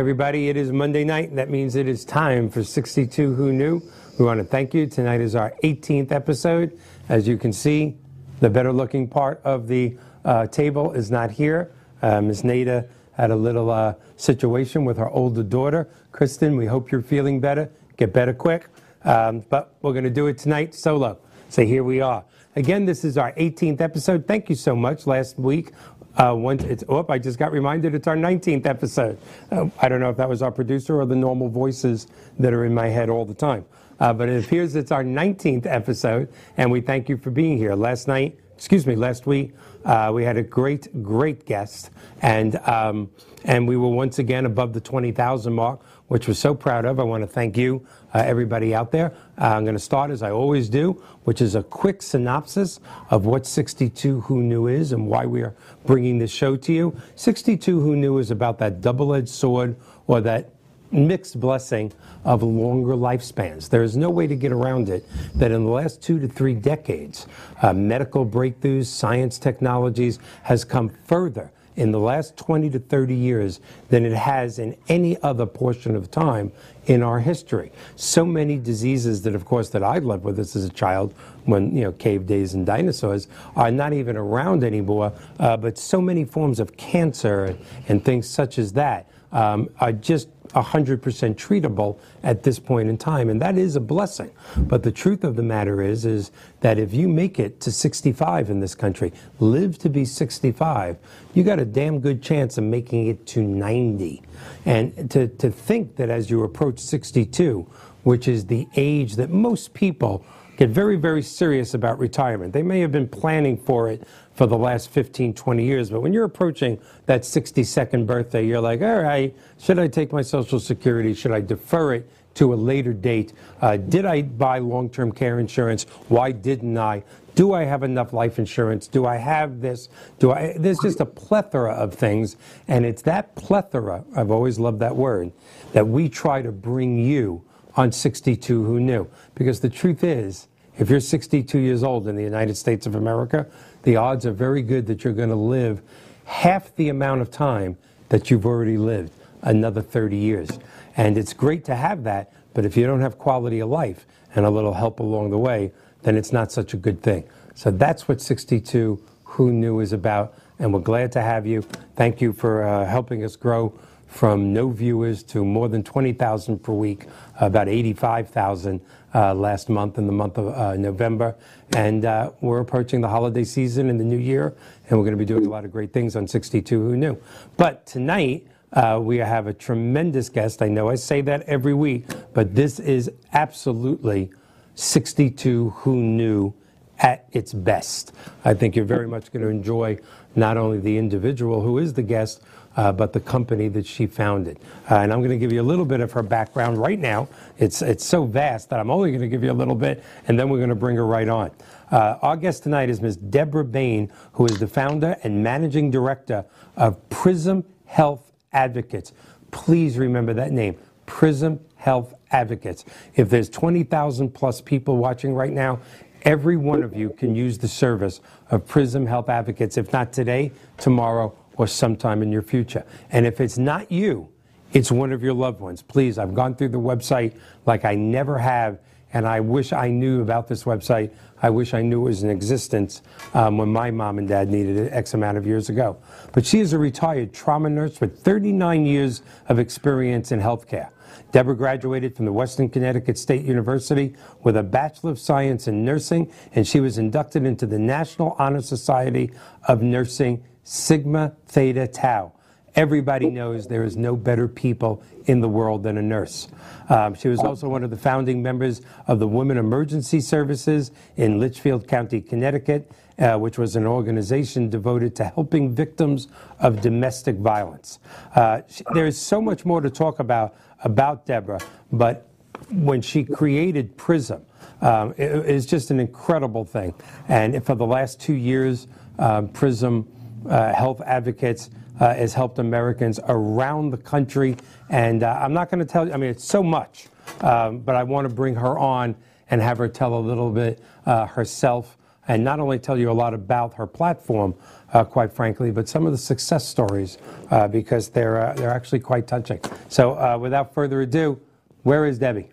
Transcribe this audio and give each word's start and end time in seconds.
Everybody, 0.00 0.48
it 0.48 0.56
is 0.56 0.72
Monday 0.72 1.04
night. 1.04 1.36
That 1.36 1.50
means 1.50 1.74
it 1.74 1.86
is 1.86 2.06
time 2.06 2.48
for 2.48 2.64
62 2.64 3.34
Who 3.34 3.52
Knew. 3.52 3.82
We 4.18 4.24
want 4.24 4.38
to 4.40 4.44
thank 4.44 4.72
you. 4.72 4.86
Tonight 4.86 5.20
is 5.20 5.34
our 5.34 5.52
18th 5.62 6.10
episode. 6.10 6.80
As 7.10 7.28
you 7.28 7.36
can 7.36 7.52
see, 7.52 7.98
the 8.40 8.48
better 8.48 8.72
looking 8.72 9.06
part 9.06 9.42
of 9.44 9.68
the 9.68 9.98
uh, 10.24 10.46
table 10.46 10.92
is 10.92 11.10
not 11.10 11.30
here. 11.30 11.70
Uh, 12.00 12.22
Ms. 12.22 12.44
Nada 12.44 12.88
had 13.12 13.30
a 13.30 13.36
little 13.36 13.68
uh, 13.70 13.92
situation 14.16 14.86
with 14.86 14.96
her 14.96 15.10
older 15.10 15.42
daughter. 15.42 15.86
Kristen, 16.12 16.56
we 16.56 16.64
hope 16.64 16.90
you're 16.90 17.02
feeling 17.02 17.38
better. 17.38 17.70
Get 17.98 18.14
better 18.14 18.32
quick. 18.32 18.68
Um, 19.04 19.44
but 19.50 19.74
we're 19.82 19.92
going 19.92 20.04
to 20.04 20.08
do 20.08 20.28
it 20.28 20.38
tonight 20.38 20.74
solo. 20.74 21.18
So 21.50 21.62
here 21.62 21.84
we 21.84 22.00
are. 22.00 22.24
Again, 22.56 22.86
this 22.86 23.04
is 23.04 23.18
our 23.18 23.32
18th 23.32 23.82
episode. 23.82 24.26
Thank 24.26 24.48
you 24.48 24.54
so 24.54 24.74
much. 24.74 25.06
Last 25.06 25.38
week, 25.38 25.72
uh, 26.16 26.34
once 26.36 26.64
it's, 26.64 26.84
oh, 26.88 27.04
I 27.08 27.18
just 27.18 27.38
got 27.38 27.52
reminded 27.52 27.94
it's 27.94 28.06
our 28.06 28.16
19th 28.16 28.66
episode. 28.66 29.18
Uh, 29.50 29.66
I 29.80 29.88
don't 29.88 30.00
know 30.00 30.10
if 30.10 30.16
that 30.16 30.28
was 30.28 30.42
our 30.42 30.50
producer 30.50 31.00
or 31.00 31.06
the 31.06 31.16
normal 31.16 31.48
voices 31.48 32.06
that 32.38 32.52
are 32.52 32.64
in 32.64 32.74
my 32.74 32.88
head 32.88 33.08
all 33.08 33.24
the 33.24 33.34
time. 33.34 33.64
Uh, 34.00 34.12
but 34.12 34.28
it 34.28 34.44
appears 34.44 34.74
it's 34.76 34.92
our 34.92 35.04
19th 35.04 35.66
episode, 35.66 36.32
and 36.56 36.70
we 36.70 36.80
thank 36.80 37.08
you 37.08 37.16
for 37.16 37.30
being 37.30 37.58
here. 37.58 37.74
Last 37.74 38.08
night, 38.08 38.38
excuse 38.56 38.86
me, 38.86 38.96
last 38.96 39.26
week, 39.26 39.52
uh, 39.84 40.10
we 40.12 40.24
had 40.24 40.36
a 40.36 40.42
great, 40.42 41.02
great 41.02 41.46
guest, 41.46 41.90
and 42.22 42.56
um, 42.68 43.10
and 43.44 43.66
we 43.66 43.76
were 43.76 43.88
once 43.88 44.18
again 44.18 44.44
above 44.46 44.72
the 44.72 44.80
20,000 44.80 45.52
mark, 45.52 45.80
which 46.08 46.28
we're 46.28 46.34
so 46.34 46.54
proud 46.54 46.84
of. 46.84 47.00
I 47.00 47.02
want 47.02 47.22
to 47.22 47.26
thank 47.26 47.56
you, 47.56 47.86
uh, 48.14 48.18
everybody 48.18 48.74
out 48.74 48.90
there. 48.90 49.12
Uh, 49.38 49.54
I'm 49.56 49.64
going 49.64 49.76
to 49.76 49.80
start 49.80 50.10
as 50.10 50.22
I 50.22 50.30
always 50.30 50.68
do, 50.68 51.02
which 51.24 51.40
is 51.40 51.54
a 51.54 51.62
quick 51.62 52.02
synopsis 52.02 52.80
of 53.10 53.26
what 53.26 53.46
62 53.46 54.22
Who 54.22 54.42
Knew 54.42 54.66
is 54.66 54.92
and 54.92 55.06
why 55.06 55.26
we 55.26 55.42
are 55.42 55.54
bringing 55.86 56.18
this 56.18 56.30
show 56.30 56.56
to 56.56 56.72
you. 56.72 57.00
62 57.16 57.80
Who 57.80 57.96
Knew 57.96 58.18
is 58.18 58.30
about 58.30 58.58
that 58.58 58.80
double-edged 58.80 59.28
sword 59.28 59.76
or 60.06 60.20
that 60.20 60.50
mixed 60.92 61.38
blessing 61.38 61.92
of 62.24 62.42
longer 62.42 62.94
lifespans. 62.94 63.68
There 63.68 63.82
is 63.82 63.96
no 63.96 64.10
way 64.10 64.26
to 64.26 64.34
get 64.34 64.52
around 64.52 64.88
it 64.88 65.06
that 65.36 65.50
in 65.52 65.64
the 65.64 65.70
last 65.70 66.02
two 66.02 66.18
to 66.18 66.28
three 66.28 66.54
decades, 66.54 67.26
uh, 67.62 67.72
medical 67.72 68.26
breakthroughs, 68.26 68.86
science 68.86 69.38
technologies 69.38 70.18
has 70.42 70.64
come 70.64 70.90
further 71.06 71.52
in 71.76 71.92
the 71.92 71.98
last 71.98 72.36
20 72.36 72.68
to 72.70 72.78
30 72.78 73.14
years 73.14 73.60
than 73.88 74.04
it 74.04 74.12
has 74.12 74.58
in 74.58 74.76
any 74.88 75.20
other 75.22 75.46
portion 75.46 75.94
of 75.94 76.10
time 76.10 76.52
in 76.90 77.04
our 77.04 77.20
history. 77.20 77.70
So 77.94 78.26
many 78.26 78.58
diseases 78.58 79.22
that, 79.22 79.36
of 79.36 79.44
course, 79.44 79.70
that 79.70 79.84
I 79.84 80.00
lived 80.00 80.24
with 80.24 80.40
as 80.40 80.56
a 80.56 80.68
child, 80.70 81.14
when 81.44 81.72
you 81.76 81.84
know 81.84 81.92
cave 81.92 82.26
days 82.26 82.54
and 82.54 82.66
dinosaurs, 82.66 83.28
are 83.54 83.70
not 83.70 83.92
even 83.92 84.16
around 84.16 84.64
anymore. 84.64 85.12
Uh, 85.38 85.56
but 85.56 85.78
so 85.78 86.00
many 86.00 86.24
forms 86.24 86.58
of 86.58 86.76
cancer 86.76 87.44
and, 87.44 87.58
and 87.86 88.04
things 88.04 88.28
such 88.28 88.58
as 88.58 88.72
that 88.72 89.08
um, 89.30 89.70
are 89.78 89.92
just 89.92 90.28
100% 90.52 91.00
treatable 91.00 91.98
at 92.22 92.42
this 92.42 92.58
point 92.58 92.88
in 92.88 92.98
time, 92.98 93.28
and 93.28 93.40
that 93.40 93.56
is 93.56 93.76
a 93.76 93.80
blessing. 93.80 94.30
But 94.56 94.82
the 94.82 94.92
truth 94.92 95.24
of 95.24 95.36
the 95.36 95.42
matter 95.42 95.82
is, 95.82 96.04
is 96.04 96.30
that 96.60 96.78
if 96.78 96.92
you 96.92 97.08
make 97.08 97.38
it 97.38 97.60
to 97.60 97.72
65 97.72 98.50
in 98.50 98.60
this 98.60 98.74
country, 98.74 99.12
live 99.38 99.78
to 99.78 99.88
be 99.88 100.04
65, 100.04 100.98
you 101.34 101.42
got 101.42 101.58
a 101.58 101.64
damn 101.64 102.00
good 102.00 102.22
chance 102.22 102.58
of 102.58 102.64
making 102.64 103.06
it 103.06 103.26
to 103.28 103.42
90. 103.42 104.22
And 104.66 105.10
to, 105.10 105.28
to 105.28 105.50
think 105.50 105.96
that 105.96 106.10
as 106.10 106.30
you 106.30 106.42
approach 106.42 106.78
62, 106.78 107.66
which 108.02 108.28
is 108.28 108.46
the 108.46 108.66
age 108.76 109.16
that 109.16 109.30
most 109.30 109.74
people 109.74 110.24
get 110.56 110.68
very, 110.68 110.96
very 110.96 111.22
serious 111.22 111.72
about 111.72 111.98
retirement. 111.98 112.52
They 112.52 112.62
may 112.62 112.80
have 112.80 112.92
been 112.92 113.08
planning 113.08 113.56
for 113.56 113.88
it 113.88 114.06
for 114.40 114.46
the 114.46 114.56
last 114.56 114.88
15, 114.88 115.34
20 115.34 115.62
years, 115.62 115.90
but 115.90 116.00
when 116.00 116.14
you're 116.14 116.24
approaching 116.24 116.80
that 117.04 117.24
62nd 117.24 118.06
birthday, 118.06 118.46
you're 118.46 118.58
like, 118.58 118.80
all 118.80 119.02
right, 119.02 119.36
should 119.58 119.78
I 119.78 119.86
take 119.86 120.14
my 120.14 120.22
Social 120.22 120.58
Security? 120.58 121.12
Should 121.12 121.32
I 121.32 121.42
defer 121.42 121.92
it? 121.92 122.10
To 122.36 122.54
a 122.54 122.56
later 122.56 122.94
date. 122.94 123.34
Uh, 123.60 123.76
did 123.76 124.06
I 124.06 124.22
buy 124.22 124.60
long 124.60 124.88
term 124.88 125.12
care 125.12 125.40
insurance? 125.40 125.82
Why 126.08 126.32
didn't 126.32 126.78
I? 126.78 127.02
Do 127.34 127.52
I 127.52 127.64
have 127.64 127.82
enough 127.82 128.14
life 128.14 128.38
insurance? 128.38 128.86
Do 128.86 129.04
I 129.04 129.16
have 129.16 129.60
this? 129.60 129.90
Do 130.20 130.32
I? 130.32 130.54
There's 130.56 130.78
just 130.78 131.00
a 131.00 131.04
plethora 131.04 131.74
of 131.74 131.92
things, 131.92 132.36
and 132.66 132.86
it's 132.86 133.02
that 133.02 133.34
plethora. 133.34 134.04
I've 134.16 134.30
always 134.30 134.58
loved 134.58 134.78
that 134.78 134.96
word 134.96 135.32
that 135.72 135.86
we 135.86 136.08
try 136.08 136.40
to 136.40 136.52
bring 136.52 136.98
you 136.98 137.44
on 137.76 137.92
62 137.92 138.64
Who 138.64 138.80
Knew, 138.80 139.06
because 139.34 139.60
the 139.60 139.68
truth 139.68 140.02
is, 140.02 140.48
if 140.78 140.88
you're 140.88 141.00
62 141.00 141.58
years 141.58 141.82
old 141.82 142.08
in 142.08 142.16
the 142.16 142.22
United 142.22 142.56
States 142.56 142.86
of 142.86 142.94
America, 142.94 143.46
the 143.82 143.96
odds 143.96 144.26
are 144.26 144.32
very 144.32 144.62
good 144.62 144.86
that 144.86 145.04
you're 145.04 145.12
going 145.12 145.30
to 145.30 145.34
live 145.34 145.82
half 146.24 146.74
the 146.76 146.88
amount 146.88 147.20
of 147.20 147.30
time 147.30 147.76
that 148.08 148.30
you've 148.30 148.46
already 148.46 148.76
lived, 148.76 149.12
another 149.42 149.82
30 149.82 150.16
years. 150.16 150.58
And 150.96 151.16
it's 151.16 151.32
great 151.32 151.64
to 151.64 151.74
have 151.74 152.04
that, 152.04 152.32
but 152.54 152.64
if 152.64 152.76
you 152.76 152.86
don't 152.86 153.00
have 153.00 153.18
quality 153.18 153.60
of 153.60 153.68
life 153.68 154.06
and 154.34 154.44
a 154.44 154.50
little 154.50 154.74
help 154.74 155.00
along 155.00 155.30
the 155.30 155.38
way, 155.38 155.72
then 156.02 156.16
it's 156.16 156.32
not 156.32 156.52
such 156.52 156.74
a 156.74 156.76
good 156.76 157.02
thing. 157.02 157.24
So 157.54 157.70
that's 157.70 158.08
what 158.08 158.20
62 158.20 159.02
Who 159.24 159.52
Knew 159.52 159.80
is 159.80 159.92
about, 159.92 160.34
and 160.58 160.72
we're 160.72 160.80
glad 160.80 161.12
to 161.12 161.22
have 161.22 161.46
you. 161.46 161.62
Thank 161.94 162.20
you 162.20 162.32
for 162.32 162.64
uh, 162.64 162.86
helping 162.86 163.24
us 163.24 163.36
grow 163.36 163.78
from 164.06 164.52
no 164.52 164.70
viewers 164.70 165.22
to 165.22 165.44
more 165.44 165.68
than 165.68 165.82
20,000 165.82 166.58
per 166.58 166.72
week, 166.72 167.06
about 167.40 167.68
85,000 167.68 168.80
uh, 169.14 169.34
last 169.34 169.68
month 169.68 169.98
in 169.98 170.06
the 170.06 170.12
month 170.12 170.38
of 170.38 170.48
uh, 170.48 170.76
November. 170.76 171.36
And 171.76 172.04
uh, 172.04 172.32
we're 172.40 172.60
approaching 172.60 173.00
the 173.00 173.08
holiday 173.08 173.44
season 173.44 173.90
and 173.90 173.98
the 173.98 174.04
new 174.04 174.18
year, 174.18 174.54
and 174.88 174.98
we're 174.98 175.04
going 175.04 175.16
to 175.16 175.18
be 175.18 175.24
doing 175.24 175.46
a 175.46 175.50
lot 175.50 175.64
of 175.64 175.72
great 175.72 175.92
things 175.92 176.16
on 176.16 176.26
62 176.26 176.80
Who 176.80 176.96
Knew. 176.96 177.20
But 177.56 177.86
tonight, 177.86 178.46
uh, 178.72 179.00
we 179.02 179.18
have 179.18 179.46
a 179.46 179.52
tremendous 179.52 180.28
guest. 180.28 180.62
I 180.62 180.68
know 180.68 180.88
I 180.88 180.94
say 180.94 181.20
that 181.22 181.42
every 181.42 181.74
week, 181.74 182.06
but 182.34 182.54
this 182.54 182.78
is 182.78 183.10
absolutely 183.32 184.30
62 184.74 185.70
Who 185.70 185.96
Knew 185.96 186.54
at 186.98 187.26
its 187.32 187.52
best. 187.52 188.12
I 188.44 188.54
think 188.54 188.76
you're 188.76 188.84
very 188.84 189.08
much 189.08 189.32
going 189.32 189.42
to 189.42 189.48
enjoy 189.48 189.98
not 190.36 190.56
only 190.56 190.78
the 190.78 190.96
individual 190.98 191.62
who 191.62 191.78
is 191.78 191.94
the 191.94 192.02
guest, 192.02 192.42
uh, 192.76 192.92
but 192.92 193.12
the 193.12 193.20
company 193.20 193.68
that 193.68 193.86
she 193.86 194.06
founded. 194.06 194.58
Uh, 194.90 194.96
and 194.96 195.12
I'm 195.12 195.20
going 195.20 195.30
to 195.30 195.38
give 195.38 195.52
you 195.52 195.60
a 195.60 195.64
little 195.64 195.84
bit 195.84 196.00
of 196.00 196.12
her 196.12 196.22
background 196.22 196.78
right 196.78 196.98
now. 196.98 197.28
It's, 197.58 197.82
it's 197.82 198.04
so 198.04 198.24
vast 198.24 198.70
that 198.70 198.80
I'm 198.80 198.90
only 198.90 199.10
going 199.10 199.22
to 199.22 199.28
give 199.28 199.42
you 199.42 199.50
a 199.50 199.54
little 199.54 199.74
bit, 199.74 200.02
and 200.28 200.38
then 200.38 200.48
we're 200.48 200.58
going 200.58 200.70
to 200.70 200.74
bring 200.74 200.96
her 200.96 201.06
right 201.06 201.28
on. 201.28 201.50
Uh, 201.90 202.18
our 202.22 202.36
guest 202.36 202.62
tonight 202.62 202.88
is 202.88 203.00
Ms. 203.00 203.16
Deborah 203.16 203.64
Bain, 203.64 204.12
who 204.32 204.46
is 204.46 204.58
the 204.58 204.68
founder 204.68 205.16
and 205.24 205.42
managing 205.42 205.90
director 205.90 206.44
of 206.76 207.08
Prism 207.08 207.64
Health 207.86 208.32
Advocates. 208.52 209.12
Please 209.50 209.98
remember 209.98 210.32
that 210.34 210.52
name, 210.52 210.76
Prism 211.06 211.58
Health 211.74 212.14
Advocates. 212.30 212.84
If 213.16 213.28
there's 213.28 213.48
20,000 213.48 214.30
plus 214.30 214.60
people 214.60 214.96
watching 214.96 215.34
right 215.34 215.52
now, 215.52 215.80
every 216.22 216.56
one 216.56 216.82
of 216.82 216.94
you 216.94 217.10
can 217.10 217.34
use 217.34 217.58
the 217.58 217.68
service 217.68 218.20
of 218.50 218.66
Prism 218.66 219.06
Health 219.06 219.28
Advocates, 219.28 219.76
if 219.76 219.92
not 219.92 220.12
today, 220.12 220.52
tomorrow, 220.78 221.34
or 221.60 221.66
sometime 221.66 222.22
in 222.22 222.32
your 222.32 222.40
future. 222.40 222.82
And 223.10 223.26
if 223.26 223.38
it's 223.38 223.58
not 223.58 223.92
you, 223.92 224.30
it's 224.72 224.90
one 224.90 225.12
of 225.12 225.22
your 225.22 225.34
loved 225.34 225.60
ones. 225.60 225.82
Please, 225.82 226.16
I've 226.16 226.32
gone 226.32 226.54
through 226.54 226.70
the 226.70 226.80
website 226.80 227.34
like 227.66 227.84
I 227.84 227.94
never 227.94 228.38
have, 228.38 228.78
and 229.12 229.26
I 229.26 229.40
wish 229.40 229.74
I 229.74 229.88
knew 229.88 230.22
about 230.22 230.48
this 230.48 230.64
website. 230.64 231.10
I 231.42 231.50
wish 231.50 231.74
I 231.74 231.82
knew 231.82 232.00
it 232.00 232.04
was 232.04 232.22
in 232.22 232.30
existence 232.30 233.02
um, 233.34 233.58
when 233.58 233.68
my 233.68 233.90
mom 233.90 234.16
and 234.16 234.26
dad 234.26 234.48
needed 234.48 234.78
it 234.78 234.90
X 234.90 235.12
amount 235.12 235.36
of 235.36 235.46
years 235.46 235.68
ago. 235.68 235.98
But 236.32 236.46
she 236.46 236.60
is 236.60 236.72
a 236.72 236.78
retired 236.78 237.34
trauma 237.34 237.68
nurse 237.68 238.00
with 238.00 238.18
39 238.20 238.86
years 238.86 239.20
of 239.50 239.58
experience 239.58 240.32
in 240.32 240.40
healthcare. 240.40 240.88
Deborah 241.30 241.56
graduated 241.56 242.16
from 242.16 242.24
the 242.24 242.32
Western 242.32 242.70
Connecticut 242.70 243.18
State 243.18 243.44
University 243.44 244.14
with 244.44 244.56
a 244.56 244.62
Bachelor 244.62 245.10
of 245.10 245.18
Science 245.18 245.68
in 245.68 245.84
Nursing, 245.84 246.32
and 246.54 246.66
she 246.66 246.80
was 246.80 246.96
inducted 246.96 247.44
into 247.44 247.66
the 247.66 247.78
National 247.78 248.34
Honor 248.38 248.62
Society 248.62 249.32
of 249.68 249.82
Nursing 249.82 250.42
Sigma 250.70 251.32
Theta 251.46 251.88
Tau. 251.88 252.30
Everybody 252.76 253.28
knows 253.28 253.66
there 253.66 253.82
is 253.82 253.96
no 253.96 254.14
better 254.14 254.46
people 254.46 255.02
in 255.24 255.40
the 255.40 255.48
world 255.48 255.82
than 255.82 255.98
a 255.98 256.02
nurse. 256.02 256.46
Um, 256.88 257.14
she 257.14 257.26
was 257.26 257.40
also 257.40 257.68
one 257.68 257.82
of 257.82 257.90
the 257.90 257.96
founding 257.96 258.40
members 258.40 258.80
of 259.08 259.18
the 259.18 259.26
Women 259.26 259.58
Emergency 259.58 260.20
Services 260.20 260.92
in 261.16 261.40
Litchfield 261.40 261.88
County, 261.88 262.20
Connecticut, 262.20 262.88
uh, 263.18 263.36
which 263.36 263.58
was 263.58 263.74
an 263.74 263.84
organization 263.84 264.70
devoted 264.70 265.16
to 265.16 265.24
helping 265.24 265.74
victims 265.74 266.28
of 266.60 266.80
domestic 266.80 267.34
violence. 267.34 267.98
Uh, 268.36 268.60
she, 268.68 268.84
there 268.94 269.06
is 269.06 269.20
so 269.20 269.42
much 269.42 269.64
more 269.64 269.80
to 269.80 269.90
talk 269.90 270.20
about 270.20 270.54
about 270.84 271.26
Deborah, 271.26 271.60
but 271.90 272.28
when 272.70 273.02
she 273.02 273.24
created 273.24 273.96
PRISM, 273.96 274.40
um, 274.82 275.14
it, 275.16 275.32
it's 275.32 275.66
just 275.66 275.90
an 275.90 275.98
incredible 275.98 276.64
thing. 276.64 276.94
And 277.26 277.66
for 277.66 277.74
the 277.74 277.86
last 277.86 278.20
two 278.20 278.34
years, 278.34 278.86
um, 279.18 279.48
PRISM 279.48 280.06
uh, 280.48 280.72
health 280.72 281.00
advocates 281.02 281.70
uh, 281.98 282.14
has 282.14 282.34
helped 282.34 282.58
Americans 282.58 283.20
around 283.28 283.90
the 283.90 283.98
country. 283.98 284.56
And 284.88 285.22
uh, 285.22 285.38
I'm 285.40 285.52
not 285.52 285.70
going 285.70 285.80
to 285.80 285.84
tell 285.84 286.06
you, 286.06 286.12
I 286.12 286.16
mean, 286.16 286.30
it's 286.30 286.44
so 286.44 286.62
much, 286.62 287.06
um, 287.42 287.80
but 287.80 287.94
I 287.94 288.02
want 288.02 288.28
to 288.28 288.34
bring 288.34 288.54
her 288.56 288.78
on 288.78 289.14
and 289.50 289.60
have 289.60 289.78
her 289.78 289.88
tell 289.88 290.14
a 290.14 290.20
little 290.20 290.50
bit 290.50 290.82
uh, 291.06 291.26
herself 291.26 291.96
and 292.28 292.44
not 292.44 292.60
only 292.60 292.78
tell 292.78 292.96
you 292.96 293.10
a 293.10 293.12
lot 293.12 293.34
about 293.34 293.74
her 293.74 293.86
platform, 293.86 294.54
uh, 294.92 295.02
quite 295.04 295.32
frankly, 295.32 295.70
but 295.70 295.88
some 295.88 296.06
of 296.06 296.12
the 296.12 296.18
success 296.18 296.66
stories 296.66 297.18
uh, 297.50 297.66
because 297.66 298.08
they're 298.08 298.40
uh, 298.40 298.54
they're 298.54 298.70
actually 298.70 299.00
quite 299.00 299.26
touching. 299.26 299.60
So, 299.88 300.12
uh, 300.12 300.38
without 300.38 300.72
further 300.72 301.00
ado, 301.00 301.40
where 301.82 302.06
is 302.06 302.18
Debbie? 302.18 302.50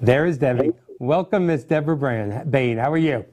There 0.00 0.26
is 0.26 0.38
Debbie. 0.38 0.70
Welcome, 1.00 1.46
Miss 1.46 1.64
Deborah 1.64 1.96
Brand, 1.96 2.50
Bain. 2.50 2.78
How 2.78 2.90
are 2.90 2.98
you? 2.98 3.24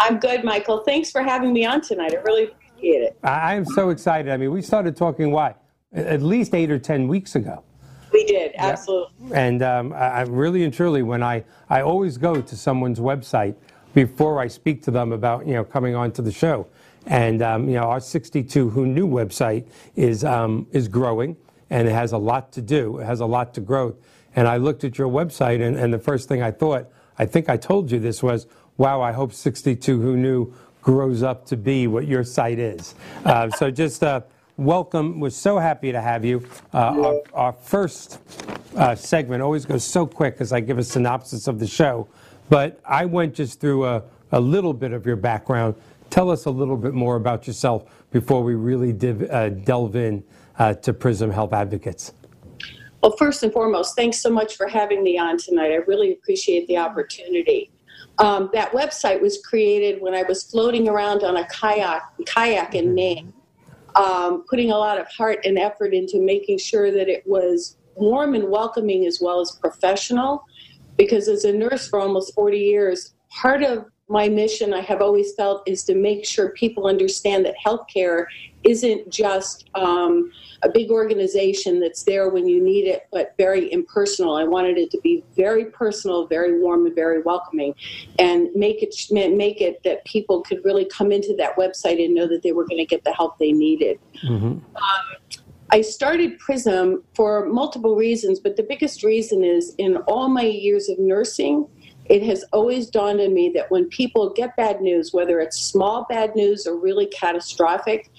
I'm 0.00 0.18
good, 0.18 0.44
Michael. 0.44 0.78
Thanks 0.78 1.10
for 1.10 1.22
having 1.22 1.52
me 1.52 1.66
on 1.66 1.82
tonight. 1.82 2.14
I 2.14 2.22
really 2.22 2.44
appreciate 2.44 3.02
it. 3.02 3.18
I 3.22 3.54
am 3.54 3.66
so 3.66 3.90
excited. 3.90 4.32
I 4.32 4.38
mean, 4.38 4.50
we 4.50 4.62
started 4.62 4.96
talking, 4.96 5.30
why? 5.30 5.54
At 5.92 6.22
least 6.22 6.54
eight 6.54 6.70
or 6.70 6.78
10 6.78 7.06
weeks 7.06 7.36
ago. 7.36 7.62
We 8.10 8.24
did, 8.24 8.52
absolutely. 8.56 9.12
Yeah. 9.28 9.38
And 9.38 9.62
um, 9.62 9.92
I, 9.92 10.22
really 10.22 10.64
and 10.64 10.72
truly, 10.72 11.02
when 11.02 11.22
I, 11.22 11.44
I 11.68 11.82
always 11.82 12.16
go 12.16 12.40
to 12.40 12.56
someone's 12.56 12.98
website 12.98 13.54
before 13.92 14.40
I 14.40 14.48
speak 14.48 14.82
to 14.84 14.90
them 14.90 15.12
about, 15.12 15.46
you 15.46 15.52
know, 15.52 15.64
coming 15.64 15.94
on 15.94 16.12
to 16.12 16.22
the 16.22 16.32
show. 16.32 16.66
And, 17.06 17.42
um, 17.42 17.68
you 17.68 17.74
know, 17.74 17.82
our 17.82 18.00
62 18.00 18.70
Who 18.70 18.86
Knew 18.86 19.06
website 19.06 19.66
is, 19.96 20.24
um, 20.24 20.66
is 20.72 20.88
growing 20.88 21.36
and 21.68 21.86
it 21.86 21.92
has 21.92 22.12
a 22.12 22.18
lot 22.18 22.52
to 22.52 22.62
do. 22.62 23.00
It 23.00 23.04
has 23.04 23.20
a 23.20 23.26
lot 23.26 23.52
to 23.54 23.60
grow. 23.60 23.94
And 24.34 24.48
I 24.48 24.56
looked 24.56 24.82
at 24.82 24.96
your 24.96 25.08
website 25.08 25.60
and, 25.60 25.76
and 25.76 25.92
the 25.92 25.98
first 25.98 26.26
thing 26.26 26.42
I 26.42 26.52
thought, 26.52 26.90
I 27.18 27.26
think 27.26 27.50
I 27.50 27.58
told 27.58 27.90
you 27.90 27.98
this 27.98 28.22
was, 28.22 28.46
wow, 28.80 29.02
I 29.02 29.12
hope 29.12 29.34
62 29.34 30.00
Who 30.00 30.16
Knew 30.16 30.54
grows 30.80 31.22
up 31.22 31.44
to 31.46 31.56
be 31.58 31.86
what 31.86 32.06
your 32.06 32.24
site 32.24 32.58
is. 32.58 32.94
Uh, 33.26 33.50
so 33.50 33.70
just 33.70 34.02
uh, 34.02 34.22
welcome. 34.56 35.20
We're 35.20 35.28
so 35.28 35.58
happy 35.58 35.92
to 35.92 36.00
have 36.00 36.24
you. 36.24 36.48
Uh, 36.72 36.78
our, 36.78 37.22
our, 37.34 37.52
first 37.52 38.20
uh, 38.76 38.94
segment 38.94 39.42
always 39.42 39.66
goes 39.66 39.84
so 39.84 40.06
quick 40.06 40.36
as 40.40 40.50
I 40.50 40.60
give 40.60 40.78
a 40.78 40.82
synopsis 40.82 41.46
of 41.46 41.58
the 41.58 41.66
show, 41.66 42.08
but 42.48 42.80
I 42.86 43.04
went 43.04 43.34
just 43.34 43.60
through 43.60 43.84
a, 43.84 44.02
a 44.32 44.40
little 44.40 44.72
bit 44.72 44.92
of 44.92 45.04
your 45.04 45.16
background. 45.16 45.74
Tell 46.08 46.30
us 46.30 46.46
a 46.46 46.50
little 46.50 46.78
bit 46.78 46.94
more 46.94 47.16
about 47.16 47.46
yourself 47.46 47.84
before 48.10 48.42
we 48.42 48.54
really 48.54 48.94
div, 48.94 49.30
uh, 49.30 49.50
delve 49.50 49.94
in 49.96 50.24
uh, 50.58 50.72
to 50.72 50.94
Prism 50.94 51.30
Health 51.30 51.52
Advocates. 51.52 52.14
Well, 53.02 53.14
first 53.18 53.42
and 53.42 53.52
foremost, 53.52 53.94
thanks 53.94 54.22
so 54.22 54.30
much 54.30 54.56
for 54.56 54.66
having 54.66 55.02
me 55.02 55.18
on 55.18 55.36
tonight. 55.36 55.70
I 55.70 55.76
really 55.86 56.12
appreciate 56.12 56.66
the 56.66 56.78
opportunity. 56.78 57.70
Um, 58.18 58.50
that 58.52 58.72
website 58.72 59.20
was 59.20 59.40
created 59.42 60.02
when 60.02 60.14
I 60.14 60.22
was 60.22 60.42
floating 60.42 60.88
around 60.88 61.22
on 61.24 61.36
a 61.36 61.46
kayak, 61.46 62.02
kayak 62.26 62.74
in 62.74 62.86
mm-hmm. 62.86 62.94
Maine, 62.94 63.32
um, 63.96 64.44
putting 64.48 64.70
a 64.70 64.76
lot 64.76 64.98
of 64.98 65.06
heart 65.08 65.38
and 65.44 65.58
effort 65.58 65.94
into 65.94 66.20
making 66.20 66.58
sure 66.58 66.90
that 66.90 67.08
it 67.08 67.26
was 67.26 67.76
warm 67.94 68.34
and 68.34 68.48
welcoming 68.48 69.06
as 69.06 69.20
well 69.20 69.40
as 69.40 69.52
professional. 69.52 70.44
Because 70.96 71.28
as 71.28 71.44
a 71.44 71.52
nurse 71.52 71.88
for 71.88 71.98
almost 71.98 72.34
40 72.34 72.58
years, 72.58 73.14
part 73.30 73.62
of 73.62 73.86
my 74.08 74.28
mission, 74.28 74.74
I 74.74 74.80
have 74.80 75.00
always 75.00 75.34
felt, 75.34 75.66
is 75.66 75.84
to 75.84 75.94
make 75.94 76.26
sure 76.26 76.50
people 76.50 76.86
understand 76.86 77.46
that 77.46 77.54
healthcare 77.64 78.26
isn't 78.64 79.10
just 79.10 79.68
um, 79.74 80.30
a 80.62 80.68
big 80.68 80.90
organization 80.90 81.80
that's 81.80 82.02
there 82.02 82.28
when 82.28 82.46
you 82.46 82.62
need 82.62 82.86
it, 82.86 83.06
but 83.10 83.34
very 83.38 83.72
impersonal. 83.72 84.36
I 84.36 84.44
wanted 84.44 84.76
it 84.78 84.90
to 84.90 85.00
be 85.00 85.24
very 85.34 85.66
personal, 85.66 86.26
very 86.26 86.60
warm, 86.60 86.86
and 86.86 86.94
very 86.94 87.22
welcoming, 87.22 87.74
and 88.18 88.48
make 88.54 88.82
it 88.82 88.94
make 89.10 89.60
it 89.60 89.82
that 89.84 90.04
people 90.04 90.42
could 90.42 90.64
really 90.64 90.84
come 90.84 91.12
into 91.12 91.34
that 91.36 91.56
website 91.56 92.04
and 92.04 92.14
know 92.14 92.26
that 92.28 92.42
they 92.42 92.52
were 92.52 92.66
going 92.66 92.78
to 92.78 92.86
get 92.86 93.04
the 93.04 93.12
help 93.12 93.38
they 93.38 93.52
needed. 93.52 93.98
Mm-hmm. 94.24 94.46
Um, 94.46 94.62
I 95.72 95.82
started 95.82 96.38
Prism 96.38 97.04
for 97.14 97.46
multiple 97.46 97.94
reasons, 97.94 98.40
but 98.40 98.56
the 98.56 98.62
biggest 98.64 99.04
reason 99.04 99.44
is 99.44 99.74
in 99.78 99.98
all 100.08 100.28
my 100.28 100.42
years 100.42 100.88
of 100.88 100.98
nursing, 100.98 101.68
it 102.06 102.24
has 102.24 102.44
always 102.52 102.90
dawned 102.90 103.20
on 103.20 103.32
me 103.32 103.52
that 103.54 103.70
when 103.70 103.88
people 103.88 104.30
get 104.30 104.56
bad 104.56 104.80
news, 104.80 105.12
whether 105.12 105.38
it's 105.38 105.56
small 105.56 106.06
bad 106.08 106.34
news 106.34 106.66
or 106.66 106.76
really 106.76 107.06
catastrophic, 107.06 108.10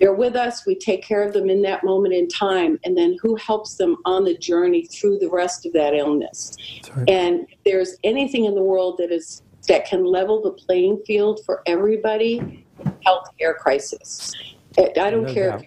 they're 0.00 0.14
with 0.14 0.34
us, 0.34 0.66
we 0.66 0.74
take 0.74 1.04
care 1.04 1.22
of 1.22 1.34
them 1.34 1.50
in 1.50 1.60
that 1.62 1.84
moment 1.84 2.14
in 2.14 2.26
time, 2.26 2.80
and 2.84 2.96
then 2.96 3.18
who 3.20 3.36
helps 3.36 3.74
them 3.74 3.96
on 4.06 4.24
the 4.24 4.36
journey 4.36 4.86
through 4.86 5.18
the 5.18 5.28
rest 5.28 5.66
of 5.66 5.72
that 5.74 5.94
illness. 5.94 6.56
Right. 6.96 7.08
And 7.08 7.46
if 7.50 7.58
there's 7.66 7.96
anything 8.02 8.46
in 8.46 8.54
the 8.54 8.62
world 8.62 8.96
that 8.98 9.12
is 9.12 9.42
that 9.68 9.86
can 9.86 10.04
level 10.04 10.42
the 10.42 10.52
playing 10.52 11.02
field 11.06 11.40
for 11.44 11.62
everybody, 11.66 12.64
healthcare 13.06 13.54
crisis. 13.56 14.32
I 14.78 14.88
don't 14.94 15.24
no 15.24 15.34
care 15.34 15.50
doubt. 15.50 15.64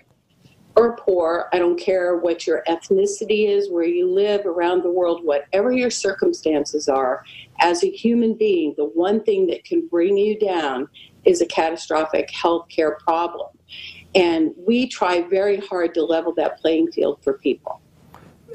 or 0.76 0.98
poor. 0.98 1.48
I 1.54 1.60
don't 1.60 1.80
care 1.80 2.18
what 2.18 2.48
your 2.48 2.64
ethnicity 2.68 3.48
is, 3.48 3.70
where 3.70 3.86
you 3.86 4.10
live 4.10 4.46
around 4.46 4.84
the 4.84 4.92
world, 4.92 5.24
whatever 5.24 5.72
your 5.72 5.92
circumstances 5.92 6.90
are. 6.90 7.24
As 7.62 7.84
a 7.84 7.92
human 7.92 8.34
being, 8.34 8.74
the 8.78 8.86
one 8.86 9.24
thing 9.24 9.48
that 9.48 9.64
can 9.64 9.88
bring 9.88 10.18
you 10.18 10.40
down 10.40 10.88
is 11.26 11.42
a 11.42 11.46
catastrophic 11.46 12.30
healthcare 12.32 12.98
problem. 13.00 13.53
And 14.16 14.52
we 14.68 14.88
try 14.88 15.22
very 15.22 15.58
hard 15.58 15.94
to 15.96 16.04
level 16.04 16.34
that 16.36 16.60
playing 16.60 16.92
field 16.92 17.20
for 17.24 17.34
people. 17.34 17.82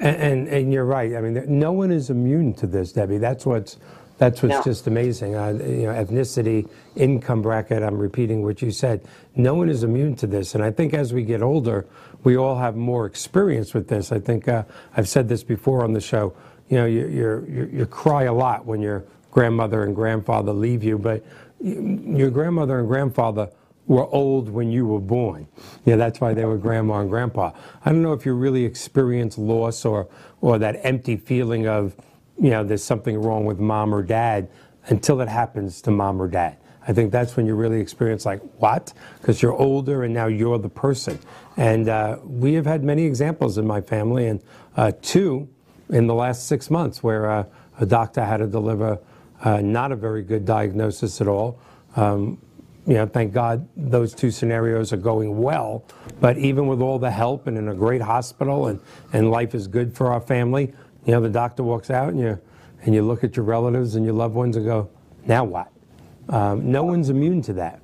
And, 0.01 0.17
and, 0.17 0.49
and 0.49 0.73
you're 0.73 0.85
right. 0.85 1.15
I 1.17 1.21
mean, 1.21 1.43
no 1.59 1.73
one 1.73 1.91
is 1.91 2.11
immune 2.11 2.55
to 2.55 2.67
this, 2.67 2.93
Debbie. 2.93 3.19
That's 3.19 3.45
what's 3.45 3.79
that's 4.19 4.43
what's 4.43 4.55
no. 4.55 4.63
just 4.65 4.89
amazing. 4.89 5.37
Uh, 5.37 5.51
you 5.51 5.87
know, 5.87 5.95
ethnicity, 5.95 6.69
income 6.97 7.41
bracket. 7.41 7.85
I'm 7.85 7.97
repeating 7.97 8.43
what 8.43 8.61
you 8.61 8.73
said. 8.73 9.07
No 9.37 9.55
one 9.55 9.69
is 9.69 9.85
immune 9.85 10.17
to 10.17 10.27
this, 10.27 10.57
and 10.57 10.65
I 10.65 10.73
think 10.73 10.93
as 10.93 11.13
we 11.13 11.23
get 11.23 11.41
older, 11.41 11.87
we 12.25 12.37
all 12.37 12.57
have 12.57 12.75
more 12.75 13.07
experience 13.07 13.75
with 13.75 13.89
this. 13.89 14.11
I 14.11 14.19
think 14.19 14.49
uh, 14.49 14.65
I've 14.97 15.09
said 15.09 15.29
this 15.29 15.45
before 15.45 15.85
on 15.85 15.93
the 15.93 16.01
show. 16.01 16.35
You 16.69 16.79
know, 16.79 16.87
you, 16.87 17.07
you 17.07 17.71
you 17.73 17.87
cry 17.87 18.25
a 18.25 18.33
lot 18.33 18.67
when 18.67 18.83
your 18.83 19.05
grandmother 19.31 19.85
and 19.85 19.95
grandfather 19.95 20.53
leave 20.53 20.83
you, 20.83 20.99
but 20.99 21.25
your 21.61 22.31
grandmother 22.31 22.81
and 22.81 22.89
grandfather 22.89 23.49
were 23.89 24.07
old 24.07 24.49
when 24.51 24.71
you 24.71 24.87
were 24.87 25.01
born. 25.01 25.49
Yeah, 25.85 25.97
that's 25.97 26.21
why 26.21 26.35
they 26.35 26.45
were 26.45 26.59
grandma 26.59 27.01
and 27.01 27.11
grandpa. 27.11 27.51
I 27.85 27.91
don't 27.91 28.03
know 28.03 28.13
if 28.13 28.25
you 28.25 28.35
really 28.35 28.65
experience 28.65 29.37
loss 29.37 29.85
or, 29.85 30.09
or 30.41 30.59
that 30.59 30.79
empty 30.85 31.17
feeling 31.17 31.67
of, 31.67 31.97
you 32.41 32.51
know, 32.51 32.63
there's 32.63 32.85
something 32.85 33.21
wrong 33.21 33.47
with 33.47 33.59
mom 33.59 33.93
or 33.93 34.03
dad 34.03 34.49
until 34.87 35.21
it 35.21 35.29
happens 35.29 35.83
to 35.83 35.91
mom 35.91 36.23
or 36.23 36.29
dad. 36.29 36.59
I 36.87 36.93
think 36.93 37.13
that's 37.13 37.37
when 37.37 37.47
you 37.47 37.55
really 37.55 37.81
experience 37.81 38.25
like, 38.25 38.41
what? 38.59 38.93
Because 39.21 39.43
you're 39.43 39.53
older 39.53 40.05
and 40.05 40.15
now 40.15 40.27
you're 40.27 40.59
the 40.59 40.71
person. 40.71 41.19
And 41.57 41.89
uh, 41.89 42.19
we 42.25 42.55
have 42.55 42.67
had 42.67 42.85
many 42.85 43.05
examples 43.05 43.59
in 43.59 43.67
my 43.67 43.81
family, 43.81 44.29
and 44.29 44.41
uh, 44.77 44.93
two 45.03 45.49
in 45.91 46.07
the 46.07 46.15
last 46.15 46.47
six 46.47 46.71
months 46.71 47.03
where 47.03 47.31
uh, 47.31 47.45
a 47.81 47.85
doctor 47.85 48.25
had 48.25 48.39
to 48.39 48.47
deliver 48.47 48.99
uh, 49.43 49.61
not 49.61 49.93
a 49.93 49.97
very 49.97 50.23
good 50.23 50.45
diagnosis 50.45 51.21
at 51.21 51.29
all. 51.29 51.61
Um, 51.97 52.39
you 52.89 52.95
know, 52.95 53.07
thank 53.07 53.35
God 53.35 53.69
those 53.77 54.15
two 54.15 54.31
scenarios 54.31 54.95
are 54.95 54.99
going 54.99 55.43
well. 55.43 55.85
But 56.23 56.39
even 56.39 56.67
with 56.67 56.81
all 56.81 56.99
the 56.99 57.11
help 57.11 57.47
and 57.47 57.59
in 57.59 57.69
a 57.69 57.75
great 57.75 58.01
hospital 58.01 58.69
and, 58.69 58.81
and 59.13 59.31
life 59.31 59.55
is 59.55 59.69
good 59.69 59.95
for 59.95 60.11
our 60.11 60.23
family, 60.23 60.73
you 61.05 61.13
know, 61.13 61.21
the 61.21 61.29
doctor 61.29 61.63
walks 61.63 61.91
out 61.91 62.09
and 62.09 62.19
you, 62.19 62.41
and 62.83 62.95
you 62.95 63.03
look 63.03 63.25
at 63.25 63.37
your 63.37 63.45
relatives 63.45 63.95
and 63.95 64.07
your 64.07 64.15
loved 64.15 64.35
ones 64.35 64.57
and 64.57 64.65
go, 64.65 64.89
now 65.27 65.45
what? 65.45 65.71
Um, 66.31 66.73
no 66.73 66.83
one's 66.83 67.11
immune 67.11 67.43
to 67.43 67.53
that. 67.55 67.83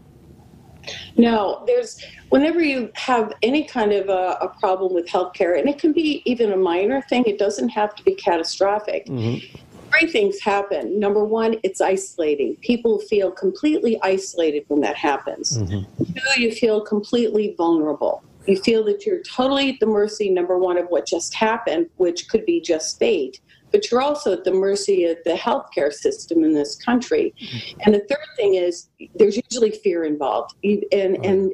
No, 1.19 1.63
there's 1.67 2.03
whenever 2.31 2.63
you 2.63 2.91
have 2.95 3.33
any 3.43 3.65
kind 3.65 3.93
of 3.93 4.09
a, 4.09 4.39
a, 4.41 4.49
problem 4.61 4.93
with 4.93 5.07
healthcare, 5.07 5.59
and 5.59 5.67
it 5.67 5.79
can 5.79 5.95
be 5.95 6.21
even 6.27 6.53
a 6.53 6.57
minor 6.59 7.01
thing, 7.03 7.25
it 7.27 7.39
doesn't 7.39 7.71
have 7.71 7.95
to 7.95 8.03
be 8.03 8.15
catastrophic. 8.15 9.07
Mm-hmm 9.07 9.64
three 9.99 10.11
things 10.11 10.41
happen. 10.41 10.99
Number 10.99 11.25
one, 11.25 11.57
it's 11.63 11.81
isolating. 11.81 12.57
People 12.57 12.99
feel 13.01 13.31
completely 13.31 13.99
isolated 14.03 14.65
when 14.69 14.81
that 14.81 14.97
happens. 14.97 15.59
Mm-hmm. 15.59 16.05
Two, 16.05 16.41
you 16.41 16.53
feel 16.53 16.81
completely 16.81 17.55
vulnerable. 17.57 18.23
You 18.47 18.61
feel 18.61 18.85
that 18.85 19.07
you're 19.07 19.23
totally 19.23 19.71
at 19.71 19.81
the 19.81 19.87
mercy, 19.87 20.29
number 20.29 20.59
one, 20.59 20.77
of 20.77 20.87
what 20.89 21.07
just 21.07 21.35
happened, 21.35 21.89
which 21.97 22.29
could 22.29 22.45
be 22.45 22.61
just 22.61 22.99
fate, 22.99 23.41
but 23.73 23.91
you're 23.91 24.03
also 24.03 24.33
at 24.33 24.45
the 24.45 24.53
mercy 24.53 25.05
of 25.05 25.17
the 25.25 25.33
healthcare 25.33 25.93
system 25.93 26.45
in 26.45 26.53
this 26.53 26.77
country. 26.77 27.35
Mm-hmm. 27.41 27.81
And 27.87 27.95
the 27.95 28.01
third 28.01 28.27
thing 28.37 28.55
is 28.55 28.89
there's 29.15 29.41
usually 29.51 29.71
fear 29.71 30.05
involved. 30.05 30.55
And, 30.93 31.25
and 31.25 31.53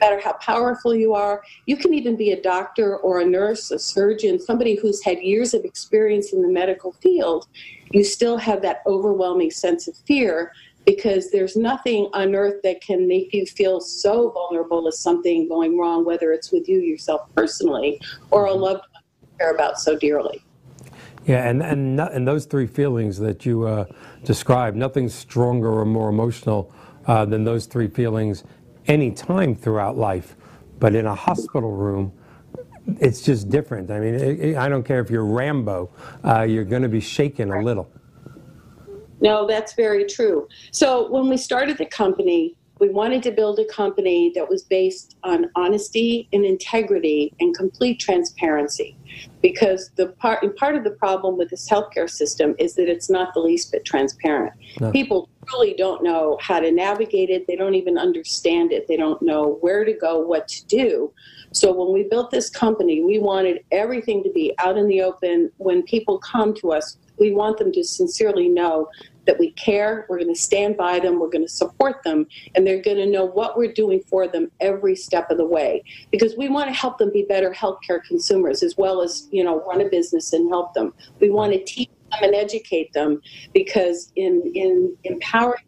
matter 0.00 0.20
how 0.20 0.32
powerful 0.34 0.94
you 0.94 1.14
are. 1.14 1.42
You 1.66 1.76
can 1.76 1.94
even 1.94 2.16
be 2.16 2.32
a 2.32 2.40
doctor 2.40 2.96
or 2.98 3.20
a 3.20 3.24
nurse, 3.24 3.70
a 3.70 3.78
surgeon, 3.78 4.38
somebody 4.38 4.76
who's 4.76 5.02
had 5.02 5.18
years 5.18 5.54
of 5.54 5.64
experience 5.64 6.32
in 6.32 6.42
the 6.42 6.48
medical 6.48 6.92
field. 6.92 7.48
You 7.92 8.04
still 8.04 8.36
have 8.36 8.62
that 8.62 8.82
overwhelming 8.86 9.50
sense 9.50 9.88
of 9.88 9.96
fear 10.06 10.52
because 10.86 11.30
there's 11.30 11.56
nothing 11.56 12.08
on 12.14 12.34
earth 12.34 12.62
that 12.62 12.80
can 12.80 13.06
make 13.06 13.34
you 13.34 13.44
feel 13.44 13.80
so 13.80 14.30
vulnerable 14.30 14.88
as 14.88 14.98
something 14.98 15.46
going 15.48 15.78
wrong, 15.78 16.04
whether 16.04 16.32
it's 16.32 16.50
with 16.50 16.68
you 16.68 16.78
yourself 16.78 17.22
personally 17.34 18.00
or 18.30 18.46
a 18.46 18.52
loved 18.52 18.84
one 18.92 19.02
you 19.20 19.28
care 19.38 19.54
about 19.54 19.78
so 19.78 19.96
dearly. 19.96 20.42
Yeah, 21.26 21.46
and 21.46 21.62
and 21.62 22.00
and 22.00 22.26
those 22.26 22.46
three 22.46 22.66
feelings 22.66 23.18
that 23.18 23.44
you 23.44 23.66
uh, 23.66 23.84
described, 24.24 24.78
nothing 24.78 25.10
stronger 25.10 25.68
or 25.68 25.84
more 25.84 26.08
emotional 26.08 26.72
uh, 27.06 27.26
than 27.26 27.44
those 27.44 27.66
three 27.66 27.88
feelings 27.88 28.44
any 28.86 29.10
time 29.10 29.54
throughout 29.54 29.98
life. 29.98 30.36
But 30.78 30.94
in 30.94 31.04
a 31.04 31.14
hospital 31.14 31.72
room, 31.72 32.12
it's 33.00 33.22
just 33.22 33.48
different. 33.48 33.90
I 33.90 34.00
mean, 34.00 34.14
it, 34.14 34.40
it, 34.40 34.56
I 34.56 34.68
don't 34.68 34.82
care 34.82 35.00
if 35.00 35.10
you're 35.10 35.24
Rambo, 35.24 35.90
uh, 36.24 36.42
you're 36.42 36.64
going 36.64 36.82
to 36.82 36.88
be 36.88 37.00
shaken 37.00 37.52
a 37.52 37.62
little. 37.62 37.90
No, 39.20 39.46
that's 39.46 39.74
very 39.74 40.04
true. 40.04 40.48
So 40.70 41.10
when 41.10 41.28
we 41.28 41.36
started 41.36 41.76
the 41.78 41.86
company, 41.86 42.54
we 42.78 42.88
wanted 42.88 43.24
to 43.24 43.32
build 43.32 43.58
a 43.58 43.64
company 43.64 44.30
that 44.36 44.48
was 44.48 44.62
based 44.62 45.16
on 45.24 45.50
honesty 45.56 46.28
and 46.32 46.44
integrity 46.44 47.34
and 47.40 47.56
complete 47.56 47.98
transparency. 47.98 48.96
Because 49.42 49.90
the 49.96 50.08
part 50.08 50.56
part 50.56 50.76
of 50.76 50.84
the 50.84 50.92
problem 50.92 51.36
with 51.36 51.50
this 51.50 51.68
healthcare 51.68 52.08
system 52.08 52.54
is 52.58 52.76
that 52.76 52.88
it's 52.88 53.10
not 53.10 53.34
the 53.34 53.40
least 53.40 53.72
bit 53.72 53.84
transparent. 53.84 54.52
No. 54.80 54.92
People 54.92 55.28
really 55.52 55.74
don't 55.74 56.04
know 56.04 56.38
how 56.40 56.60
to 56.60 56.70
navigate 56.70 57.30
it. 57.30 57.46
They 57.48 57.56
don't 57.56 57.74
even 57.74 57.98
understand 57.98 58.70
it. 58.70 58.86
They 58.86 58.96
don't 58.96 59.20
know 59.22 59.58
where 59.60 59.84
to 59.84 59.92
go, 59.92 60.20
what 60.20 60.46
to 60.48 60.66
do. 60.66 61.12
So 61.52 61.72
when 61.72 61.92
we 61.92 62.08
built 62.08 62.30
this 62.30 62.50
company, 62.50 63.02
we 63.02 63.18
wanted 63.18 63.64
everything 63.72 64.22
to 64.22 64.30
be 64.30 64.54
out 64.58 64.76
in 64.76 64.86
the 64.86 65.02
open. 65.02 65.50
When 65.56 65.82
people 65.82 66.18
come 66.18 66.54
to 66.54 66.72
us, 66.72 66.98
we 67.18 67.32
want 67.32 67.58
them 67.58 67.72
to 67.72 67.82
sincerely 67.82 68.48
know 68.48 68.88
that 69.26 69.38
we 69.38 69.50
care, 69.52 70.06
we're 70.08 70.18
going 70.18 70.32
to 70.32 70.40
stand 70.40 70.76
by 70.76 70.98
them, 70.98 71.20
we're 71.20 71.28
going 71.28 71.44
to 71.44 71.52
support 71.52 72.02
them, 72.02 72.26
and 72.54 72.66
they're 72.66 72.80
going 72.80 72.96
to 72.96 73.06
know 73.06 73.26
what 73.26 73.58
we're 73.58 73.72
doing 73.72 74.00
for 74.08 74.26
them 74.26 74.50
every 74.60 74.96
step 74.96 75.30
of 75.30 75.36
the 75.36 75.44
way. 75.44 75.84
Because 76.10 76.34
we 76.36 76.48
want 76.48 76.68
to 76.68 76.74
help 76.74 76.96
them 76.96 77.12
be 77.12 77.24
better 77.28 77.52
healthcare 77.52 78.02
consumers 78.06 78.62
as 78.62 78.76
well 78.78 79.02
as, 79.02 79.28
you 79.30 79.44
know, 79.44 79.62
run 79.66 79.82
a 79.82 79.88
business 79.88 80.32
and 80.32 80.48
help 80.48 80.72
them. 80.72 80.94
We 81.20 81.28
want 81.28 81.52
to 81.52 81.62
teach 81.64 81.90
them 82.10 82.20
and 82.22 82.34
educate 82.34 82.92
them 82.94 83.20
because 83.52 84.12
in 84.16 84.50
in 84.54 84.96
empowering 85.04 85.64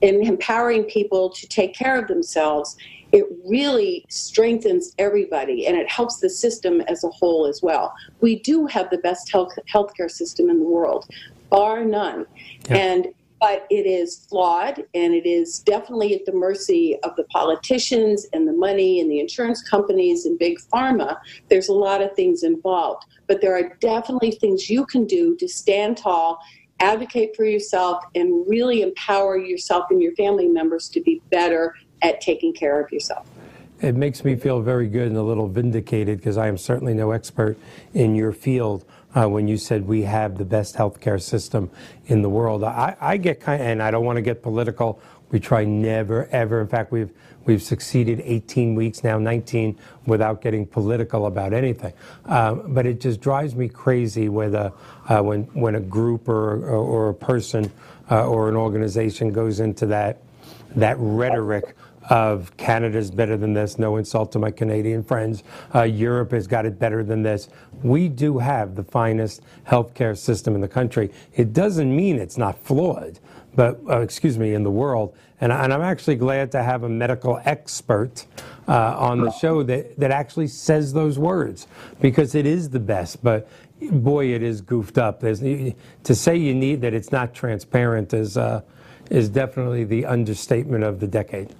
in 0.00 0.24
empowering 0.24 0.84
people 0.84 1.28
to 1.30 1.48
take 1.48 1.74
care 1.74 1.98
of 1.98 2.06
themselves 2.06 2.76
it 3.12 3.24
really 3.46 4.04
strengthens 4.08 4.94
everybody 4.98 5.66
and 5.66 5.76
it 5.76 5.90
helps 5.90 6.18
the 6.18 6.28
system 6.28 6.80
as 6.82 7.04
a 7.04 7.08
whole 7.08 7.46
as 7.46 7.62
well. 7.62 7.94
We 8.20 8.40
do 8.40 8.66
have 8.66 8.90
the 8.90 8.98
best 8.98 9.30
health 9.32 9.52
healthcare 9.72 10.10
system 10.10 10.50
in 10.50 10.58
the 10.58 10.66
world, 10.66 11.06
bar 11.50 11.84
none. 11.84 12.26
Yeah. 12.68 12.76
And 12.76 13.06
but 13.40 13.66
it 13.70 13.86
is 13.86 14.26
flawed 14.28 14.84
and 14.94 15.14
it 15.14 15.24
is 15.24 15.60
definitely 15.60 16.12
at 16.14 16.24
the 16.26 16.32
mercy 16.32 16.98
of 17.04 17.14
the 17.16 17.22
politicians 17.24 18.26
and 18.32 18.48
the 18.48 18.52
money 18.52 19.00
and 19.00 19.08
the 19.08 19.20
insurance 19.20 19.62
companies 19.62 20.26
and 20.26 20.38
big 20.38 20.58
pharma. 20.72 21.18
There's 21.48 21.68
a 21.68 21.72
lot 21.72 22.02
of 22.02 22.14
things 22.16 22.42
involved, 22.42 23.04
but 23.28 23.40
there 23.40 23.54
are 23.54 23.76
definitely 23.80 24.32
things 24.32 24.68
you 24.68 24.84
can 24.84 25.06
do 25.06 25.36
to 25.36 25.48
stand 25.48 25.98
tall 25.98 26.40
advocate 26.80 27.34
for 27.36 27.44
yourself 27.44 28.04
and 28.14 28.44
really 28.48 28.82
empower 28.82 29.36
yourself 29.38 29.86
and 29.90 30.02
your 30.02 30.14
family 30.14 30.48
members 30.48 30.88
to 30.88 31.00
be 31.00 31.20
better 31.30 31.74
at 32.02 32.20
taking 32.20 32.52
care 32.52 32.80
of 32.80 32.90
yourself. 32.92 33.26
It 33.80 33.94
makes 33.94 34.24
me 34.24 34.34
feel 34.34 34.60
very 34.60 34.88
good 34.88 35.06
and 35.06 35.16
a 35.16 35.22
little 35.22 35.46
vindicated 35.46 36.18
because 36.18 36.36
I 36.36 36.48
am 36.48 36.58
certainly 36.58 36.94
no 36.94 37.12
expert 37.12 37.56
in 37.94 38.14
your 38.14 38.32
field. 38.32 38.84
Uh, 39.14 39.28
when 39.28 39.48
you 39.48 39.56
said 39.56 39.86
we 39.86 40.02
have 40.02 40.36
the 40.36 40.44
best 40.44 40.74
healthcare 40.74 41.20
system 41.20 41.70
in 42.06 42.22
the 42.22 42.28
world, 42.28 42.64
I, 42.64 42.96
I 43.00 43.16
get 43.16 43.40
kind, 43.40 43.62
of, 43.62 43.68
and 43.68 43.82
I 43.82 43.90
don't 43.90 44.04
want 44.04 44.16
to 44.16 44.22
get 44.22 44.42
political. 44.42 45.00
We 45.30 45.38
try 45.40 45.64
never 45.64 46.26
ever. 46.26 46.60
In 46.60 46.68
fact, 46.68 46.90
we've 46.90 47.10
we've 47.44 47.62
succeeded 47.62 48.20
18 48.24 48.74
weeks 48.74 49.04
now, 49.04 49.18
19 49.18 49.78
without 50.06 50.42
getting 50.42 50.66
political 50.66 51.26
about 51.26 51.52
anything. 51.52 51.92
Um, 52.26 52.74
but 52.74 52.84
it 52.84 53.00
just 53.00 53.20
drives 53.20 53.54
me 53.54 53.68
crazy 53.68 54.28
whether 54.28 54.72
uh, 55.08 55.22
when 55.22 55.44
when 55.54 55.76
a 55.76 55.80
group 55.80 56.28
or 56.28 56.64
or, 56.66 56.76
or 56.76 57.08
a 57.10 57.14
person 57.14 57.70
uh, 58.10 58.26
or 58.26 58.48
an 58.48 58.56
organization 58.56 59.32
goes 59.32 59.60
into 59.60 59.86
that 59.86 60.18
that 60.76 60.96
rhetoric 60.98 61.74
of 62.08 62.56
Canada's 62.56 63.10
better 63.10 63.36
than 63.36 63.52
this, 63.52 63.78
no 63.78 63.96
insult 63.96 64.32
to 64.32 64.38
my 64.38 64.50
Canadian 64.50 65.02
friends. 65.02 65.42
Uh, 65.74 65.82
Europe 65.82 66.32
has 66.32 66.46
got 66.46 66.64
it 66.64 66.78
better 66.78 67.04
than 67.04 67.22
this. 67.22 67.48
We 67.82 68.08
do 68.08 68.38
have 68.38 68.74
the 68.74 68.84
finest 68.84 69.42
healthcare 69.66 70.16
system 70.16 70.54
in 70.54 70.60
the 70.60 70.68
country. 70.68 71.10
It 71.34 71.52
doesn't 71.52 71.94
mean 71.94 72.18
it's 72.18 72.38
not 72.38 72.58
flawed, 72.58 73.18
but 73.54 73.78
uh, 73.88 74.00
excuse 74.00 74.38
me, 74.38 74.54
in 74.54 74.62
the 74.62 74.70
world. 74.70 75.14
And, 75.40 75.52
and, 75.52 75.72
I'm 75.72 75.82
actually 75.82 76.16
glad 76.16 76.50
to 76.52 76.62
have 76.64 76.82
a 76.82 76.88
medical 76.88 77.40
expert 77.44 78.26
uh, 78.66 78.96
on 78.98 79.20
the 79.20 79.30
show 79.30 79.62
that, 79.62 79.96
that 79.96 80.10
actually 80.10 80.48
says 80.48 80.92
those 80.92 81.16
words 81.16 81.68
because 82.00 82.34
it 82.34 82.44
is 82.44 82.70
the 82.70 82.80
best. 82.80 83.22
But 83.22 83.48
boy, 83.80 84.34
it 84.34 84.42
is 84.42 84.60
goofed 84.60 84.98
up. 84.98 85.20
There's, 85.20 85.38
to 85.40 86.14
say 86.14 86.36
you 86.36 86.54
need 86.54 86.80
that 86.80 86.92
it's 86.92 87.12
not 87.12 87.34
transparent 87.34 88.12
is 88.14 88.36
uh, 88.36 88.62
is 89.10 89.28
definitely 89.28 89.84
the 89.84 90.04
understatement 90.04 90.84
of 90.84 91.00
the 91.00 91.06
decade. 91.06 91.54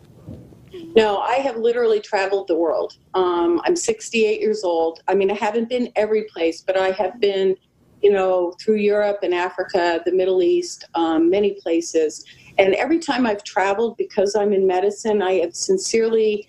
No, 0.99 1.19
I 1.19 1.35
have 1.35 1.57
literally 1.57 2.01
traveled 2.01 2.49
the 2.49 2.57
world. 2.57 2.95
Um, 3.15 3.61
I'm 3.65 3.77
68 3.77 4.41
years 4.41 4.65
old. 4.65 5.01
I 5.07 5.15
mean, 5.15 5.31
I 5.31 5.35
haven't 5.35 5.69
been 5.69 5.93
every 5.95 6.25
place, 6.25 6.61
but 6.61 6.77
I 6.77 6.91
have 6.91 7.21
been, 7.21 7.55
you 8.03 8.11
know, 8.11 8.53
through 8.61 8.79
Europe 8.79 9.21
and 9.23 9.33
Africa, 9.33 10.03
the 10.05 10.11
Middle 10.11 10.43
East, 10.43 10.87
um, 10.97 11.31
many 11.31 11.53
places. 11.63 12.25
And 12.59 12.75
every 12.75 12.99
time 12.99 13.27
I've 13.27 13.45
traveled, 13.45 13.97
because 13.97 14.35
I'm 14.35 14.53
in 14.53 14.67
medicine, 14.67 15.23
I 15.23 15.35
have 15.35 15.55
sincerely 15.55 16.49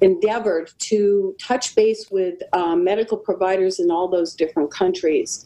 endeavored 0.00 0.70
to 0.78 1.36
touch 1.38 1.74
base 1.74 2.06
with 2.10 2.38
um, 2.54 2.82
medical 2.82 3.18
providers 3.18 3.80
in 3.80 3.90
all 3.90 4.08
those 4.08 4.34
different 4.34 4.70
countries. 4.70 5.44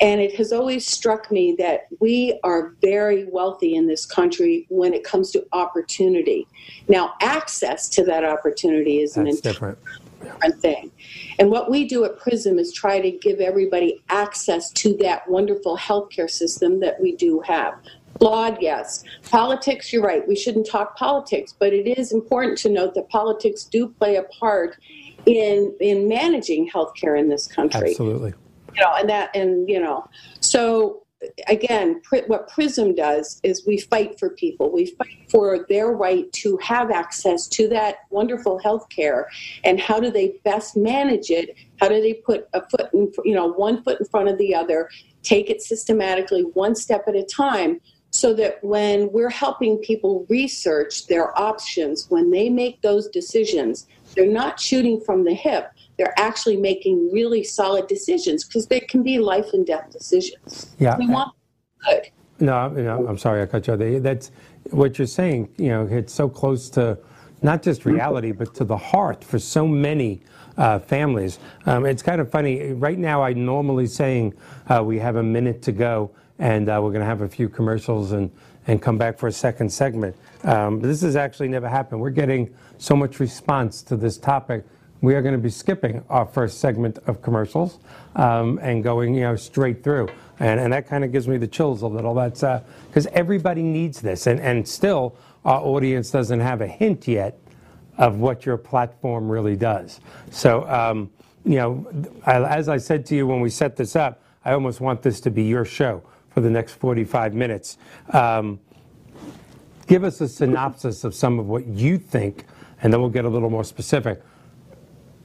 And 0.00 0.20
it 0.20 0.34
has 0.36 0.52
always 0.52 0.86
struck 0.86 1.30
me 1.30 1.54
that 1.58 1.86
we 2.00 2.38
are 2.44 2.74
very 2.82 3.24
wealthy 3.30 3.74
in 3.74 3.86
this 3.86 4.04
country 4.04 4.66
when 4.68 4.92
it 4.92 5.04
comes 5.04 5.30
to 5.32 5.46
opportunity. 5.52 6.46
Now, 6.88 7.14
access 7.22 7.88
to 7.90 8.04
that 8.04 8.24
opportunity 8.24 9.00
is 9.00 9.14
That's 9.14 9.36
an 9.36 9.40
different. 9.42 9.78
different 10.22 10.60
thing. 10.60 10.90
And 11.38 11.50
what 11.50 11.70
we 11.70 11.86
do 11.86 12.04
at 12.04 12.18
PRISM 12.18 12.58
is 12.58 12.72
try 12.72 13.00
to 13.00 13.10
give 13.10 13.40
everybody 13.40 14.02
access 14.08 14.70
to 14.72 14.96
that 14.98 15.28
wonderful 15.28 15.78
healthcare 15.78 16.30
system 16.30 16.80
that 16.80 17.00
we 17.00 17.16
do 17.16 17.40
have. 17.40 17.74
Flawed, 18.18 18.58
yes. 18.60 19.04
Politics, 19.30 19.92
you're 19.92 20.02
right. 20.02 20.26
We 20.26 20.36
shouldn't 20.36 20.66
talk 20.66 20.96
politics, 20.96 21.54
but 21.58 21.72
it 21.72 21.86
is 21.98 22.12
important 22.12 22.58
to 22.58 22.70
note 22.70 22.94
that 22.94 23.08
politics 23.08 23.64
do 23.64 23.88
play 23.88 24.16
a 24.16 24.22
part 24.24 24.78
in 25.26 25.74
in 25.80 26.08
managing 26.08 26.70
healthcare 26.70 27.18
in 27.18 27.28
this 27.28 27.46
country. 27.46 27.90
Absolutely. 27.90 28.32
You 28.76 28.84
know, 28.84 28.94
and 28.94 29.08
that, 29.08 29.34
and 29.34 29.68
you 29.68 29.80
know, 29.80 30.08
so 30.40 31.02
again, 31.48 32.02
what 32.26 32.48
PRISM 32.48 32.94
does 32.94 33.40
is 33.42 33.66
we 33.66 33.78
fight 33.78 34.18
for 34.18 34.30
people. 34.30 34.70
We 34.70 34.86
fight 34.86 35.30
for 35.30 35.66
their 35.68 35.88
right 35.88 36.30
to 36.34 36.58
have 36.58 36.90
access 36.90 37.46
to 37.48 37.68
that 37.68 38.00
wonderful 38.10 38.58
health 38.58 38.88
care. 38.90 39.28
And 39.64 39.80
how 39.80 39.98
do 39.98 40.10
they 40.10 40.38
best 40.44 40.76
manage 40.76 41.30
it? 41.30 41.56
How 41.80 41.88
do 41.88 42.00
they 42.00 42.14
put 42.14 42.48
a 42.52 42.68
foot 42.68 42.90
in, 42.92 43.12
you 43.24 43.34
know, 43.34 43.46
one 43.46 43.82
foot 43.82 44.00
in 44.00 44.06
front 44.06 44.28
of 44.28 44.38
the 44.38 44.54
other, 44.54 44.90
take 45.22 45.48
it 45.50 45.62
systematically, 45.62 46.42
one 46.42 46.74
step 46.74 47.04
at 47.08 47.16
a 47.16 47.24
time, 47.24 47.80
so 48.10 48.32
that 48.34 48.62
when 48.62 49.10
we're 49.12 49.30
helping 49.30 49.78
people 49.78 50.26
research 50.28 51.06
their 51.06 51.38
options, 51.38 52.06
when 52.10 52.30
they 52.30 52.48
make 52.48 52.80
those 52.82 53.08
decisions, 53.08 53.86
they're 54.14 54.30
not 54.30 54.60
shooting 54.60 55.00
from 55.00 55.24
the 55.24 55.34
hip. 55.34 55.70
They're 55.98 56.18
actually 56.18 56.56
making 56.56 57.10
really 57.12 57.42
solid 57.42 57.86
decisions 57.86 58.44
because 58.44 58.66
they 58.66 58.80
can 58.80 59.02
be 59.02 59.18
life 59.18 59.52
and 59.52 59.66
death 59.66 59.90
decisions. 59.90 60.74
Yeah. 60.78 60.96
We 60.98 61.08
want 61.08 61.32
good. 61.84 62.08
No, 62.38 62.68
no, 62.68 63.06
I'm 63.06 63.18
sorry 63.18 63.40
I 63.42 63.46
cut 63.46 63.66
you 63.66 63.74
off. 63.74 64.02
That's 64.02 64.30
what 64.70 64.98
you're 64.98 65.06
saying. 65.06 65.48
You 65.56 65.68
know, 65.68 65.88
it's 65.90 66.12
so 66.12 66.28
close 66.28 66.68
to 66.70 66.98
not 67.42 67.62
just 67.62 67.84
reality, 67.84 68.32
but 68.32 68.54
to 68.54 68.64
the 68.64 68.76
heart 68.76 69.24
for 69.24 69.38
so 69.38 69.66
many 69.66 70.20
uh, 70.58 70.78
families. 70.78 71.38
Um, 71.66 71.86
it's 71.86 72.02
kind 72.02 72.20
of 72.20 72.30
funny. 72.30 72.72
Right 72.72 72.98
now, 72.98 73.22
I'm 73.22 73.44
normally 73.44 73.86
saying 73.86 74.34
uh, 74.68 74.82
we 74.84 74.98
have 74.98 75.16
a 75.16 75.22
minute 75.22 75.62
to 75.62 75.72
go 75.72 76.10
and 76.38 76.68
uh, 76.68 76.80
we're 76.82 76.90
going 76.90 77.00
to 77.00 77.06
have 77.06 77.22
a 77.22 77.28
few 77.28 77.48
commercials 77.48 78.12
and, 78.12 78.30
and 78.66 78.82
come 78.82 78.98
back 78.98 79.18
for 79.18 79.26
a 79.28 79.32
second 79.32 79.70
segment. 79.70 80.14
Um, 80.44 80.80
this 80.80 81.02
has 81.02 81.16
actually 81.16 81.48
never 81.48 81.68
happened. 81.68 82.00
We're 82.00 82.10
getting 82.10 82.54
so 82.78 82.94
much 82.94 83.20
response 83.20 83.82
to 83.82 83.96
this 83.96 84.18
topic. 84.18 84.64
We 85.00 85.14
are 85.14 85.22
going 85.22 85.34
to 85.34 85.40
be 85.40 85.50
skipping 85.50 86.02
our 86.08 86.26
first 86.26 86.60
segment 86.60 86.98
of 87.06 87.22
commercials 87.22 87.78
um, 88.14 88.58
and 88.62 88.82
going, 88.82 89.14
you 89.14 89.22
know, 89.22 89.36
straight 89.36 89.84
through, 89.84 90.08
and, 90.40 90.58
and 90.58 90.72
that 90.72 90.88
kind 90.88 91.04
of 91.04 91.12
gives 91.12 91.28
me 91.28 91.36
the 91.36 91.46
chills 91.46 91.82
a 91.82 91.86
little. 91.86 92.14
That's 92.14 92.40
because 92.88 93.06
uh, 93.06 93.10
everybody 93.12 93.62
needs 93.62 94.00
this, 94.00 94.26
and, 94.26 94.40
and 94.40 94.66
still 94.66 95.16
our 95.44 95.60
audience 95.60 96.10
doesn't 96.10 96.40
have 96.40 96.60
a 96.60 96.66
hint 96.66 97.06
yet 97.06 97.38
of 97.98 98.18
what 98.18 98.44
your 98.44 98.56
platform 98.56 99.30
really 99.30 99.56
does. 99.56 100.00
So, 100.30 100.68
um, 100.68 101.10
you 101.44 101.56
know, 101.56 101.86
as 102.26 102.68
I 102.68 102.78
said 102.78 103.06
to 103.06 103.14
you 103.14 103.26
when 103.26 103.40
we 103.40 103.50
set 103.50 103.76
this 103.76 103.96
up, 103.96 104.22
I 104.44 104.52
almost 104.52 104.80
want 104.80 105.02
this 105.02 105.20
to 105.22 105.30
be 105.30 105.44
your 105.44 105.64
show 105.64 106.02
for 106.30 106.40
the 106.40 106.50
next 106.50 106.74
45 106.74 107.34
minutes. 107.34 107.78
Um, 108.12 108.60
give 109.86 110.04
us 110.04 110.20
a 110.20 110.28
synopsis 110.28 111.04
of 111.04 111.14
some 111.14 111.38
of 111.38 111.46
what 111.46 111.66
you 111.66 111.98
think, 111.98 112.44
and 112.82 112.92
then 112.92 113.00
we'll 113.00 113.10
get 113.10 113.24
a 113.24 113.28
little 113.28 113.50
more 113.50 113.64
specific. 113.64 114.22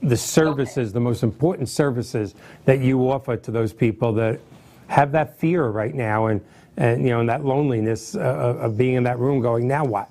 The 0.02 0.18
services, 0.18 0.94
the 0.94 1.00
most 1.00 1.24
important 1.24 1.70
services 1.70 2.36
that 2.66 2.80
you 2.80 3.10
offer 3.10 3.38
to 3.38 3.52
those 3.52 3.74
people 3.74 4.14
that 4.14 4.40
have 4.88 5.12
that 5.12 5.38
fear 5.38 5.70
right 5.70 5.94
now 5.94 6.28
and, 6.28 6.42
and 6.78 7.04
you 7.04 7.10
know, 7.10 7.20
and 7.20 7.30
that 7.30 7.46
loneliness 7.46 8.16
uh, 8.16 8.20
of 8.20 8.78
being 8.78 8.96
in 8.96 9.04
that 9.04 9.20
room 9.20 9.42
going, 9.42 9.68
now 9.68 9.86
what? 9.86 10.10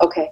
Okay. 0.00 0.28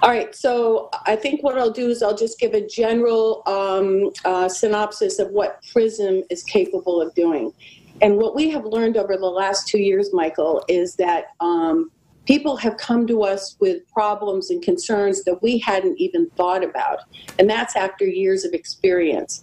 All 0.00 0.10
right. 0.10 0.34
So 0.34 0.88
I 1.06 1.16
think 1.16 1.42
what 1.42 1.58
I'll 1.58 1.70
do 1.70 1.88
is 1.88 2.02
I'll 2.02 2.16
just 2.16 2.38
give 2.38 2.54
a 2.54 2.66
general 2.66 3.42
um, 3.46 4.10
uh, 4.24 4.48
synopsis 4.48 5.18
of 5.18 5.30
what 5.30 5.62
PRISM 5.70 6.22
is 6.30 6.42
capable 6.42 7.00
of 7.00 7.14
doing. 7.14 7.52
And 8.00 8.16
what 8.16 8.34
we 8.34 8.50
have 8.50 8.64
learned 8.64 8.96
over 8.96 9.16
the 9.16 9.26
last 9.26 9.68
two 9.68 9.78
years, 9.78 10.12
Michael, 10.12 10.64
is 10.66 10.96
that 10.96 11.26
um, 11.40 11.90
people 12.26 12.56
have 12.56 12.76
come 12.76 13.06
to 13.06 13.22
us 13.22 13.56
with 13.60 13.86
problems 13.88 14.50
and 14.50 14.62
concerns 14.62 15.24
that 15.24 15.42
we 15.42 15.58
hadn't 15.58 15.98
even 15.98 16.28
thought 16.30 16.64
about. 16.64 17.00
And 17.38 17.48
that's 17.48 17.76
after 17.76 18.06
years 18.06 18.44
of 18.44 18.52
experience. 18.52 19.42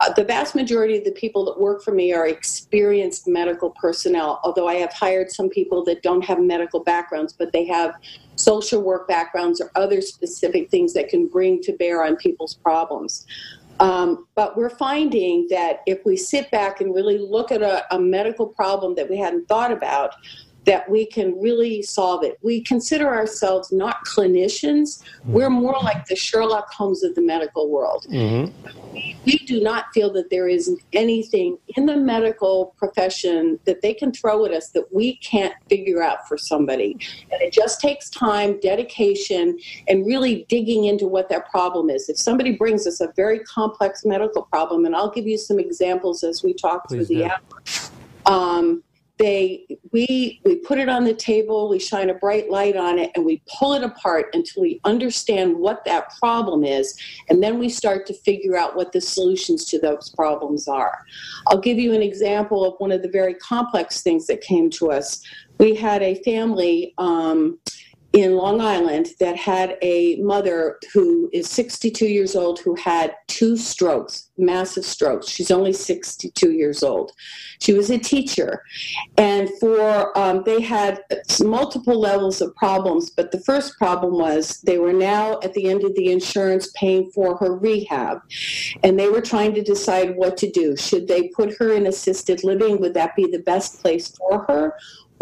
Uh, 0.00 0.12
the 0.12 0.24
vast 0.24 0.54
majority 0.54 0.98
of 0.98 1.04
the 1.04 1.12
people 1.12 1.44
that 1.44 1.58
work 1.58 1.82
for 1.82 1.92
me 1.92 2.12
are 2.12 2.26
experienced 2.26 3.28
medical 3.28 3.70
personnel, 3.70 4.40
although 4.42 4.68
I 4.68 4.74
have 4.74 4.92
hired 4.92 5.30
some 5.30 5.48
people 5.48 5.84
that 5.84 6.02
don't 6.02 6.24
have 6.24 6.40
medical 6.40 6.80
backgrounds, 6.80 7.32
but 7.32 7.52
they 7.52 7.64
have 7.66 7.94
social 8.34 8.82
work 8.82 9.06
backgrounds 9.06 9.60
or 9.60 9.70
other 9.76 10.00
specific 10.00 10.70
things 10.70 10.94
that 10.94 11.08
can 11.08 11.28
bring 11.28 11.62
to 11.62 11.72
bear 11.72 12.04
on 12.04 12.16
people's 12.16 12.54
problems. 12.54 13.24
Um, 13.80 14.26
but 14.34 14.56
we're 14.56 14.70
finding 14.70 15.46
that 15.50 15.80
if 15.86 16.04
we 16.04 16.16
sit 16.16 16.50
back 16.50 16.80
and 16.80 16.94
really 16.94 17.18
look 17.18 17.50
at 17.52 17.62
a, 17.62 17.84
a 17.94 17.98
medical 17.98 18.46
problem 18.46 18.94
that 18.96 19.08
we 19.08 19.16
hadn't 19.16 19.48
thought 19.48 19.72
about, 19.72 20.14
that 20.66 20.88
we 20.88 21.06
can 21.06 21.40
really 21.40 21.82
solve 21.82 22.24
it. 22.24 22.38
We 22.42 22.62
consider 22.62 23.08
ourselves 23.08 23.72
not 23.72 24.04
clinicians. 24.06 25.02
We're 25.24 25.50
more 25.50 25.78
like 25.82 26.06
the 26.06 26.16
Sherlock 26.16 26.72
Holmes 26.72 27.02
of 27.02 27.14
the 27.14 27.22
medical 27.22 27.68
world. 27.70 28.06
Mm-hmm. 28.10 28.92
We, 28.92 29.16
we 29.26 29.38
do 29.38 29.60
not 29.60 29.86
feel 29.92 30.12
that 30.12 30.30
there 30.30 30.48
is 30.48 30.74
anything 30.92 31.58
in 31.76 31.86
the 31.86 31.96
medical 31.96 32.74
profession 32.78 33.58
that 33.64 33.82
they 33.82 33.92
can 33.92 34.12
throw 34.12 34.44
at 34.44 34.52
us 34.52 34.70
that 34.70 34.92
we 34.94 35.16
can't 35.16 35.54
figure 35.68 36.02
out 36.02 36.26
for 36.28 36.38
somebody. 36.38 36.96
And 37.30 37.42
it 37.42 37.52
just 37.52 37.80
takes 37.80 38.08
time, 38.08 38.58
dedication, 38.60 39.58
and 39.88 40.06
really 40.06 40.46
digging 40.48 40.84
into 40.84 41.06
what 41.06 41.28
that 41.28 41.50
problem 41.50 41.90
is. 41.90 42.08
If 42.08 42.18
somebody 42.18 42.52
brings 42.52 42.86
us 42.86 43.00
a 43.00 43.12
very 43.16 43.40
complex 43.40 44.04
medical 44.04 44.42
problem, 44.42 44.86
and 44.86 44.94
I'll 44.94 45.10
give 45.10 45.26
you 45.26 45.36
some 45.36 45.58
examples 45.58 46.24
as 46.24 46.42
we 46.42 46.54
talk 46.54 46.86
Please 46.86 47.06
through 47.06 47.16
the 47.16 47.24
hour. 47.24 47.40
Um, 48.26 48.83
they 49.18 49.64
we 49.92 50.40
we 50.44 50.56
put 50.56 50.78
it 50.78 50.88
on 50.88 51.04
the 51.04 51.14
table 51.14 51.68
we 51.68 51.78
shine 51.78 52.10
a 52.10 52.14
bright 52.14 52.50
light 52.50 52.76
on 52.76 52.98
it 52.98 53.12
and 53.14 53.24
we 53.24 53.40
pull 53.46 53.74
it 53.74 53.84
apart 53.84 54.26
until 54.32 54.62
we 54.62 54.80
understand 54.84 55.56
what 55.56 55.84
that 55.84 56.12
problem 56.18 56.64
is 56.64 56.98
and 57.28 57.42
then 57.42 57.58
we 57.58 57.68
start 57.68 58.06
to 58.06 58.14
figure 58.14 58.56
out 58.56 58.74
what 58.74 58.90
the 58.92 59.00
solutions 59.00 59.64
to 59.66 59.78
those 59.78 60.10
problems 60.10 60.68
are. 60.68 61.04
I'll 61.46 61.60
give 61.60 61.78
you 61.78 61.92
an 61.92 62.02
example 62.02 62.64
of 62.64 62.74
one 62.78 62.92
of 62.92 63.02
the 63.02 63.08
very 63.08 63.34
complex 63.34 64.02
things 64.02 64.26
that 64.26 64.40
came 64.40 64.70
to 64.70 64.90
us. 64.90 65.22
We 65.58 65.74
had 65.74 66.02
a 66.02 66.16
family 66.22 66.94
um, 66.98 67.58
in 68.14 68.36
Long 68.36 68.60
Island 68.60 69.08
that 69.18 69.36
had 69.36 69.76
a 69.82 70.14
mother 70.20 70.78
who 70.92 71.28
is 71.32 71.50
62 71.50 72.06
years 72.06 72.36
old 72.36 72.60
who 72.60 72.76
had 72.76 73.16
two 73.26 73.56
strokes, 73.56 74.30
massive 74.38 74.84
strokes. 74.84 75.28
She's 75.28 75.50
only 75.50 75.72
62 75.72 76.52
years 76.52 76.84
old. 76.84 77.10
She 77.60 77.72
was 77.72 77.90
a 77.90 77.98
teacher, 77.98 78.62
and 79.18 79.50
for 79.58 80.16
um, 80.16 80.44
they 80.46 80.60
had 80.60 81.00
multiple 81.42 81.98
levels 81.98 82.40
of 82.40 82.54
problems. 82.54 83.10
But 83.10 83.32
the 83.32 83.40
first 83.40 83.76
problem 83.78 84.12
was 84.12 84.60
they 84.60 84.78
were 84.78 84.92
now 84.92 85.40
at 85.42 85.52
the 85.54 85.68
end 85.68 85.82
of 85.82 85.92
the 85.96 86.12
insurance 86.12 86.70
paying 86.76 87.10
for 87.10 87.36
her 87.38 87.56
rehab, 87.56 88.18
and 88.84 88.96
they 88.96 89.08
were 89.08 89.22
trying 89.22 89.54
to 89.54 89.62
decide 89.62 90.14
what 90.14 90.36
to 90.36 90.48
do. 90.48 90.76
Should 90.76 91.08
they 91.08 91.30
put 91.30 91.56
her 91.58 91.72
in 91.72 91.88
assisted 91.88 92.44
living? 92.44 92.80
Would 92.80 92.94
that 92.94 93.16
be 93.16 93.26
the 93.26 93.40
best 93.40 93.82
place 93.82 94.14
for 94.16 94.44
her? 94.44 94.74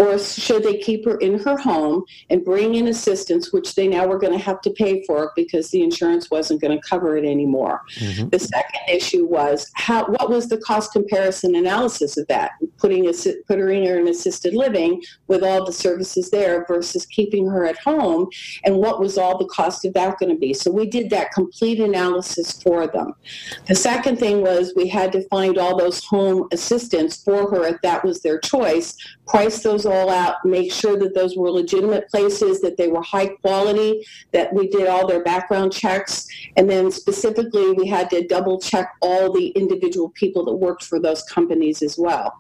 Or 0.03 0.19
should 0.19 0.65
they 0.65 0.79
keep 0.79 1.05
her 1.05 1.17
in 1.19 1.39
her 1.39 1.57
home 1.57 2.05
and 2.29 2.45
bring 2.45 2.75
in 2.75 2.89
assistance, 2.89 3.53
which 3.53 3.77
they 3.77 3.87
now 3.87 4.07
were 4.07 4.19
going 4.19 4.33
to 4.33 4.45
have 4.45 4.61
to 4.63 4.71
pay 4.71 5.05
for 5.05 5.33
because 5.37 5.71
the 5.71 5.83
insurance 5.83 6.31
wasn't 6.31 6.61
going 6.61 6.77
to 6.77 6.89
cover 6.89 7.17
it 7.17 7.25
anymore? 7.25 7.83
Mm-hmm. 7.97 8.29
The 8.31 8.39
second 8.39 8.81
issue 8.89 9.27
was 9.27 9.71
how 9.75 10.07
what 10.07 10.29
was 10.29 10.49
the 10.49 10.59
cost 10.59 10.93
comparison 10.93 11.55
analysis 11.55 12.17
of 12.17 12.27
that? 12.27 12.53
Putting 12.79 13.07
a, 13.09 13.13
putting 13.47 13.87
her 13.87 13.99
in 13.99 14.09
assisted 14.09 14.55
living 14.55 15.03
with 15.29 15.45
all 15.45 15.65
the 15.65 15.73
services 15.73 16.31
there 16.31 16.65
versus 16.67 17.07
keeping 17.07 17.47
her 17.47 17.65
at 17.65 17.79
home, 17.79 18.29
and 18.65 18.79
what 18.79 19.01
was 19.01 19.17
all 19.17 19.39
the 19.39 19.47
cost 19.47 19.85
of 19.85 19.95
that 19.95 20.19
going 20.19 20.31
to 20.31 20.39
be? 20.39 20.53
So 20.53 20.71
we 20.71 20.87
did 20.87 21.11
that 21.11 21.31
complete 21.33 21.79
analysis 21.79 22.61
for 22.61 22.87
them. 22.87 23.15
The 23.69 23.75
second 23.75 24.19
thing 24.19 24.43
was 24.43 24.73
we 24.75 24.89
had 24.89 25.13
to 25.13 25.27
find 25.29 25.59
all 25.59 25.79
those 25.79 26.05
home 26.05 26.49
assistants 26.51 27.23
for 27.23 27.51
her 27.51 27.65
if 27.67 27.81
that 27.83 28.05
was 28.05 28.23
their 28.23 28.39
choice, 28.41 28.97
price 29.27 29.63
those 29.63 29.87
all 29.93 30.11
out, 30.11 30.37
make 30.45 30.73
sure 30.73 30.97
that 30.99 31.15
those 31.15 31.37
were 31.37 31.51
legitimate 31.51 32.09
places, 32.09 32.61
that 32.63 32.77
they 32.77 32.89
were 32.89 33.03
high 33.03 33.29
quality, 33.29 34.05
that 34.33 34.53
we 34.55 34.69
did 34.69 34.89
all 34.89 35.07
their 35.07 35.23
background 35.23 35.73
checks, 35.73 36.27
and 36.57 36.69
then 36.69 36.91
specifically 36.91 37.73
we 37.73 37.87
had 37.87 38.09
to 38.11 38.27
double 38.27 38.59
check 38.59 38.93
all 39.01 39.33
the 39.33 39.49
individual 39.49 40.09
people 40.11 40.45
that 40.45 40.55
worked 40.55 40.85
for 40.85 40.99
those 40.99 41.23
companies 41.25 41.83
as 41.83 41.99
well. 41.99 42.33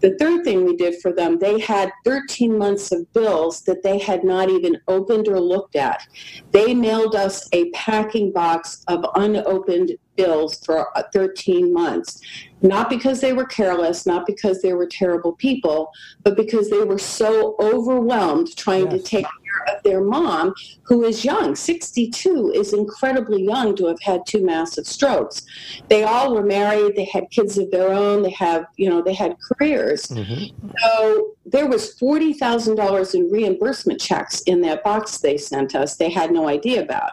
The 0.00 0.16
third 0.18 0.44
thing 0.44 0.64
we 0.64 0.76
did 0.76 1.00
for 1.00 1.12
them, 1.12 1.38
they 1.38 1.60
had 1.60 1.92
13 2.04 2.58
months 2.58 2.92
of 2.92 3.10
bills 3.12 3.62
that 3.62 3.82
they 3.82 3.98
had 3.98 4.24
not 4.24 4.50
even 4.50 4.80
opened 4.88 5.28
or 5.28 5.40
looked 5.40 5.76
at. 5.76 6.06
They 6.50 6.74
mailed 6.74 7.14
us 7.14 7.48
a 7.52 7.70
packing 7.70 8.32
box 8.32 8.84
of 8.88 9.04
unopened 9.14 9.96
bills 10.16 10.64
for 10.64 10.96
uh, 10.96 11.02
13 11.12 11.72
months. 11.72 12.20
Not 12.62 12.88
because 12.88 13.20
they 13.20 13.34
were 13.34 13.44
careless, 13.44 14.06
not 14.06 14.26
because 14.26 14.62
they 14.62 14.72
were 14.72 14.86
terrible 14.86 15.32
people, 15.32 15.90
but 16.22 16.34
because 16.34 16.70
they 16.70 16.82
were 16.82 16.98
so 16.98 17.56
overwhelmed 17.60 18.56
trying 18.56 18.90
yes. 18.90 19.02
to 19.02 19.06
take 19.06 19.26
care 19.26 19.76
of 19.76 19.82
their 19.82 20.02
mom, 20.02 20.54
who 20.82 21.04
is 21.04 21.24
young. 21.24 21.54
62 21.54 22.52
is 22.54 22.72
incredibly 22.72 23.42
young 23.42 23.76
to 23.76 23.86
have 23.86 24.00
had 24.00 24.24
two 24.26 24.44
massive 24.44 24.86
strokes. 24.86 25.42
They 25.88 26.04
all 26.04 26.34
were 26.34 26.42
married, 26.42 26.96
they 26.96 27.04
had 27.04 27.30
kids 27.30 27.58
of 27.58 27.70
their 27.70 27.92
own, 27.92 28.22
they 28.22 28.30
have, 28.30 28.66
you 28.76 28.88
know, 28.88 29.02
they 29.02 29.14
had 29.14 29.36
careers. 29.40 30.06
Mm-hmm. 30.06 30.68
So 30.78 31.34
there 31.44 31.66
was 31.66 31.94
$40,000 31.96 33.14
in 33.14 33.30
reimbursement 33.30 34.00
checks 34.00 34.40
in 34.42 34.62
that 34.62 34.82
box 34.82 35.18
they 35.18 35.36
sent 35.36 35.74
us. 35.74 35.96
They 35.96 36.10
had 36.10 36.30
no 36.30 36.48
idea 36.48 36.82
about. 36.82 37.10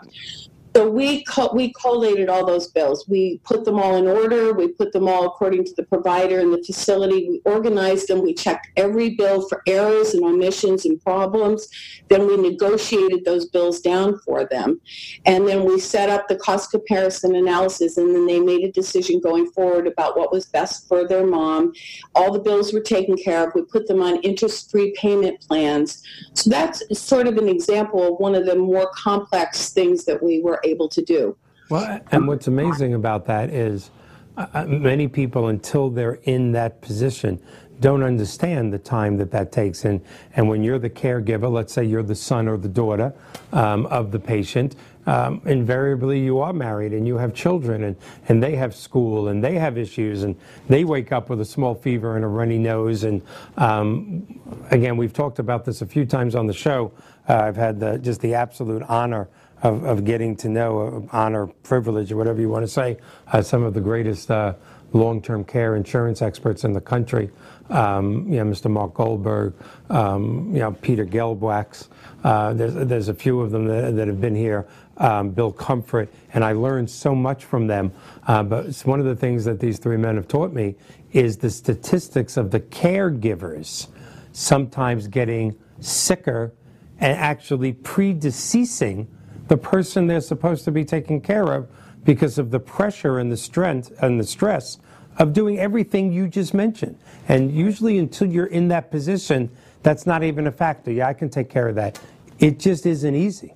So 0.73 0.89
we 0.89 1.23
co- 1.25 1.51
we 1.53 1.73
collated 1.73 2.29
all 2.29 2.45
those 2.45 2.67
bills. 2.67 3.05
We 3.07 3.41
put 3.43 3.65
them 3.65 3.77
all 3.77 3.97
in 3.97 4.07
order. 4.07 4.53
We 4.53 4.69
put 4.69 4.93
them 4.93 5.07
all 5.07 5.25
according 5.25 5.65
to 5.65 5.73
the 5.75 5.83
provider 5.83 6.39
and 6.39 6.53
the 6.53 6.63
facility. 6.63 7.27
We 7.27 7.41
organized 7.43 8.07
them. 8.07 8.21
We 8.21 8.33
checked 8.33 8.67
every 8.77 9.09
bill 9.15 9.47
for 9.49 9.61
errors 9.67 10.13
and 10.13 10.23
omissions 10.23 10.85
and 10.85 11.01
problems. 11.03 11.67
Then 12.07 12.25
we 12.25 12.37
negotiated 12.37 13.25
those 13.25 13.47
bills 13.47 13.81
down 13.81 14.19
for 14.19 14.45
them, 14.45 14.79
and 15.25 15.45
then 15.45 15.65
we 15.65 15.77
set 15.77 16.09
up 16.09 16.29
the 16.29 16.37
cost 16.37 16.71
comparison 16.71 17.35
analysis. 17.35 17.97
And 17.97 18.15
then 18.15 18.25
they 18.25 18.39
made 18.39 18.63
a 18.63 18.71
decision 18.71 19.19
going 19.19 19.51
forward 19.51 19.87
about 19.87 20.17
what 20.17 20.31
was 20.31 20.45
best 20.45 20.87
for 20.87 21.05
their 21.05 21.27
mom. 21.27 21.73
All 22.15 22.31
the 22.31 22.39
bills 22.39 22.71
were 22.71 22.79
taken 22.79 23.17
care 23.17 23.45
of. 23.45 23.53
We 23.55 23.63
put 23.63 23.87
them 23.87 24.01
on 24.01 24.21
interest-free 24.21 24.95
payment 24.97 25.41
plans. 25.41 26.01
So 26.33 26.49
that's 26.49 26.81
sort 26.97 27.27
of 27.27 27.37
an 27.37 27.49
example 27.49 28.13
of 28.13 28.19
one 28.19 28.35
of 28.35 28.45
the 28.45 28.55
more 28.55 28.89
complex 28.95 29.73
things 29.73 30.05
that 30.05 30.23
we 30.23 30.41
were 30.41 30.60
able 30.63 30.89
to 30.89 31.01
do. 31.01 31.35
Well, 31.69 32.01
and 32.11 32.27
what's 32.27 32.47
amazing 32.47 32.93
about 32.95 33.25
that 33.27 33.49
is 33.49 33.91
uh, 34.37 34.47
uh, 34.53 34.65
many 34.65 35.07
people, 35.07 35.47
until 35.47 35.89
they're 35.89 36.19
in 36.23 36.51
that 36.53 36.81
position, 36.81 37.41
don't 37.79 38.03
understand 38.03 38.71
the 38.71 38.77
time 38.77 39.17
that 39.17 39.31
that 39.31 39.51
takes. 39.51 39.85
And, 39.85 40.01
and 40.35 40.47
when 40.47 40.63
you're 40.63 40.79
the 40.79 40.89
caregiver, 40.89 41.51
let's 41.51 41.73
say 41.73 41.83
you're 41.83 42.03
the 42.03 42.15
son 42.15 42.47
or 42.47 42.57
the 42.57 42.69
daughter 42.69 43.13
um, 43.53 43.85
of 43.87 44.11
the 44.11 44.19
patient, 44.19 44.75
um, 45.07 45.41
invariably 45.45 46.19
you 46.19 46.39
are 46.39 46.53
married 46.53 46.93
and 46.93 47.07
you 47.07 47.17
have 47.17 47.33
children 47.33 47.83
and, 47.83 47.95
and 48.27 48.41
they 48.41 48.55
have 48.55 48.75
school 48.75 49.29
and 49.29 49.43
they 49.43 49.55
have 49.55 49.77
issues 49.77 50.21
and 50.23 50.35
they 50.67 50.83
wake 50.83 51.11
up 51.11 51.29
with 51.29 51.41
a 51.41 51.45
small 51.45 51.73
fever 51.73 52.15
and 52.15 52.23
a 52.23 52.27
runny 52.27 52.59
nose. 52.59 53.03
And 53.03 53.21
um, 53.57 54.39
again, 54.69 54.97
we've 54.97 55.13
talked 55.13 55.39
about 55.39 55.65
this 55.65 55.81
a 55.81 55.87
few 55.87 56.05
times 56.05 56.35
on 56.35 56.45
the 56.45 56.53
show. 56.53 56.91
Uh, 57.27 57.37
I've 57.37 57.55
had 57.55 57.79
the, 57.79 57.97
just 57.97 58.21
the 58.21 58.35
absolute 58.35 58.83
honor 58.83 59.27
of, 59.63 59.83
of 59.83 60.05
getting 60.05 60.35
to 60.37 60.49
know, 60.49 61.07
uh, 61.11 61.15
honor, 61.15 61.47
privilege, 61.47 62.11
or 62.11 62.17
whatever 62.17 62.41
you 62.41 62.49
want 62.49 62.63
to 62.63 62.71
say, 62.71 62.97
uh, 63.31 63.41
some 63.41 63.63
of 63.63 63.73
the 63.73 63.81
greatest 63.81 64.31
uh, 64.31 64.53
long-term 64.93 65.43
care 65.43 65.75
insurance 65.75 66.21
experts 66.21 66.63
in 66.63 66.73
the 66.73 66.81
country. 66.81 67.29
Um, 67.69 68.27
you 68.27 68.43
know, 68.43 68.51
Mr. 68.51 68.69
Mark 68.69 68.93
Goldberg, 68.93 69.53
um, 69.89 70.49
you 70.51 70.59
know, 70.59 70.73
Peter 70.73 71.05
Gelbwax. 71.05 71.87
Uh, 72.23 72.53
there's, 72.53 72.73
there's 72.73 73.07
a 73.07 73.13
few 73.13 73.39
of 73.39 73.51
them 73.51 73.65
that, 73.65 73.95
that 73.95 74.07
have 74.07 74.19
been 74.19 74.35
here. 74.35 74.67
Um, 74.97 75.31
Bill 75.31 75.51
Comfort, 75.51 76.13
and 76.33 76.43
I 76.43 76.51
learned 76.51 76.89
so 76.89 77.15
much 77.15 77.45
from 77.45 77.65
them. 77.65 77.91
Uh, 78.27 78.43
but 78.43 78.65
it's 78.67 78.85
one 78.85 78.99
of 78.99 79.05
the 79.05 79.15
things 79.15 79.45
that 79.45 79.59
these 79.59 79.79
three 79.79 79.97
men 79.97 80.15
have 80.15 80.27
taught 80.27 80.53
me 80.53 80.75
is 81.11 81.37
the 81.37 81.49
statistics 81.49 82.37
of 82.37 82.51
the 82.51 82.59
caregivers 82.59 83.87
sometimes 84.31 85.07
getting 85.07 85.57
sicker 85.79 86.53
and 86.99 87.17
actually 87.17 87.73
predeceasing 87.73 89.07
the 89.51 89.57
person 89.57 90.07
they're 90.07 90.21
supposed 90.21 90.63
to 90.63 90.71
be 90.71 90.85
taking 90.85 91.19
care 91.19 91.51
of 91.51 91.69
because 92.05 92.37
of 92.37 92.51
the 92.51 92.59
pressure 92.59 93.19
and 93.19 93.29
the 93.29 93.35
strength 93.35 93.91
and 94.01 94.17
the 94.17 94.23
stress 94.23 94.77
of 95.17 95.33
doing 95.33 95.59
everything 95.59 96.13
you 96.13 96.25
just 96.29 96.53
mentioned. 96.53 96.97
And 97.27 97.51
usually, 97.51 97.97
until 97.97 98.27
you're 98.27 98.45
in 98.45 98.69
that 98.69 98.89
position, 98.91 99.51
that's 99.83 100.07
not 100.07 100.23
even 100.23 100.47
a 100.47 100.53
factor. 100.53 100.89
Yeah, 100.89 101.09
I 101.09 101.13
can 101.13 101.29
take 101.29 101.49
care 101.49 101.67
of 101.67 101.75
that. 101.75 101.99
It 102.39 102.59
just 102.59 102.85
isn't 102.85 103.13
easy. 103.13 103.53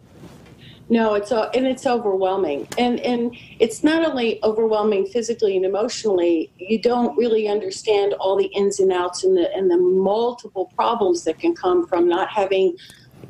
No, 0.89 1.13
it's 1.13 1.31
uh, 1.31 1.49
and 1.55 1.65
it's 1.65 1.87
overwhelming, 1.87 2.67
and 2.77 2.99
and 2.99 3.33
it's 3.59 3.81
not 3.81 4.05
only 4.05 4.43
overwhelming 4.43 5.05
physically 5.05 5.55
and 5.55 5.65
emotionally. 5.65 6.51
You 6.57 6.81
don't 6.81 7.17
really 7.17 7.47
understand 7.47 8.13
all 8.15 8.35
the 8.35 8.47
ins 8.47 8.81
and 8.81 8.91
outs 8.91 9.23
and 9.23 9.37
the 9.37 9.49
and 9.55 9.71
the 9.71 9.77
multiple 9.77 10.73
problems 10.75 11.23
that 11.23 11.39
can 11.39 11.55
come 11.55 11.87
from 11.87 12.09
not 12.09 12.27
having 12.27 12.75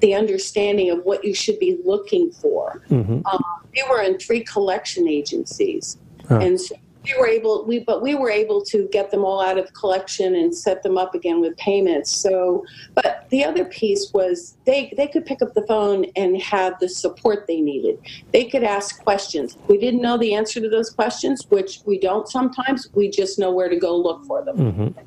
the 0.06 0.14
understanding 0.14 0.92
of 0.92 1.04
what 1.04 1.26
you 1.26 1.34
should 1.34 1.58
be 1.58 1.80
looking 1.84 2.32
for. 2.32 2.84
Mm-hmm. 2.92 3.26
Um, 3.26 3.44
we 3.74 3.84
were 3.90 4.04
in 4.04 4.20
three 4.20 4.44
collection 4.44 5.08
agencies, 5.08 5.98
huh. 6.30 6.38
and 6.44 6.62
so 6.62 6.76
we 7.04 7.20
were 7.20 7.28
able 7.28 7.66
we 7.66 7.80
but 7.80 8.02
we 8.02 8.14
were 8.16 8.30
able 8.30 8.62
to 8.64 8.88
get 8.92 9.12
them 9.12 9.24
all 9.24 9.42
out 9.42 9.58
of 9.58 9.72
collection 9.74 10.36
and 10.36 10.56
set 10.56 10.82
them 10.82 10.98
up 10.98 11.14
again 11.14 11.40
with 11.40 11.56
payments 11.58 12.10
so 12.10 12.66
but 12.96 13.28
the 13.30 13.44
other 13.44 13.64
piece 13.66 14.12
was 14.12 14.58
they 14.66 14.92
they 14.98 15.08
could 15.08 15.24
pick 15.24 15.40
up 15.44 15.54
the 15.54 15.62
phone 15.68 16.06
and 16.16 16.42
have 16.42 16.80
the 16.80 16.90
support 16.90 17.46
they 17.46 17.62
needed 17.62 18.00
they 18.34 18.46
could 18.46 18.64
ask 18.64 19.04
questions 19.04 19.56
we 19.68 19.78
didn't 19.78 20.02
know 20.02 20.18
the 20.18 20.34
answer 20.34 20.60
to 20.60 20.68
those 20.68 20.90
questions 20.90 21.46
which 21.50 21.82
we 21.86 22.00
don't 22.00 22.28
sometimes 22.28 22.90
we 22.96 23.08
just 23.08 23.38
know 23.38 23.52
where 23.52 23.70
to 23.70 23.78
go 23.78 23.96
look 23.96 24.26
for 24.26 24.44
them 24.44 24.58
mm-hmm. 24.58 25.00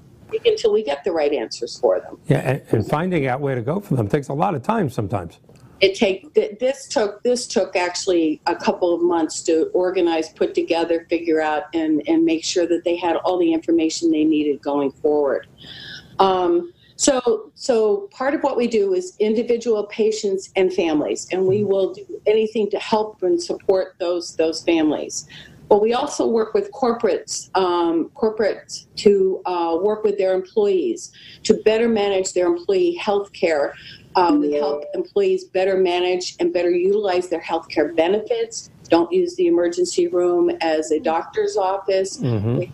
Until 0.45 0.73
we 0.73 0.83
get 0.83 1.05
the 1.05 1.13
right 1.13 1.33
answers 1.33 1.79
for 1.79 2.01
them. 2.01 2.19
Yeah 2.27 2.39
and, 2.39 2.63
and 2.71 2.87
finding 2.89 3.27
out 3.27 3.41
where 3.41 3.55
to 3.55 3.63
go 3.63 3.81
for 3.81 3.97
them 3.97 4.09
takes 4.09 4.29
a 4.29 4.35
lot 4.35 4.55
of 4.55 4.63
time 4.63 4.91
sometimes. 4.91 5.39
It 5.81 5.95
take 5.95 6.35
this 6.35 6.89
took 6.89 7.23
this 7.23 7.47
took 7.47 7.77
actually 7.77 8.41
a 8.47 8.57
couple 8.57 8.93
of 8.93 9.01
months 9.01 9.43
to 9.43 9.71
organize 9.75 10.29
put 10.31 10.53
together 10.55 11.07
figure 11.09 11.41
out 11.41 11.65
and 11.73 12.03
and 12.09 12.25
make 12.25 12.45
sure 12.45 12.67
that 12.67 12.83
they 12.85 12.97
had 12.97 13.17
all 13.17 13.39
the 13.39 13.53
information 13.53 14.11
they 14.11 14.25
needed 14.25 14.61
going 14.61 14.91
forward. 14.91 15.47
Um, 16.19 16.73
so 16.97 17.53
so 17.55 18.09
part 18.11 18.35
of 18.35 18.43
what 18.43 18.57
we 18.57 18.67
do 18.67 18.93
is 18.93 19.15
individual 19.21 19.87
patients 19.87 20.51
and 20.57 20.73
families 20.73 21.29
and 21.31 21.47
we 21.47 21.63
will 21.63 21.95
do 21.95 22.21
anything 22.27 22.69
to 22.71 22.79
help 22.81 23.23
and 23.23 23.41
support 23.41 23.95
those 24.01 24.35
those 24.35 24.65
families 24.65 25.29
but 25.69 25.83
we 25.83 25.93
also 25.93 26.27
work 26.27 26.55
with 26.55 26.73
corporates, 26.73 27.55
um, 27.57 28.11
corporates 28.15 28.87
to 28.97 29.43
uh, 29.45 29.79
work 29.81 30.03
with 30.03 30.17
their 30.17 30.35
employees 30.35 31.13
to 31.43 31.55
better 31.65 31.89
manage 31.89 32.33
their 32.33 32.47
employee 32.47 32.95
health 32.95 33.33
care 33.33 33.75
um, 34.19 34.41
we 34.41 34.55
help 34.55 34.85
employees 34.95 35.45
better 35.45 35.77
manage 35.77 36.35
and 36.41 36.53
better 36.53 36.71
utilize 36.71 37.29
their 37.29 37.41
health 37.41 37.69
care 37.69 37.93
benefits. 37.93 38.71
Don't 38.89 39.13
use 39.13 39.37
the 39.37 39.47
emergency 39.47 40.09
room 40.09 40.51
as 40.61 40.91
a 40.91 40.99
doctor's 40.99 41.57
office. 41.57 42.19
Mm-hmm. 42.19 42.59
We, 42.59 42.73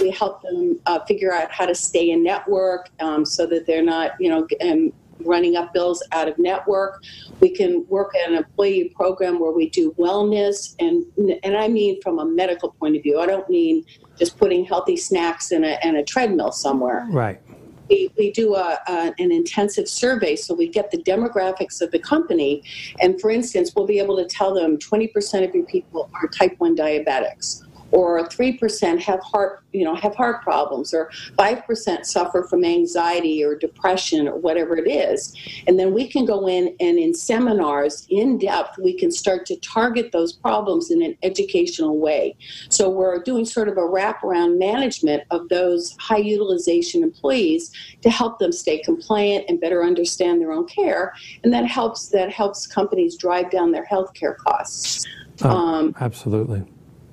we, 0.00 0.10
help 0.10 0.42
them 0.42 0.78
uh, 0.86 1.00
figure 1.06 1.32
out 1.32 1.50
how 1.50 1.64
to 1.64 1.74
stay 1.74 2.10
in 2.10 2.22
network 2.22 2.90
um, 3.00 3.24
so 3.24 3.46
that 3.46 3.66
they're 3.66 3.84
not, 3.84 4.12
you 4.20 4.28
know, 4.28 4.46
um, 4.60 4.92
running 5.24 5.56
up 5.56 5.72
bills 5.72 6.02
out 6.12 6.28
of 6.28 6.38
network. 6.38 7.02
We 7.40 7.50
can 7.50 7.86
work 7.88 8.14
at 8.16 8.30
an 8.30 8.36
employee 8.36 8.92
program 8.94 9.38
where 9.38 9.52
we 9.52 9.68
do 9.70 9.92
wellness, 9.98 10.74
and 10.78 11.04
and 11.42 11.56
I 11.56 11.68
mean 11.68 12.00
from 12.02 12.18
a 12.18 12.24
medical 12.24 12.70
point 12.72 12.96
of 12.96 13.02
view. 13.02 13.20
I 13.20 13.26
don't 13.26 13.48
mean 13.48 13.84
just 14.18 14.38
putting 14.38 14.64
healthy 14.64 14.96
snacks 14.96 15.52
in 15.52 15.64
a, 15.64 15.78
in 15.82 15.96
a 15.96 16.04
treadmill 16.04 16.52
somewhere. 16.52 17.06
Right 17.10 17.40
we, 17.88 18.10
we 18.16 18.30
do 18.32 18.54
a, 18.54 18.78
a, 18.88 19.14
an 19.18 19.32
intensive 19.32 19.88
survey 19.88 20.36
so 20.36 20.54
we 20.54 20.68
get 20.68 20.90
the 20.90 20.98
demographics 20.98 21.80
of 21.80 21.90
the 21.90 21.98
company. 21.98 22.62
And 23.00 23.20
for 23.20 23.30
instance, 23.30 23.72
we'll 23.74 23.86
be 23.86 23.98
able 23.98 24.16
to 24.16 24.26
tell 24.26 24.54
them 24.54 24.78
20% 24.78 25.46
of 25.46 25.54
your 25.54 25.64
people 25.64 26.10
are 26.14 26.28
type 26.28 26.54
1 26.58 26.76
diabetics 26.76 27.65
or 27.96 28.28
3% 28.28 29.00
have 29.00 29.20
heart 29.20 29.64
you 29.72 29.82
know 29.82 29.94
have 29.94 30.14
heart 30.14 30.42
problems 30.42 30.92
or 30.92 31.10
5% 31.38 32.04
suffer 32.04 32.42
from 32.42 32.62
anxiety 32.62 33.42
or 33.42 33.56
depression 33.56 34.28
or 34.28 34.36
whatever 34.36 34.76
it 34.76 34.86
is. 34.86 35.34
And 35.66 35.78
then 35.78 35.94
we 35.94 36.06
can 36.06 36.26
go 36.26 36.46
in 36.46 36.76
and 36.78 36.98
in 36.98 37.14
seminars 37.14 38.06
in 38.10 38.36
depth 38.36 38.76
we 38.78 38.98
can 38.98 39.10
start 39.10 39.46
to 39.46 39.56
target 39.60 40.12
those 40.12 40.34
problems 40.34 40.90
in 40.90 41.00
an 41.02 41.16
educational 41.22 41.98
way. 41.98 42.36
So 42.68 42.90
we're 42.90 43.22
doing 43.22 43.46
sort 43.46 43.68
of 43.68 43.78
a 43.78 43.88
wraparound 43.96 44.58
management 44.58 45.22
of 45.30 45.48
those 45.48 45.96
high 45.98 46.18
utilization 46.18 47.02
employees 47.02 47.72
to 48.02 48.10
help 48.10 48.38
them 48.38 48.52
stay 48.52 48.78
compliant 48.82 49.46
and 49.48 49.58
better 49.58 49.82
understand 49.82 50.42
their 50.42 50.52
own 50.52 50.66
care. 50.66 51.14
And 51.44 51.52
that 51.54 51.64
helps 51.64 52.08
that 52.08 52.30
helps 52.30 52.66
companies 52.66 53.16
drive 53.16 53.50
down 53.50 53.72
their 53.72 53.86
healthcare 53.86 54.36
costs. 54.36 55.06
Oh, 55.42 55.50
um, 55.50 55.94
absolutely 55.98 56.66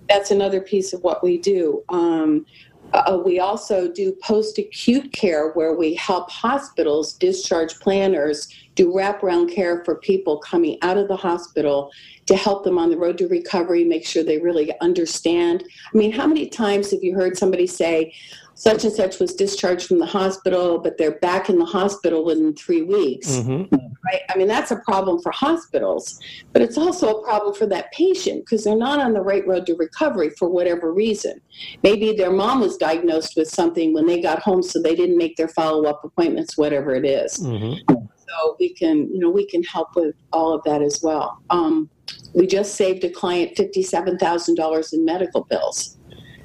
that's 0.10 0.32
another 0.32 0.62
piece 0.62 0.94
of 0.94 1.02
what 1.02 1.24
we 1.24 1.38
do. 1.38 1.84
Um, 1.89 2.46
uh, 2.94 3.20
we 3.26 3.39
also 3.39 3.92
do 3.92 4.13
post 4.22 4.60
acute 4.60 5.12
care 5.13 5.52
where 5.54 5.74
we 5.76 5.96
help 5.96 6.30
hospitals, 6.30 7.13
discharge 7.13 7.80
planners, 7.80 8.48
do 8.76 8.92
wraparound 8.92 9.54
care 9.54 9.84
for 9.84 9.96
people 9.96 10.38
coming 10.38 10.78
out 10.82 10.98
of 10.98 11.08
the 11.08 11.16
hospital 11.16 11.92
to 12.28 12.36
help 12.36 12.63
them 12.63 12.78
on 12.78 12.89
the 12.89 12.98
road 12.98 13.18
to 13.18 13.28
recovery, 13.28 13.84
make 13.84 14.06
sure 14.06 14.24
they 14.24 14.39
really 14.39 14.72
understand. 14.80 15.63
I 15.94 15.98
mean, 15.98 16.12
how 16.12 16.28
many 16.28 16.48
times 16.48 16.92
have 16.92 17.04
you 17.04 17.16
heard 17.16 17.38
somebody 17.38 17.68
say, 17.68 18.13
such 18.56 18.84
and 18.84 18.94
such 18.94 19.20
was 19.20 19.34
discharged 19.34 19.88
from 19.88 20.00
the 20.00 20.06
hospital, 20.06 20.80
but 20.80 20.98
they're 20.98 21.20
back 21.20 21.50
in 21.50 21.58
the 21.58 21.66
hospital 21.66 22.24
within 22.24 22.54
three 22.54 22.84
weeks. 22.84 23.28
Mm-hmm. 23.28 23.76
Right? 24.06 24.22
I 24.30 24.38
mean, 24.38 24.48
that's 24.48 24.72
a 24.72 24.78
problem 24.78 25.22
for 25.22 25.32
hospitals, 25.32 26.20
but 26.52 26.62
it's 26.62 26.78
also 26.78 27.18
a 27.18 27.24
problem 27.24 27.56
for 27.56 27.66
that 27.68 27.92
patient 27.92 28.46
because 28.46 28.63
they're 28.63 28.76
not 28.76 29.00
on 29.00 29.13
the 29.13 29.22
right 29.22 29.46
road 29.48 29.66
to 29.68 29.76
recovery 29.76 30.30
for 30.32 30.50
whatever 30.50 30.94
reason. 30.94 31.42
Maybe 31.84 32.13
their 32.13 32.32
mom 32.32 32.60
was 32.60 32.78
diagnosed 32.78 33.36
with 33.36 33.50
something 33.50 33.94
when 33.94 34.06
they 34.06 34.22
got 34.22 34.39
home, 34.39 34.62
so 34.62 34.82
they 34.82 34.96
didn't 34.96 35.18
make 35.18 35.36
their 35.36 35.48
follow 35.48 35.86
up 35.86 36.04
appointments, 36.04 36.58
whatever 36.58 36.96
it 36.96 37.06
is. 37.06 37.38
Mm-hmm. 37.38 37.96
So 38.28 38.56
we 38.60 38.74
can, 38.74 39.10
you 39.13 39.20
know, 39.20 39.30
we 39.30 39.46
can 39.46 39.63
help 39.63 39.96
with 39.96 40.16
all 40.32 40.54
of 40.54 40.63
that 40.63 40.82
as 40.82 41.02
well. 41.04 41.39
Um, 41.50 41.89
we 42.34 42.48
just 42.48 42.76
saved 42.76 43.04
a 43.04 43.10
client 43.10 43.56
fifty-seven 43.56 44.18
thousand 44.18 44.56
dollars 44.56 44.94
in 44.94 45.06
medical 45.06 45.44
bills 45.44 45.98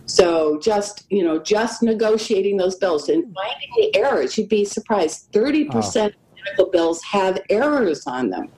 so 0.08 0.58
just 0.58 1.04
you 1.10 1.22
know, 1.22 1.38
just 1.38 1.82
negotiating 1.82 2.56
those 2.56 2.76
bills 2.76 3.08
and 3.08 3.22
finding 3.34 3.70
the 3.76 3.96
errors, 3.96 4.36
you'd 4.36 4.48
be 4.48 4.64
surprised. 4.64 5.28
Thirty 5.32 5.66
percent 5.66 6.14
oh. 6.16 6.20
of 6.20 6.36
medical 6.44 6.70
bills 6.72 7.02
have 7.02 7.40
errors 7.50 8.06
on 8.06 8.30
them. 8.30 8.48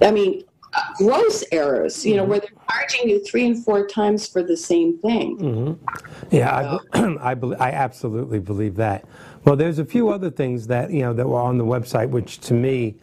I 0.00 0.10
mean, 0.10 0.42
uh, 0.74 0.82
gross 0.98 1.44
errors. 1.52 2.04
You 2.04 2.16
know, 2.16 2.22
mm-hmm. 2.22 2.30
where 2.30 2.40
they're 2.40 2.50
charging 2.68 3.08
you 3.08 3.24
three 3.24 3.46
and 3.46 3.64
four 3.64 3.86
times 3.86 4.26
for 4.26 4.42
the 4.42 4.56
same 4.56 4.98
thing. 4.98 5.38
Mm-hmm. 5.38 6.34
Yeah, 6.34 6.78
so. 6.94 7.18
I, 7.20 7.30
I, 7.30 7.34
be, 7.34 7.54
I 7.54 7.70
absolutely 7.70 8.40
believe 8.40 8.74
that. 8.76 9.04
Well, 9.44 9.54
there's 9.54 9.78
a 9.78 9.84
few 9.84 10.08
other 10.08 10.30
things 10.30 10.66
that 10.66 10.90
you 10.90 11.02
know 11.02 11.12
that 11.12 11.28
were 11.28 11.40
on 11.40 11.58
the 11.58 11.64
website, 11.64 12.10
which 12.10 12.40
to 12.40 12.54
me 12.54 12.96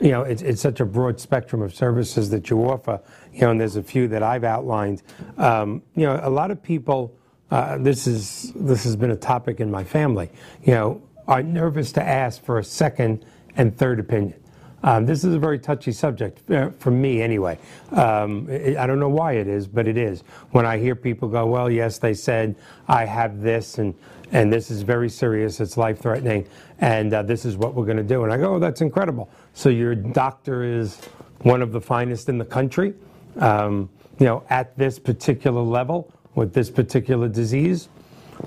you 0.00 0.10
know, 0.10 0.22
it's, 0.22 0.42
it's 0.42 0.60
such 0.60 0.80
a 0.80 0.84
broad 0.84 1.20
spectrum 1.20 1.62
of 1.62 1.72
services 1.72 2.28
that 2.30 2.50
you 2.50 2.58
offer, 2.68 3.00
you 3.32 3.42
know, 3.42 3.50
and 3.50 3.60
there's 3.60 3.76
a 3.76 3.82
few 3.82 4.08
that 4.08 4.20
I've 4.20 4.42
outlined. 4.42 5.02
Um, 5.38 5.80
you 5.94 6.04
know, 6.04 6.18
a 6.24 6.30
lot 6.30 6.50
of 6.50 6.60
people 6.60 7.16
uh, 7.52 7.76
this 7.76 8.06
is 8.06 8.50
this 8.56 8.82
has 8.84 8.96
been 8.96 9.10
a 9.10 9.16
topic 9.16 9.60
in 9.60 9.70
my 9.70 9.84
family. 9.84 10.30
You 10.64 10.72
know, 10.72 11.02
are 11.28 11.42
nervous 11.42 11.92
to 11.92 12.02
ask 12.02 12.42
for 12.42 12.58
a 12.58 12.64
second 12.64 13.26
and 13.56 13.76
third 13.76 14.00
opinion. 14.00 14.42
Um, 14.82 15.04
this 15.04 15.22
is 15.22 15.34
a 15.34 15.38
very 15.38 15.58
touchy 15.58 15.92
subject 15.92 16.50
uh, 16.50 16.70
for 16.78 16.90
me, 16.90 17.20
anyway. 17.20 17.58
Um, 17.92 18.48
I 18.50 18.86
don't 18.86 18.98
know 18.98 19.10
why 19.10 19.34
it 19.34 19.48
is, 19.48 19.68
but 19.68 19.86
it 19.86 19.98
is. 19.98 20.22
When 20.52 20.64
I 20.64 20.78
hear 20.78 20.96
people 20.96 21.28
go, 21.28 21.44
"Well, 21.44 21.70
yes, 21.70 21.98
they 21.98 22.14
said 22.14 22.56
I 22.88 23.04
have 23.04 23.42
this, 23.42 23.76
and 23.76 23.94
and 24.32 24.50
this 24.50 24.70
is 24.70 24.80
very 24.80 25.10
serious. 25.10 25.60
It's 25.60 25.76
life 25.76 25.98
threatening, 26.00 26.48
and 26.78 27.12
uh, 27.12 27.22
this 27.22 27.44
is 27.44 27.58
what 27.58 27.74
we're 27.74 27.84
going 27.84 27.98
to 27.98 28.02
do," 28.02 28.24
and 28.24 28.32
I 28.32 28.38
go, 28.38 28.54
"Oh, 28.54 28.58
that's 28.58 28.80
incredible." 28.80 29.28
So 29.52 29.68
your 29.68 29.94
doctor 29.94 30.64
is 30.64 30.98
one 31.40 31.60
of 31.60 31.72
the 31.72 31.82
finest 31.82 32.30
in 32.30 32.38
the 32.38 32.46
country, 32.46 32.94
um, 33.36 33.90
you 34.18 34.24
know, 34.24 34.42
at 34.48 34.74
this 34.78 34.98
particular 34.98 35.60
level 35.60 36.10
with 36.34 36.52
this 36.52 36.70
particular 36.70 37.28
disease? 37.28 37.88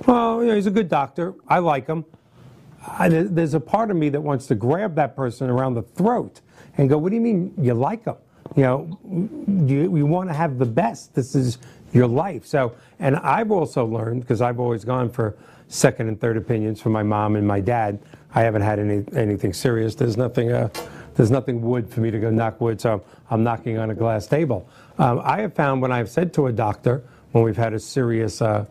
Well, 0.08 0.42
you 0.42 0.50
know, 0.50 0.56
he's 0.56 0.66
a 0.66 0.72
good 0.72 0.90
doctor. 0.90 1.36
I 1.48 1.60
like 1.60 1.88
him. 1.88 2.06
I, 2.88 3.10
there's 3.10 3.54
a 3.54 3.60
part 3.60 3.90
of 3.90 3.98
me 3.98 4.10
that 4.10 4.22
wants 4.22 4.48
to 4.48 4.56
grab 4.56 4.96
that 4.96 5.16
person 5.16 5.50
around 5.50 5.74
the 5.74 5.82
throat 5.82 6.42
and 6.78 6.90
go, 6.90 6.98
"What 6.98 7.10
do 7.10 7.16
you 7.16 7.22
mean 7.22 7.54
you 7.58 7.74
like 7.74 8.06
him? 8.06 8.16
You 8.56 8.64
know, 8.64 9.00
you, 9.66 9.96
you 9.98 10.06
want 10.06 10.30
to 10.30 10.34
have 10.34 10.60
the 10.60 10.66
best. 10.66 11.16
This 11.16 11.36
is 11.36 11.58
your 11.94 12.08
life." 12.08 12.46
So, 12.46 12.76
and 13.00 13.16
I've 13.18 13.52
also 13.52 13.86
learned 13.86 14.22
because 14.22 14.42
I've 14.42 14.60
always 14.60 14.84
gone 14.84 15.10
for 15.10 15.36
second 15.68 16.10
and 16.10 16.20
third 16.20 16.38
opinions 16.38 16.80
from 16.80 16.92
my 16.92 17.04
mom 17.04 17.36
and 17.36 17.48
my 17.48 17.60
dad. 17.60 18.00
I 18.36 18.42
haven't 18.42 18.62
had 18.62 18.80
any 18.80 19.04
anything 19.16 19.54
serious. 19.54 19.96
There's 19.96 20.18
nothing. 20.18 20.52
Uh, 20.52 20.70
there's 21.16 21.32
nothing 21.32 21.62
wood 21.62 21.90
for 21.90 22.02
me 22.02 22.12
to 22.12 22.20
go 22.20 22.30
knock 22.30 22.60
wood, 22.60 22.80
so 22.82 23.04
I'm 23.30 23.42
knocking 23.42 23.78
on 23.78 23.90
a 23.90 23.96
glass 23.96 24.28
table. 24.28 24.70
Um, 24.98 25.22
I 25.24 25.42
have 25.42 25.54
found 25.54 25.82
when 25.82 25.92
I've 25.92 26.10
said 26.10 26.34
to 26.34 26.48
a 26.48 26.52
doctor 26.52 27.04
when 27.36 27.44
we've 27.44 27.58
had 27.58 27.74
a 27.74 27.80
serious 27.80 28.42
uh, 28.42 28.66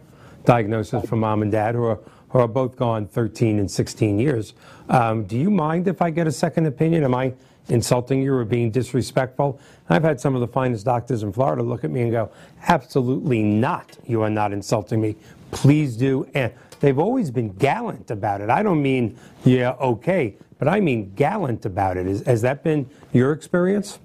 diagnosis 0.46 1.06
from 1.06 1.20
mom 1.20 1.42
and 1.42 1.52
dad 1.52 1.74
who 1.74 1.84
are, 1.84 1.98
who 2.30 2.38
are 2.38 2.48
both 2.48 2.76
gone 2.76 3.06
13 3.06 3.58
and 3.58 3.70
16 3.70 4.18
years. 4.18 4.54
Um, 4.88 5.24
do 5.24 5.36
you 5.36 5.50
mind 5.50 5.86
if 5.86 6.00
I 6.00 6.08
get 6.08 6.26
a 6.26 6.32
second 6.32 6.64
opinion? 6.64 7.04
Am 7.04 7.14
I 7.14 7.34
insulting 7.68 8.22
you 8.22 8.32
or 8.32 8.42
being 8.46 8.70
disrespectful? 8.70 9.60
I've 9.90 10.02
had 10.02 10.18
some 10.18 10.34
of 10.34 10.40
the 10.40 10.48
finest 10.48 10.86
doctors 10.86 11.22
in 11.22 11.30
Florida 11.30 11.62
look 11.62 11.84
at 11.84 11.90
me 11.90 12.00
and 12.00 12.10
go, 12.10 12.30
absolutely 12.62 13.42
not. 13.42 13.98
You 14.06 14.22
are 14.22 14.30
not 14.30 14.50
insulting 14.50 14.98
me. 14.98 15.16
Please 15.50 15.94
do. 15.98 16.26
And 16.32 16.50
they've 16.80 16.98
always 16.98 17.30
been 17.30 17.52
gallant 17.52 18.10
about 18.10 18.40
it. 18.40 18.48
I 18.48 18.62
don't 18.62 18.82
mean, 18.82 19.18
yeah, 19.44 19.72
okay, 19.72 20.36
but 20.58 20.68
I 20.68 20.80
mean 20.80 21.12
gallant 21.14 21.66
about 21.66 21.98
it. 21.98 22.06
Has 22.26 22.40
that 22.40 22.64
been 22.64 22.88
your 23.12 23.32
experience? 23.32 23.98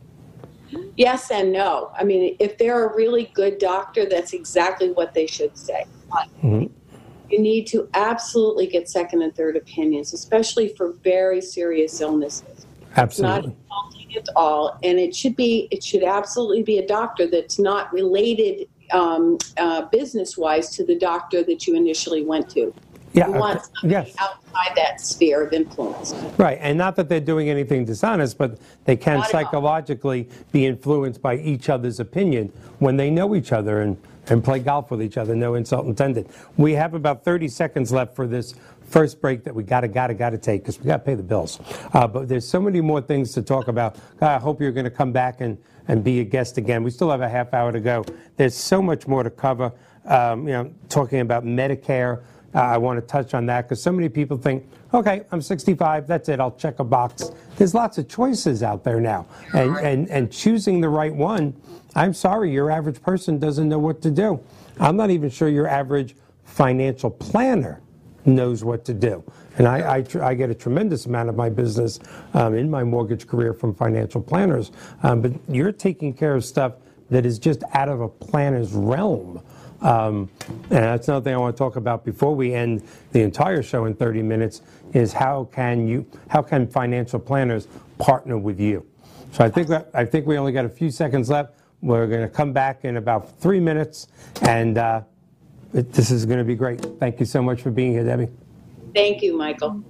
Yes 0.97 1.31
and 1.31 1.51
no. 1.51 1.91
I 1.97 2.03
mean, 2.03 2.35
if 2.39 2.57
they're 2.57 2.89
a 2.89 2.95
really 2.95 3.31
good 3.33 3.57
doctor, 3.57 4.07
that's 4.07 4.33
exactly 4.33 4.91
what 4.91 5.13
they 5.13 5.27
should 5.27 5.57
say. 5.57 5.85
Mm-hmm. 6.43 6.65
You 7.29 7.39
need 7.39 7.67
to 7.67 7.87
absolutely 7.93 8.67
get 8.67 8.89
second 8.89 9.21
and 9.21 9.35
third 9.35 9.55
opinions, 9.55 10.13
especially 10.13 10.69
for 10.69 10.93
very 11.03 11.41
serious 11.41 12.01
illnesses. 12.01 12.65
Absolutely. 12.95 13.35
Not 13.35 13.45
insulting 13.45 14.17
at 14.17 14.27
all, 14.35 14.79
and 14.81 14.99
it 14.99 15.15
should 15.15 15.35
be. 15.35 15.67
It 15.69 15.83
should 15.83 16.03
absolutely 16.03 16.63
be 16.63 16.79
a 16.79 16.87
doctor 16.87 17.27
that's 17.27 17.59
not 17.59 17.93
related 17.93 18.67
um, 18.91 19.37
uh, 19.57 19.83
business-wise 19.83 20.75
to 20.75 20.83
the 20.83 20.97
doctor 20.97 21.43
that 21.43 21.67
you 21.67 21.75
initially 21.75 22.23
went 22.25 22.49
to. 22.51 22.73
Yeah. 23.13 23.27
You 23.27 23.33
want 23.33 23.61
somebody 23.81 24.07
Yes. 24.07 24.15
outside 24.19 24.75
that 24.75 25.01
sphere 25.01 25.43
of 25.43 25.53
influence. 25.53 26.13
Right, 26.37 26.57
and 26.61 26.77
not 26.77 26.95
that 26.97 27.09
they're 27.09 27.19
doing 27.19 27.49
anything 27.49 27.85
dishonest, 27.85 28.37
but 28.37 28.59
they 28.85 28.95
can 28.95 29.19
Not 29.19 29.29
psychologically 29.29 30.29
be 30.51 30.65
influenced 30.65 31.21
by 31.21 31.37
each 31.37 31.69
other's 31.69 31.99
opinion 31.99 32.51
when 32.79 32.97
they 32.97 33.09
know 33.09 33.35
each 33.35 33.51
other 33.51 33.81
and, 33.81 33.97
and 34.27 34.43
play 34.43 34.59
golf 34.59 34.91
with 34.91 35.01
each 35.01 35.17
other, 35.17 35.35
no 35.35 35.55
insult 35.55 35.85
intended. 35.87 36.27
We 36.57 36.73
have 36.73 36.93
about 36.93 37.23
30 37.23 37.47
seconds 37.47 37.91
left 37.91 38.15
for 38.15 38.27
this 38.27 38.53
first 38.85 39.21
break 39.21 39.43
that 39.43 39.53
we 39.53 39.63
gotta, 39.63 39.87
gotta, 39.87 40.13
gotta 40.13 40.37
take 40.37 40.61
because 40.61 40.79
we 40.79 40.85
gotta 40.85 41.03
pay 41.03 41.15
the 41.15 41.23
bills. 41.23 41.59
Uh, 41.93 42.07
but 42.07 42.27
there's 42.27 42.47
so 42.47 42.59
many 42.61 42.81
more 42.81 43.01
things 43.01 43.33
to 43.33 43.41
talk 43.41 43.67
about. 43.67 43.97
I 44.21 44.37
hope 44.37 44.61
you're 44.61 44.71
gonna 44.71 44.89
come 44.89 45.11
back 45.11 45.41
and, 45.41 45.57
and 45.87 46.03
be 46.03 46.19
a 46.19 46.23
guest 46.23 46.57
again. 46.57 46.83
We 46.83 46.91
still 46.91 47.09
have 47.09 47.21
a 47.21 47.29
half 47.29 47.53
hour 47.53 47.71
to 47.71 47.79
go. 47.79 48.03
There's 48.37 48.55
so 48.55 48.81
much 48.81 49.07
more 49.07 49.23
to 49.23 49.29
cover. 49.29 49.71
Um, 50.05 50.47
you 50.47 50.53
know, 50.53 50.71
talking 50.89 51.19
about 51.19 51.43
Medicare. 51.43 52.21
Uh, 52.53 52.59
I 52.59 52.77
want 52.77 52.99
to 52.99 53.05
touch 53.05 53.33
on 53.33 53.45
that 53.47 53.63
because 53.63 53.81
so 53.81 53.91
many 53.91 54.09
people 54.09 54.37
think, 54.37 54.67
okay, 54.93 55.23
I'm 55.31 55.41
65, 55.41 56.07
that's 56.07 56.29
it, 56.29 56.39
I'll 56.39 56.55
check 56.55 56.79
a 56.79 56.83
box. 56.83 57.31
There's 57.57 57.73
lots 57.73 57.97
of 57.97 58.07
choices 58.07 58.63
out 58.63 58.83
there 58.83 58.99
now. 58.99 59.27
And, 59.53 59.77
and, 59.77 60.09
and 60.09 60.31
choosing 60.31 60.81
the 60.81 60.89
right 60.89 61.13
one, 61.13 61.53
I'm 61.95 62.13
sorry, 62.13 62.51
your 62.51 62.71
average 62.71 63.01
person 63.01 63.39
doesn't 63.39 63.67
know 63.67 63.79
what 63.79 64.01
to 64.03 64.11
do. 64.11 64.39
I'm 64.79 64.95
not 64.95 65.09
even 65.09 65.29
sure 65.29 65.49
your 65.49 65.67
average 65.67 66.15
financial 66.43 67.09
planner 67.09 67.81
knows 68.25 68.63
what 68.63 68.85
to 68.85 68.93
do. 68.93 69.23
And 69.57 69.67
I, 69.67 69.97
I, 69.97 70.01
tr- 70.01 70.23
I 70.23 70.33
get 70.33 70.49
a 70.49 70.55
tremendous 70.55 71.05
amount 71.05 71.29
of 71.29 71.35
my 71.35 71.49
business 71.49 71.99
um, 72.33 72.53
in 72.53 72.69
my 72.69 72.83
mortgage 72.83 73.27
career 73.27 73.53
from 73.53 73.75
financial 73.75 74.21
planners. 74.21 74.71
Um, 75.03 75.21
but 75.21 75.33
you're 75.47 75.71
taking 75.71 76.13
care 76.13 76.35
of 76.35 76.45
stuff 76.45 76.73
that 77.09 77.25
is 77.25 77.39
just 77.39 77.63
out 77.73 77.89
of 77.89 78.01
a 78.01 78.07
planner's 78.07 78.71
realm. 78.73 79.41
Um, 79.81 80.29
and 80.45 80.83
that's 80.83 81.07
another 81.07 81.23
thing 81.23 81.33
I 81.33 81.37
want 81.37 81.55
to 81.55 81.57
talk 81.57 81.75
about 81.75 82.03
before 82.03 82.35
we 82.35 82.53
end 82.53 82.83
the 83.11 83.21
entire 83.21 83.63
show 83.63 83.85
in 83.85 83.95
30 83.95 84.21
minutes 84.23 84.61
is 84.93 85.13
how 85.13 85.45
can 85.51 85.87
you, 85.87 86.05
how 86.27 86.41
can 86.41 86.67
financial 86.67 87.19
planners 87.19 87.67
partner 87.97 88.37
with 88.37 88.59
you? 88.59 88.85
So 89.31 89.43
I 89.43 89.49
think 89.49 89.67
that, 89.69 89.89
I 89.93 90.05
think 90.05 90.25
we 90.25 90.37
only 90.37 90.51
got 90.51 90.65
a 90.65 90.69
few 90.69 90.91
seconds 90.91 91.29
left. 91.29 91.53
We're 91.81 92.07
going 92.07 92.21
to 92.21 92.29
come 92.29 92.51
back 92.51 92.83
in 92.83 92.97
about 92.97 93.39
three 93.39 93.59
minutes, 93.59 94.07
and 94.41 94.77
uh, 94.77 95.01
it, 95.73 95.93
this 95.93 96.11
is 96.11 96.25
going 96.25 96.39
to 96.39 96.43
be 96.43 96.55
great. 96.55 96.81
Thank 96.99 97.19
you 97.19 97.25
so 97.25 97.41
much 97.41 97.61
for 97.61 97.71
being 97.71 97.93
here, 97.93 98.03
Debbie. 98.03 98.27
Thank 98.93 99.21
you, 99.21 99.37
Michael. 99.37 99.81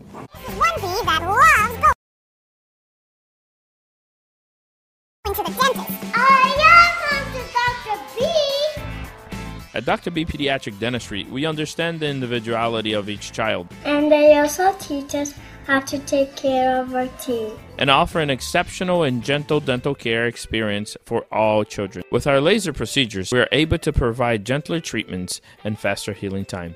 At 9.79 9.85
Dr. 9.85 10.11
B 10.11 10.25
Pediatric 10.25 10.77
Dentistry, 10.77 11.23
we 11.31 11.45
understand 11.45 12.01
the 12.01 12.07
individuality 12.07 12.91
of 12.91 13.07
each 13.07 13.31
child 13.31 13.69
And 13.85 14.11
they 14.11 14.37
also 14.37 14.75
teach 14.77 15.15
us 15.15 15.33
how 15.67 15.79
to 15.79 15.97
take 15.99 16.35
care 16.35 16.81
of 16.81 16.93
our 16.93 17.07
teeth. 17.17 17.57
and 17.77 17.89
offer 17.89 18.19
an 18.19 18.29
exceptional 18.29 19.03
and 19.03 19.23
gentle 19.23 19.61
dental 19.61 19.95
care 19.95 20.27
experience 20.27 20.97
for 21.05 21.25
all 21.31 21.63
children. 21.63 22.03
With 22.11 22.27
our 22.27 22.41
laser 22.41 22.73
procedures, 22.73 23.31
we 23.31 23.39
are 23.39 23.47
able 23.53 23.77
to 23.77 23.93
provide 23.93 24.45
gentler 24.45 24.81
treatments 24.81 25.39
and 25.63 25.79
faster 25.79 26.11
healing 26.11 26.43
time. 26.43 26.75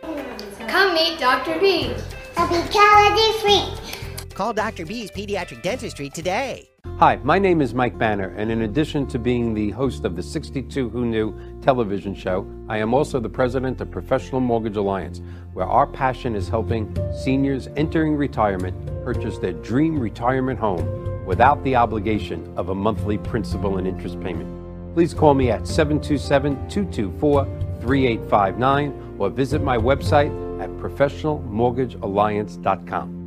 Come 0.70 0.94
meet 0.94 1.20
Dr. 1.20 1.60
B. 1.60 1.94
A 2.38 2.48
be 2.48 2.62
calorie 2.72 3.34
free. 3.42 4.30
Call 4.34 4.54
Dr. 4.54 4.86
B's 4.86 5.12
Pediatric 5.12 5.62
Dentistry 5.62 6.10
today. 6.10 6.73
Hi, 7.04 7.20
my 7.24 7.40
name 7.40 7.60
is 7.60 7.74
Mike 7.74 7.98
Banner, 7.98 8.34
and 8.38 8.50
in 8.50 8.62
addition 8.62 9.06
to 9.08 9.20
being 9.20 9.54
the 9.54 9.72
host 9.72 10.06
of 10.06 10.16
the 10.16 10.24
62 10.24 10.90
Who 10.90 11.06
Knew 11.06 11.38
television 11.60 12.16
show, 12.16 12.48
I 12.70 12.78
am 12.78 12.94
also 12.94 13.20
the 13.20 13.28
president 13.28 13.82
of 13.82 13.92
Professional 13.92 14.40
Mortgage 14.40 14.78
Alliance, 14.78 15.22
where 15.54 15.66
our 15.66 15.86
passion 15.86 16.34
is 16.34 16.48
helping 16.48 16.98
seniors 17.12 17.68
entering 17.76 18.16
retirement 18.16 18.74
purchase 19.04 19.38
their 19.38 19.52
dream 19.52 20.00
retirement 20.00 20.60
home 20.60 21.26
without 21.26 21.62
the 21.66 21.76
obligation 21.76 22.54
of 22.56 22.70
a 22.70 22.76
monthly 22.76 23.18
principal 23.18 23.80
and 23.80 23.88
interest 23.88 24.18
payment. 24.22 24.94
Please 24.94 25.14
call 25.14 25.34
me 25.34 25.52
at 25.52 25.68
727 25.68 26.56
224 26.70 27.44
3859 27.82 29.18
or 29.20 29.30
visit 29.30 29.62
my 29.62 29.78
website 29.78 30.32
at 30.62 30.70
professionalmortgagealliance.com. 30.78 33.23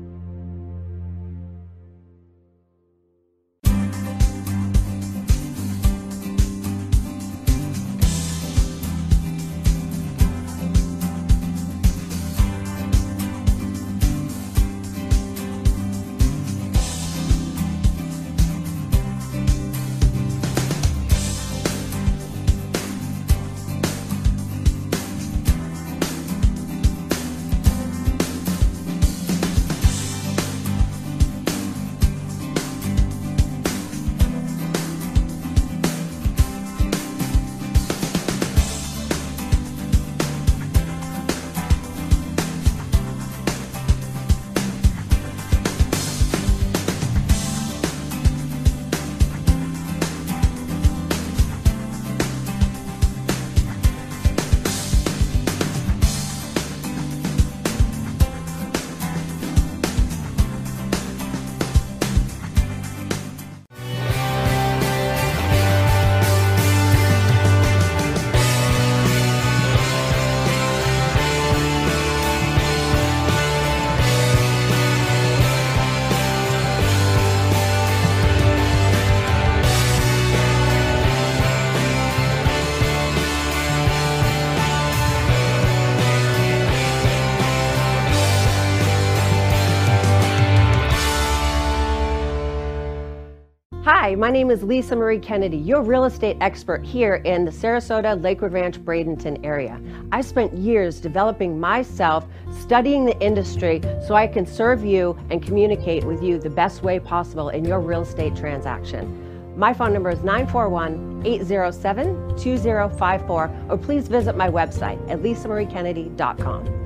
Hi, 94.07 94.15
my 94.15 94.31
name 94.31 94.53
is 94.53 94.63
Lisa 94.63 94.95
Marie 94.95 95.19
Kennedy, 95.19 95.57
your 95.57 95.83
real 95.83 96.05
estate 96.05 96.37
expert 96.41 96.87
here 96.87 97.17
in 97.25 97.45
the 97.45 97.51
Sarasota, 97.51 98.23
Lakewood 98.23 98.53
Ranch, 98.53 98.79
Bradenton 98.79 99.45
area. 99.45 99.81
I 100.13 100.21
spent 100.21 100.53
years 100.53 101.01
developing 101.01 101.59
myself, 101.59 102.25
studying 102.61 103.05
the 103.05 103.19
industry 103.21 103.83
so 104.07 104.15
I 104.15 104.29
can 104.29 104.47
serve 104.47 104.85
you 104.85 105.19
and 105.31 105.43
communicate 105.43 106.05
with 106.05 106.23
you 106.23 106.39
the 106.39 106.49
best 106.49 106.85
way 106.85 107.01
possible 107.01 107.49
in 107.49 107.65
your 107.65 107.81
real 107.81 108.03
estate 108.03 108.37
transaction. 108.37 109.59
My 109.59 109.75
phone 109.75 109.93
number 109.93 110.11
is 110.11 110.23
941 110.23 111.27
807 111.27 112.39
2054, 112.39 113.51
or 113.69 113.77
please 113.77 114.07
visit 114.07 114.37
my 114.37 114.49
website 114.49 115.01
at 115.11 115.19
lisamariekennedy.com. 115.19 116.86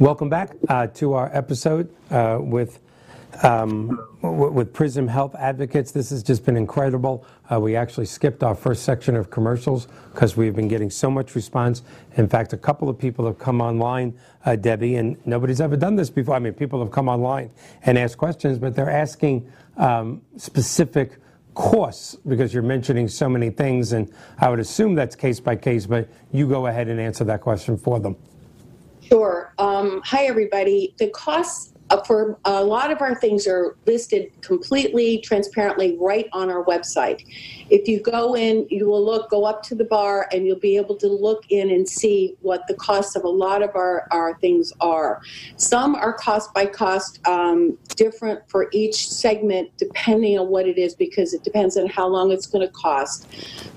Welcome 0.00 0.28
back 0.28 0.52
uh, 0.68 0.86
to 0.86 1.14
our 1.14 1.28
episode 1.36 1.92
uh, 2.12 2.38
with 2.40 2.78
um, 3.42 4.00
w- 4.22 4.52
with 4.52 4.72
Prism 4.72 5.08
Health 5.08 5.34
Advocates. 5.34 5.90
This 5.90 6.10
has 6.10 6.22
just 6.22 6.44
been 6.44 6.56
incredible. 6.56 7.26
Uh, 7.52 7.58
we 7.58 7.74
actually 7.74 8.06
skipped 8.06 8.44
our 8.44 8.54
first 8.54 8.84
section 8.84 9.16
of 9.16 9.28
commercials 9.30 9.88
because 10.12 10.36
we've 10.36 10.54
been 10.54 10.68
getting 10.68 10.88
so 10.88 11.10
much 11.10 11.34
response. 11.34 11.82
In 12.16 12.28
fact, 12.28 12.52
a 12.52 12.56
couple 12.56 12.88
of 12.88 12.96
people 12.96 13.26
have 13.26 13.40
come 13.40 13.60
online, 13.60 14.16
uh, 14.46 14.54
Debbie, 14.54 14.94
and 14.94 15.16
nobody's 15.26 15.60
ever 15.60 15.76
done 15.76 15.96
this 15.96 16.10
before. 16.10 16.36
I 16.36 16.38
mean, 16.38 16.52
people 16.52 16.78
have 16.78 16.92
come 16.92 17.08
online 17.08 17.50
and 17.82 17.98
asked 17.98 18.18
questions, 18.18 18.56
but 18.60 18.76
they're 18.76 18.88
asking 18.88 19.50
um, 19.78 20.22
specific 20.36 21.16
costs 21.54 22.14
because 22.14 22.54
you're 22.54 22.62
mentioning 22.62 23.08
so 23.08 23.28
many 23.28 23.50
things, 23.50 23.92
and 23.92 24.12
I 24.38 24.48
would 24.48 24.60
assume 24.60 24.94
that's 24.94 25.16
case 25.16 25.40
by 25.40 25.56
case, 25.56 25.86
but 25.86 26.08
you 26.30 26.46
go 26.46 26.68
ahead 26.68 26.86
and 26.86 27.00
answer 27.00 27.24
that 27.24 27.40
question 27.40 27.76
for 27.76 27.98
them. 27.98 28.16
Sure. 29.08 29.54
Um, 29.56 30.02
hi, 30.04 30.26
everybody. 30.26 30.94
The 30.98 31.08
costs 31.08 31.72
uh, 31.90 32.02
for 32.02 32.38
a 32.44 32.62
lot 32.62 32.90
of 32.90 33.00
our 33.00 33.14
things 33.14 33.46
are 33.46 33.76
listed 33.86 34.30
completely 34.42 35.18
transparently 35.18 35.96
right 35.98 36.26
on 36.32 36.50
our 36.50 36.64
website. 36.64 37.24
If 37.70 37.88
you 37.88 38.00
go 38.00 38.34
in, 38.34 38.66
you 38.70 38.86
will 38.86 39.04
look, 39.04 39.30
go 39.30 39.44
up 39.44 39.62
to 39.64 39.74
the 39.74 39.84
bar, 39.84 40.28
and 40.32 40.46
you'll 40.46 40.58
be 40.58 40.76
able 40.76 40.96
to 40.96 41.08
look 41.08 41.44
in 41.50 41.70
and 41.70 41.88
see 41.88 42.36
what 42.40 42.66
the 42.66 42.74
costs 42.74 43.16
of 43.16 43.24
a 43.24 43.28
lot 43.28 43.62
of 43.62 43.74
our, 43.74 44.06
our 44.10 44.38
things 44.38 44.72
are. 44.80 45.20
Some 45.56 45.94
are 45.94 46.12
cost 46.12 46.52
by 46.54 46.66
cost, 46.66 47.26
um, 47.26 47.78
different 47.96 48.48
for 48.48 48.68
each 48.72 49.08
segment, 49.08 49.70
depending 49.78 50.38
on 50.38 50.48
what 50.48 50.66
it 50.66 50.78
is, 50.78 50.94
because 50.94 51.34
it 51.34 51.42
depends 51.42 51.76
on 51.76 51.86
how 51.88 52.06
long 52.06 52.30
it's 52.30 52.46
going 52.46 52.66
to 52.66 52.72
cost. 52.72 53.26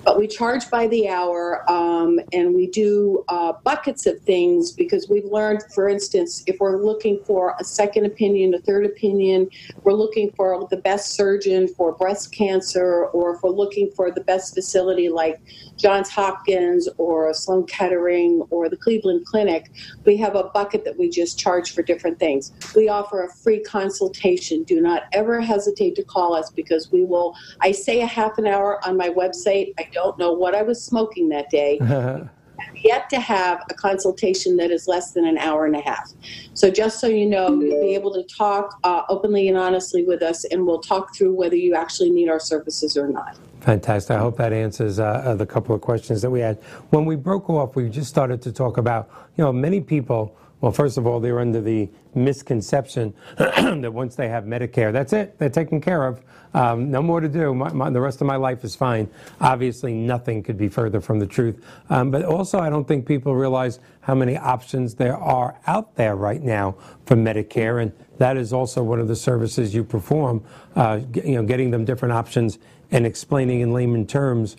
But 0.04 0.18
we 0.18 0.28
charge 0.28 0.70
by 0.70 0.88
the 0.88 1.08
hour, 1.08 1.70
um, 1.70 2.20
and 2.34 2.56
we 2.56 2.68
do 2.68 3.24
uh, 3.28 3.54
buckets 3.64 4.06
of 4.06 4.20
things 4.22 4.72
because 4.72 5.10
we've 5.10 5.26
learned, 5.26 5.64
for 5.74 5.88
instance, 5.90 6.44
if 6.48 6.60
we're 6.60 6.82
looking 6.84 7.20
for 7.26 7.56
a 7.60 7.64
second 7.64 8.01
opinion, 8.06 8.54
a 8.54 8.60
third 8.60 8.86
opinion, 8.86 9.50
we're 9.84 9.94
looking 9.94 10.32
for 10.32 10.68
the 10.70 10.78
best 10.78 11.14
surgeon 11.14 11.68
for 11.68 11.94
breast 11.94 12.32
cancer, 12.32 13.06
or 13.08 13.36
if 13.36 13.44
we're 13.44 13.50
looking 13.50 13.92
for 13.92 14.12
the 14.12 14.22
best 14.22 14.54
facility 14.54 15.10
like 15.10 15.42
Johns 15.78 16.10
Hopkins 16.10 16.88
or 16.98 17.34
Sloan 17.34 17.66
Kettering 17.66 18.44
or 18.50 18.70
the 18.70 18.78
Cleveland 18.78 19.26
Clinic, 19.26 19.72
we 20.06 20.18
have 20.18 20.36
a 20.36 20.46
bucket 20.46 20.84
that 20.86 20.98
we 20.98 21.10
just 21.10 21.40
charge 21.40 21.74
for 21.74 21.82
different 21.82 22.20
things. 22.20 22.52
We 22.76 22.90
offer 22.90 23.24
a 23.24 23.34
free 23.34 23.64
consultation. 23.64 24.64
Do 24.64 24.82
not 24.82 25.04
ever 25.14 25.42
hesitate 25.42 25.96
to 25.96 26.04
call 26.04 26.36
us 26.36 26.52
because 26.52 26.92
we 26.92 27.06
will. 27.06 27.36
I 27.60 27.72
say 27.72 28.02
a 28.02 28.06
half 28.06 28.38
an 28.38 28.48
hour 28.48 28.86
on 28.86 28.98
my 28.98 29.10
website. 29.10 29.74
I 29.78 29.90
don't 29.92 30.18
know 30.18 30.32
what 30.32 30.56
I 30.56 30.62
was 30.62 30.84
smoking 30.84 31.30
that 31.30 31.50
day. 31.50 31.80
yet 32.76 33.10
to 33.10 33.20
have 33.20 33.64
a 33.70 33.74
consultation 33.74 34.58
that 34.58 34.72
is 34.72 34.88
less 34.88 35.12
than 35.12 35.26
an 35.26 35.38
hour 35.38 35.66
and 35.66 35.76
a 35.76 35.82
half. 35.82 36.12
So, 36.54 36.70
just 36.70 37.00
so 37.00 37.08
you 37.08 37.26
know, 37.26 37.48
you'll 37.50 37.82
be 37.82 37.96
able 37.96 38.14
to 38.14 38.24
talk 38.24 38.80
uh, 38.84 39.04
openly 39.10 39.48
and 39.48 39.58
honestly 39.58 40.04
with 40.04 40.22
us, 40.22 40.46
and 40.46 40.66
we'll 40.66 40.82
talk 40.82 41.16
through 41.16 41.34
whether 41.34 41.56
you 41.56 41.76
actually 41.76 42.10
need 42.10 42.30
our 42.30 42.40
services 42.40 42.98
or 42.98 43.08
not. 43.08 43.38
Fantastic. 43.62 44.16
I 44.16 44.20
hope 44.20 44.38
that 44.38 44.54
answers 44.54 45.00
uh, 45.00 45.04
uh, 45.04 45.36
the 45.36 45.46
couple 45.46 45.76
of 45.76 45.82
questions 45.82 46.22
that 46.24 46.32
we 46.32 46.40
had. 46.40 46.58
When 46.90 47.06
we 47.06 47.16
broke 47.16 47.50
off, 47.50 47.76
we 47.76 47.90
just 47.90 48.10
started 48.10 48.42
to 48.42 48.52
talk 48.52 48.78
about, 48.78 49.10
you 49.38 49.44
know, 49.44 49.54
many 49.54 49.82
people. 49.82 50.36
Well, 50.62 50.72
first 50.72 50.98
of 50.98 51.06
all, 51.06 51.20
they're 51.20 51.40
under 51.40 51.62
the 51.62 51.90
misconception 52.16 53.14
that 53.38 53.92
once 53.94 54.16
they 54.16 54.28
have 54.28 54.46
Medicare, 54.46 54.92
that's 54.92 55.14
it, 55.14 55.38
they're 55.38 55.50
taken 55.50 55.82
care 55.82 56.06
of. 56.06 56.22
Um, 56.54 56.92
no 56.92 57.02
more 57.02 57.22
to 57.22 57.30
do. 57.30 57.54
My, 57.54 57.72
my, 57.72 57.90
the 57.90 58.02
rest 58.02 58.20
of 58.20 58.28
my 58.28 58.36
life 58.36 58.64
is 58.64 58.76
fine. 58.76 59.10
Obviously, 59.40 59.94
nothing 59.94 60.44
could 60.44 60.58
be 60.58 60.68
further 60.68 61.00
from 61.00 61.20
the 61.20 61.26
truth. 61.26 61.64
Um, 61.90 62.12
but 62.12 62.26
also, 62.26 62.60
I 62.60 62.70
don't 62.70 62.88
think 62.88 63.06
people 63.06 63.36
realize 63.36 63.80
how 64.02 64.16
many 64.16 64.38
options 64.38 64.96
there 64.96 65.18
are 65.18 65.58
out 65.68 65.96
there 65.96 66.16
right 66.16 66.42
now 66.42 66.76
for 67.06 67.16
Medicare, 67.16 67.82
and 67.82 67.94
that 68.18 68.36
is 68.36 68.52
also 68.52 68.84
one 68.84 69.00
of 69.00 69.08
the 69.08 69.16
services 69.16 69.74
you 69.74 69.84
perform. 69.84 70.44
Uh, 70.76 71.02
you 71.14 71.36
know, 71.36 71.44
getting 71.44 71.72
them 71.72 71.86
different 71.86 72.14
options 72.14 72.60
and 72.92 73.06
explaining 73.06 73.62
in 73.62 73.72
layman 73.72 74.06
terms 74.06 74.58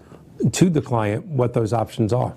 to 0.53 0.71
the 0.71 0.81
client 0.81 1.27
what 1.27 1.53
those 1.53 1.73
options 1.73 2.13
are. 2.13 2.35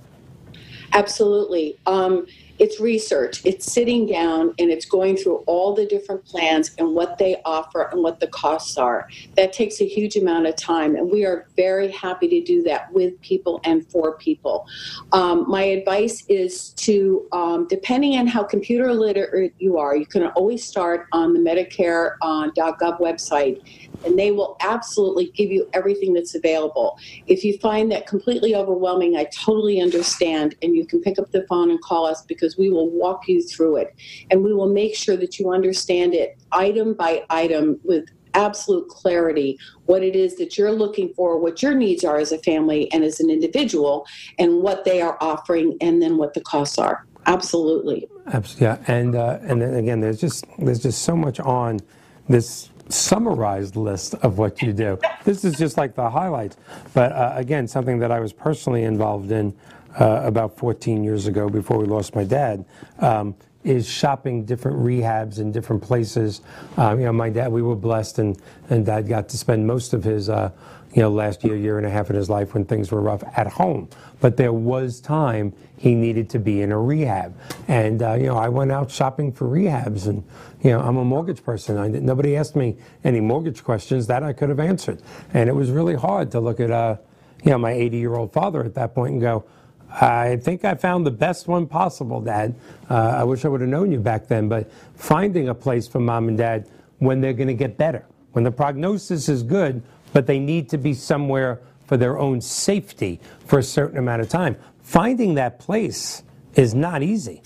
Absolutely. 0.96 1.78
Um, 1.86 2.26
it's 2.58 2.80
research. 2.80 3.42
It's 3.44 3.70
sitting 3.70 4.06
down 4.06 4.54
and 4.58 4.72
it's 4.72 4.86
going 4.86 5.18
through 5.18 5.40
all 5.40 5.76
the 5.76 5.86
different 5.86 6.24
plans 6.24 6.74
and 6.78 6.96
what 6.96 7.18
they 7.18 7.42
offer 7.44 7.90
and 7.92 8.02
what 8.02 8.22
the 8.22 8.28
costs 8.28 8.78
are. 8.78 9.10
That 9.36 9.52
takes 9.52 9.82
a 9.82 9.86
huge 9.86 10.16
amount 10.16 10.48
of 10.48 10.56
time, 10.56 10.96
and 10.96 11.12
we 11.12 11.26
are 11.26 11.48
very 11.58 11.92
happy 11.92 12.30
to 12.30 12.42
do 12.42 12.64
that 12.64 12.92
with 12.94 13.20
people 13.20 13.60
and 13.66 13.86
for 13.92 14.14
people. 14.18 14.68
Um, 15.12 15.44
my 15.50 15.64
advice 15.64 16.24
is 16.30 16.70
to, 16.76 17.28
um, 17.34 17.68
depending 17.68 18.18
on 18.18 18.28
how 18.28 18.44
computer 18.44 18.94
literate 18.94 19.54
you 19.60 19.78
are, 19.78 19.98
you 19.98 20.06
can 20.06 20.28
always 20.28 20.64
start 20.64 21.08
on 21.12 21.34
the 21.34 21.40
Medicare.gov 21.40 22.18
uh, 22.22 22.98
website 23.00 23.62
and 24.06 24.18
they 24.18 24.32
will 24.32 24.58
absolutely 24.60 25.32
give 25.32 25.52
you 25.52 25.70
everything 25.74 26.14
that's 26.14 26.36
available. 26.36 26.98
If 27.28 27.44
you 27.44 27.58
find 27.60 27.92
that 27.92 28.08
completely 28.08 28.56
overwhelming, 28.56 29.16
I 29.16 29.26
totally 29.26 29.82
understand, 29.82 30.56
and 30.62 30.76
you 30.76 30.86
can 30.86 31.02
pick 31.02 31.20
up 31.20 31.32
the 31.32 31.46
phone 31.48 31.70
and 31.70 31.82
call 31.82 32.06
us 32.06 32.22
because 32.24 32.58
we 32.58 32.70
will 32.70 32.90
walk 32.90 33.28
you 33.28 33.42
through 33.42 33.78
it 33.78 33.96
and 34.32 34.44
we 34.44 34.54
will 34.54 34.70
make 34.70 34.96
sure 34.96 35.18
that 35.18 35.40
you 35.40 35.52
understand 35.52 36.14
it 36.14 36.38
item 36.52 36.94
by 36.94 37.24
item 37.30 37.80
with 37.84 38.06
absolute 38.36 38.88
clarity 38.90 39.58
what 39.86 40.04
it 40.04 40.16
is 40.16 40.36
that 40.36 40.58
you're 40.58 40.72
looking 40.72 41.14
for, 41.16 41.40
what 41.40 41.62
your 41.64 41.74
needs 41.74 42.04
are 42.04 42.18
as 42.18 42.32
a 42.32 42.38
family 42.40 42.92
and 42.92 43.04
as 43.04 43.20
an 43.20 43.30
individual, 43.30 44.06
and 44.38 44.62
what 44.62 44.84
they 44.84 45.02
are 45.02 45.18
offering, 45.22 45.78
and 45.82 46.02
then 46.02 46.18
what 46.18 46.34
the 46.34 46.42
costs 46.42 46.78
are. 46.78 47.06
Absolutely. 47.26 48.08
Absolutely. 48.28 48.66
Yeah, 48.66 48.78
and 48.88 49.16
uh, 49.16 49.40
and 49.42 49.62
then 49.62 49.76
again, 49.76 50.00
there's 50.00 50.20
just 50.20 50.46
there's 50.60 50.80
just 50.80 51.04
so 51.04 51.16
much 51.16 51.40
on 51.40 51.80
this 52.28 52.70
summarized 52.90 53.76
list 53.76 54.14
of 54.16 54.38
what 54.38 54.62
you 54.62 54.74
do. 54.74 55.00
This 55.24 55.44
is 55.44 55.58
just 55.58 55.78
like 55.78 55.96
the 55.96 56.10
highlights. 56.10 56.58
But 56.94 57.12
uh, 57.12 57.34
again, 57.36 57.68
something 57.68 58.00
that 58.00 58.12
I 58.12 58.20
was 58.20 58.34
personally 58.34 58.84
involved 58.84 59.32
in 59.32 59.56
uh, 60.00 60.22
about 60.24 60.58
14 60.58 61.04
years 61.04 61.28
ago 61.28 61.50
before 61.50 61.78
we 61.78 61.86
lost 61.86 62.16
my 62.16 62.24
dad. 62.24 62.66
Um, 63.00 63.36
is 63.66 63.90
shopping 63.90 64.46
different 64.46 64.78
rehabs 64.78 65.40
in 65.40 65.52
different 65.52 65.82
places. 65.82 66.42
Um, 66.78 67.00
you 67.00 67.06
know, 67.06 67.12
my 67.12 67.30
dad, 67.32 67.52
we 67.52 67.64
were 67.64 67.76
blessed, 67.76 68.20
and, 68.20 68.40
and 68.70 68.86
dad 68.86 69.08
got 69.08 69.28
to 69.30 69.38
spend 69.38 69.66
most 69.66 69.94
of 69.94 70.04
his, 70.04 70.30
uh, 70.30 70.52
you 70.94 71.02
know, 71.02 71.10
last 71.10 71.44
year, 71.44 71.56
year 71.56 71.78
and 71.80 71.86
a 71.86 71.90
half 71.90 72.12
in 72.12 72.16
his 72.16 72.30
life 72.30 72.54
when 72.54 72.64
things 72.64 72.92
were 72.92 73.02
rough 73.02 73.24
at 73.36 73.48
home. 73.48 73.90
But 74.22 74.38
there 74.38 74.54
was 74.54 75.02
time 75.02 75.52
he 75.78 75.96
needed 75.96 76.30
to 76.30 76.40
be 76.40 76.62
in 76.62 76.72
a 76.72 76.80
rehab. 76.80 77.36
And, 77.68 78.04
uh, 78.04 78.14
you 78.14 78.28
know, 78.28 78.38
I 78.38 78.50
went 78.50 78.72
out 78.72 78.92
shopping 78.92 79.32
for 79.32 79.48
rehabs, 79.48 80.08
and, 80.08 80.24
you 80.66 80.72
know, 80.72 80.80
I'm 80.80 80.98
a 80.98 81.06
mortgage 81.06 81.44
person. 81.44 81.78
I, 81.78 81.90
nobody 81.90 82.36
asked 82.36 82.56
me 82.56 82.76
any 83.04 83.22
mortgage 83.22 83.64
questions 83.64 84.08
that 84.08 84.24
I 84.24 84.34
could 84.34 84.50
have 84.50 84.60
answered. 84.60 85.00
And 85.32 85.48
it 85.48 85.54
was 85.54 85.70
really 85.70 85.94
hard 85.94 86.32
to 86.32 86.40
look 86.40 86.60
at, 86.60 86.72
uh, 86.72 86.98
you 87.44 87.52
know, 87.52 87.60
my 87.60 87.72
80 87.72 87.98
year 87.98 88.16
old 88.16 88.34
father 88.34 88.64
at 88.64 88.74
that 88.74 88.96
point 88.96 89.14
and 89.14 89.22
go, 89.22 89.46
I 89.92 90.38
think 90.38 90.66
I 90.66 90.74
found 90.74 91.06
the 91.06 91.12
best 91.12 91.48
one 91.48 91.68
possible, 91.68 92.20
Dad. 92.20 92.56
Uh, 92.90 92.96
I 92.96 93.24
wish 93.24 93.46
I 93.46 93.48
would 93.48 93.62
have 93.62 93.70
known 93.70 93.92
you 93.92 94.00
back 94.00 94.28
then, 94.28 94.50
but 94.50 94.72
finding 94.96 95.50
a 95.50 95.54
place 95.54 95.88
for 95.88 96.00
mom 96.00 96.30
and 96.30 96.38
dad 96.38 96.68
when 96.98 97.22
they're 97.22 97.34
going 97.34 97.48
to 97.48 97.54
get 97.54 97.78
better, 97.78 98.04
when 98.32 98.44
the 98.44 98.52
prognosis 98.52 99.30
is 99.30 99.44
good, 99.44 99.84
but 100.14 100.26
they 100.26 100.40
need 100.40 100.68
to 100.70 100.80
be 100.80 100.96
somewhere 100.96 101.62
for 101.86 101.96
their 101.96 102.18
own 102.18 102.42
safety 102.42 103.20
for 103.46 103.60
a 103.60 103.64
certain 103.64 104.00
amount 104.00 104.24
of 104.24 104.30
time. 104.30 104.56
Finding 104.82 105.36
that 105.36 105.60
place 105.60 106.24
is 106.56 106.74
not 106.74 107.04
easy. 107.04 107.44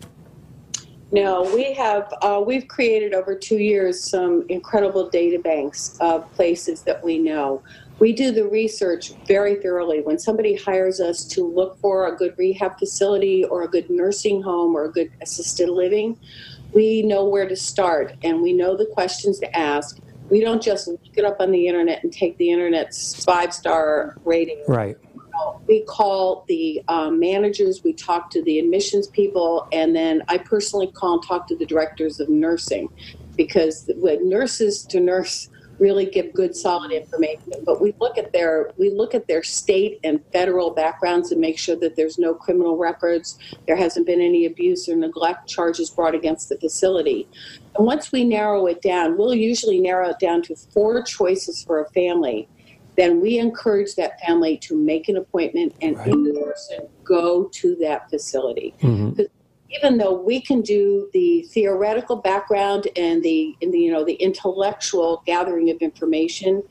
No, 1.12 1.44
we 1.56 1.74
have 1.74 2.14
uh, 2.22 2.42
we've 2.46 2.68
created 2.68 3.14
over 3.14 3.36
two 3.36 3.58
years 3.58 4.04
some 4.04 4.46
incredible 4.48 5.10
data 5.10 5.40
banks 5.40 5.98
of 6.00 6.32
places 6.34 6.84
that 6.84 7.04
we 7.04 7.18
know. 7.18 7.64
We 7.98 8.14
do 8.14 8.32
the 8.32 8.48
research 8.48 9.14
very 9.26 9.56
thoroughly. 9.56 10.02
When 10.02 10.20
somebody 10.20 10.56
hires 10.56 11.02
us 11.02 11.26
to 11.26 11.46
look 11.46 11.80
for 11.80 12.08
a 12.08 12.16
good 12.16 12.36
rehab 12.38 12.78
facility 12.78 13.44
or 13.44 13.64
a 13.64 13.68
good 13.68 13.90
nursing 13.90 14.42
home 14.42 14.76
or 14.76 14.86
a 14.86 14.92
good 14.92 15.12
assisted 15.22 15.70
living, 15.70 16.18
we 16.74 17.02
know 17.02 17.26
where 17.26 17.48
to 17.48 17.56
start 17.56 18.16
and 18.24 18.42
we 18.42 18.54
know 18.54 18.78
the 18.78 18.86
questions 18.86 19.40
to 19.40 19.58
ask. 19.58 19.98
We 20.30 20.42
don't 20.42 20.62
just 20.62 20.88
look 20.88 21.02
it 21.16 21.26
up 21.26 21.42
on 21.42 21.52
the 21.52 21.68
internet 21.68 22.04
and 22.04 22.14
take 22.14 22.38
the 22.38 22.52
internet's 22.52 23.24
five 23.26 23.52
star 23.52 24.16
rating. 24.26 24.64
Right. 24.68 24.96
We 25.68 25.84
call 25.84 26.46
the 26.48 26.82
um, 26.88 27.20
managers, 27.20 27.84
we 27.84 27.94
talk 27.94 28.30
to 28.32 28.44
the 28.44 28.60
admissions 28.60 29.08
people, 29.08 29.68
and 29.72 29.96
then 29.96 30.24
I 30.28 30.38
personally 30.38 30.88
call 30.88 31.16
and 31.16 31.24
talk 31.24 31.48
to 31.48 31.56
the 31.56 31.66
directors 31.66 32.20
of 32.20 32.30
nursing. 32.30 32.90
Because 33.36 33.90
with 33.96 34.22
nurses 34.22 34.84
to 34.88 35.00
nurse 35.00 35.50
really 35.80 36.06
give 36.06 36.34
good 36.34 36.56
solid 36.56 36.92
information 36.92 37.54
but 37.66 37.82
we 37.82 37.94
look 38.00 38.18
at 38.18 38.32
their 38.34 38.72
we 38.78 38.90
look 38.90 39.16
at 39.16 39.28
their 39.28 39.42
state 39.42 40.00
and 40.04 40.20
federal 40.32 40.72
backgrounds 40.72 41.32
and 41.32 41.40
make 41.40 41.58
sure 41.58 41.76
that 41.76 41.96
there's 41.96 42.18
no 42.18 42.34
criminal 42.34 42.78
records 42.78 43.40
there 43.66 43.76
hasn't 43.76 44.06
been 44.06 44.22
any 44.22 44.46
abuse 44.46 44.88
or 44.90 44.96
neglect 44.96 45.48
charges 45.48 45.90
brought 45.90 46.14
against 46.14 46.50
the 46.50 46.58
facility. 46.58 47.28
And 47.76 47.86
once 47.86 48.12
we 48.12 48.24
narrow 48.24 48.66
it 48.68 48.82
down 48.82 49.18
we'll 49.18 49.34
usually 49.34 49.80
narrow 49.80 50.10
it 50.10 50.20
down 50.20 50.42
to 50.44 50.56
four 50.56 51.02
choices 51.02 51.64
for 51.64 51.82
a 51.82 51.90
family 51.92 52.48
then 53.00 53.22
we 53.22 53.38
encourage 53.38 53.96
that 53.96 54.20
family 54.20 54.58
to 54.58 54.76
make 54.76 55.08
an 55.08 55.18
appointment 55.18 55.74
and 55.82 55.98
right. 55.98 56.08
in 56.08 56.44
person 56.44 56.88
go 57.04 57.46
to 57.46 57.76
that 57.78 58.10
facility. 58.10 58.76
Mm-hmm. 58.82 59.22
even 59.82 59.98
though 59.98 60.14
we 60.14 60.42
can 60.42 60.62
do 60.62 61.10
the 61.14 61.44
theoretical 61.54 62.16
background 62.16 62.88
and 62.96 63.24
the, 63.24 63.56
and 63.62 63.74
the 63.74 63.80
you 63.80 63.92
know 63.92 64.04
the 64.04 64.16
intellectual 64.16 65.24
gathering 65.26 65.70
of 65.70 65.78
information, 65.78 66.64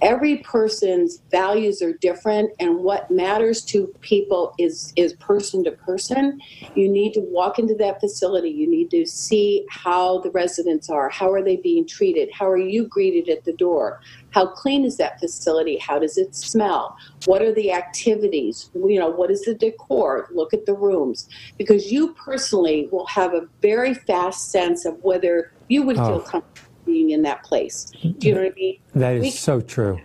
every 0.00 0.38
person's 0.38 1.22
values 1.30 1.82
are 1.82 1.92
different 1.94 2.50
and 2.60 2.78
what 2.78 3.10
matters 3.10 3.64
to 3.64 3.86
people 4.00 4.54
is 4.58 4.92
is 4.96 5.12
person 5.14 5.64
to 5.64 5.72
person. 5.72 6.40
You 6.74 6.88
need 6.88 7.14
to 7.14 7.20
walk 7.20 7.58
into 7.58 7.74
that 7.76 8.00
facility. 8.00 8.50
You 8.50 8.68
need 8.68 8.90
to 8.90 9.06
see 9.06 9.66
how 9.70 10.20
the 10.20 10.30
residents 10.30 10.88
are. 10.88 11.08
How 11.08 11.30
are 11.32 11.42
they 11.42 11.56
being 11.56 11.86
treated? 11.86 12.30
How 12.32 12.48
are 12.48 12.58
you 12.58 12.86
greeted 12.86 13.28
at 13.28 13.44
the 13.44 13.52
door? 13.52 14.00
How 14.30 14.46
clean 14.46 14.84
is 14.84 14.96
that 14.98 15.18
facility? 15.20 15.78
How 15.78 15.98
does 15.98 16.18
it 16.18 16.34
smell? 16.34 16.96
What 17.24 17.42
are 17.42 17.52
the 17.52 17.72
activities? 17.72 18.70
You 18.74 18.98
know 18.98 19.08
what 19.08 19.30
is 19.30 19.42
the 19.42 19.54
decor? 19.54 20.28
Look 20.32 20.52
at 20.54 20.66
the 20.66 20.74
rooms. 20.74 21.28
Because 21.56 21.90
you 21.90 22.14
personally 22.14 22.88
will 22.92 23.06
have 23.06 23.34
a 23.34 23.48
very 23.62 23.94
fast 23.94 24.50
sense 24.50 24.84
of 24.84 25.02
whether 25.02 25.52
you 25.68 25.82
would 25.82 25.98
Oh. 25.98 26.06
feel 26.06 26.20
comfortable 26.20 26.67
being 26.88 27.10
in 27.10 27.22
that 27.22 27.42
place 27.44 27.92
do 28.18 28.28
you 28.28 28.34
know 28.34 28.42
what 28.42 28.52
i 28.52 28.54
mean 28.56 28.76
That 28.94 29.14
is 29.16 29.22
We- 29.22 29.30
so 29.30 29.60
true. 29.60 30.00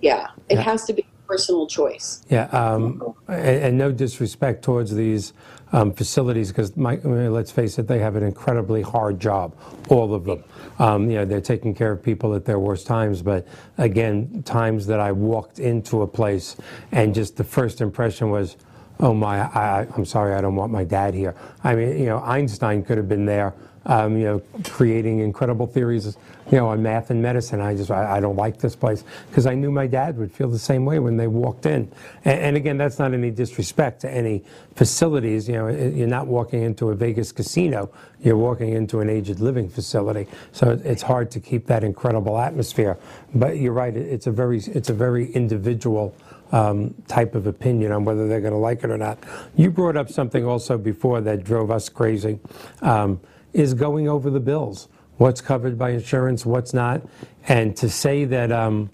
yeah, 0.00 0.28
it 0.48 0.54
Yeah. 0.56 0.62
has 0.62 0.84
to 0.86 0.92
be 0.92 1.02
a 1.02 1.26
personal 1.32 1.66
choice. 1.66 2.22
Yeah, 2.28 2.44
um, 2.62 3.14
and, 3.28 3.56
and 3.66 3.78
no 3.78 3.90
disrespect 3.90 4.62
towards 4.62 4.94
these 4.94 5.32
um, 5.72 5.92
facilities, 5.92 6.48
because 6.52 6.70
let's 6.76 7.50
face 7.50 7.78
it, 7.80 7.88
they 7.88 7.98
have 7.98 8.14
an 8.14 8.22
incredibly 8.22 8.82
hard 8.82 9.18
job, 9.18 9.56
all 9.88 10.14
of 10.14 10.24
them. 10.24 10.44
Um, 10.78 11.10
you 11.10 11.16
know, 11.18 11.24
they're 11.24 11.40
taking 11.54 11.74
care 11.74 11.90
of 11.90 12.02
people 12.02 12.34
at 12.34 12.44
their 12.44 12.58
worst 12.58 12.86
times, 12.86 13.22
but 13.22 13.46
again, 13.78 14.42
times 14.44 14.86
that 14.86 15.00
I 15.00 15.10
walked 15.12 15.58
into 15.58 16.02
a 16.02 16.06
place 16.06 16.56
and 16.92 17.14
just 17.14 17.36
the 17.36 17.44
first 17.44 17.80
impression 17.80 18.30
was, 18.30 18.56
oh 19.00 19.14
my, 19.14 19.40
I, 19.40 19.86
I'm 19.96 20.04
sorry, 20.04 20.34
I 20.34 20.40
don't 20.42 20.54
want 20.54 20.70
my 20.70 20.84
dad 20.84 21.14
here. 21.14 21.34
I 21.64 21.74
mean, 21.74 21.98
you 21.98 22.06
know, 22.06 22.18
Einstein 22.20 22.84
could 22.84 22.96
have 22.98 23.08
been 23.08 23.24
there, 23.26 23.54
um, 23.86 24.16
you 24.16 24.24
know, 24.24 24.42
creating 24.64 25.20
incredible 25.20 25.66
theories, 25.66 26.16
you 26.50 26.58
know, 26.58 26.68
on 26.68 26.82
math 26.82 27.10
and 27.10 27.22
medicine. 27.22 27.60
I 27.60 27.74
just, 27.74 27.90
I, 27.90 28.16
I 28.16 28.20
don't 28.20 28.36
like 28.36 28.58
this 28.58 28.76
place 28.76 29.04
because 29.28 29.46
I 29.46 29.54
knew 29.54 29.70
my 29.70 29.86
dad 29.86 30.16
would 30.18 30.32
feel 30.32 30.48
the 30.48 30.58
same 30.58 30.84
way 30.84 30.98
when 30.98 31.16
they 31.16 31.26
walked 31.26 31.66
in. 31.66 31.90
And, 32.24 32.40
and 32.40 32.56
again, 32.56 32.76
that's 32.76 32.98
not 32.98 33.12
any 33.14 33.30
disrespect 33.30 34.00
to 34.02 34.10
any 34.10 34.44
facilities. 34.74 35.48
You 35.48 35.54
know, 35.54 35.68
you're 35.68 36.06
not 36.06 36.26
walking 36.26 36.62
into 36.62 36.90
a 36.90 36.94
Vegas 36.94 37.32
casino. 37.32 37.90
You're 38.20 38.36
walking 38.36 38.72
into 38.72 39.00
an 39.00 39.10
aged 39.10 39.40
living 39.40 39.68
facility. 39.68 40.26
So 40.52 40.80
it's 40.84 41.02
hard 41.02 41.30
to 41.32 41.40
keep 41.40 41.66
that 41.66 41.84
incredible 41.84 42.38
atmosphere. 42.38 42.96
But 43.34 43.58
you're 43.58 43.72
right. 43.72 43.94
It's 43.96 44.26
a 44.26 44.32
very, 44.32 44.60
it's 44.60 44.88
a 44.88 44.94
very 44.94 45.30
individual 45.32 46.14
um, 46.52 46.94
type 47.08 47.34
of 47.34 47.46
opinion 47.46 47.92
on 47.92 48.04
whether 48.04 48.28
they're 48.28 48.40
going 48.40 48.52
to 48.52 48.58
like 48.58 48.84
it 48.84 48.90
or 48.90 48.98
not. 48.98 49.18
You 49.56 49.70
brought 49.70 49.96
up 49.96 50.08
something 50.08 50.44
also 50.46 50.78
before 50.78 51.20
that 51.22 51.42
drove 51.42 51.70
us 51.70 51.88
crazy, 51.88 52.38
um, 52.80 53.20
is 53.54 53.72
going 53.72 54.08
over 54.08 54.28
the 54.28 54.40
bills. 54.40 54.88
What's 55.16 55.40
covered 55.40 55.78
by 55.78 55.90
insurance, 55.90 56.44
what's 56.44 56.74
not, 56.74 57.00
and 57.46 57.76
to 57.76 57.88
say 57.88 58.24
that 58.24 58.50
um, 58.50 58.90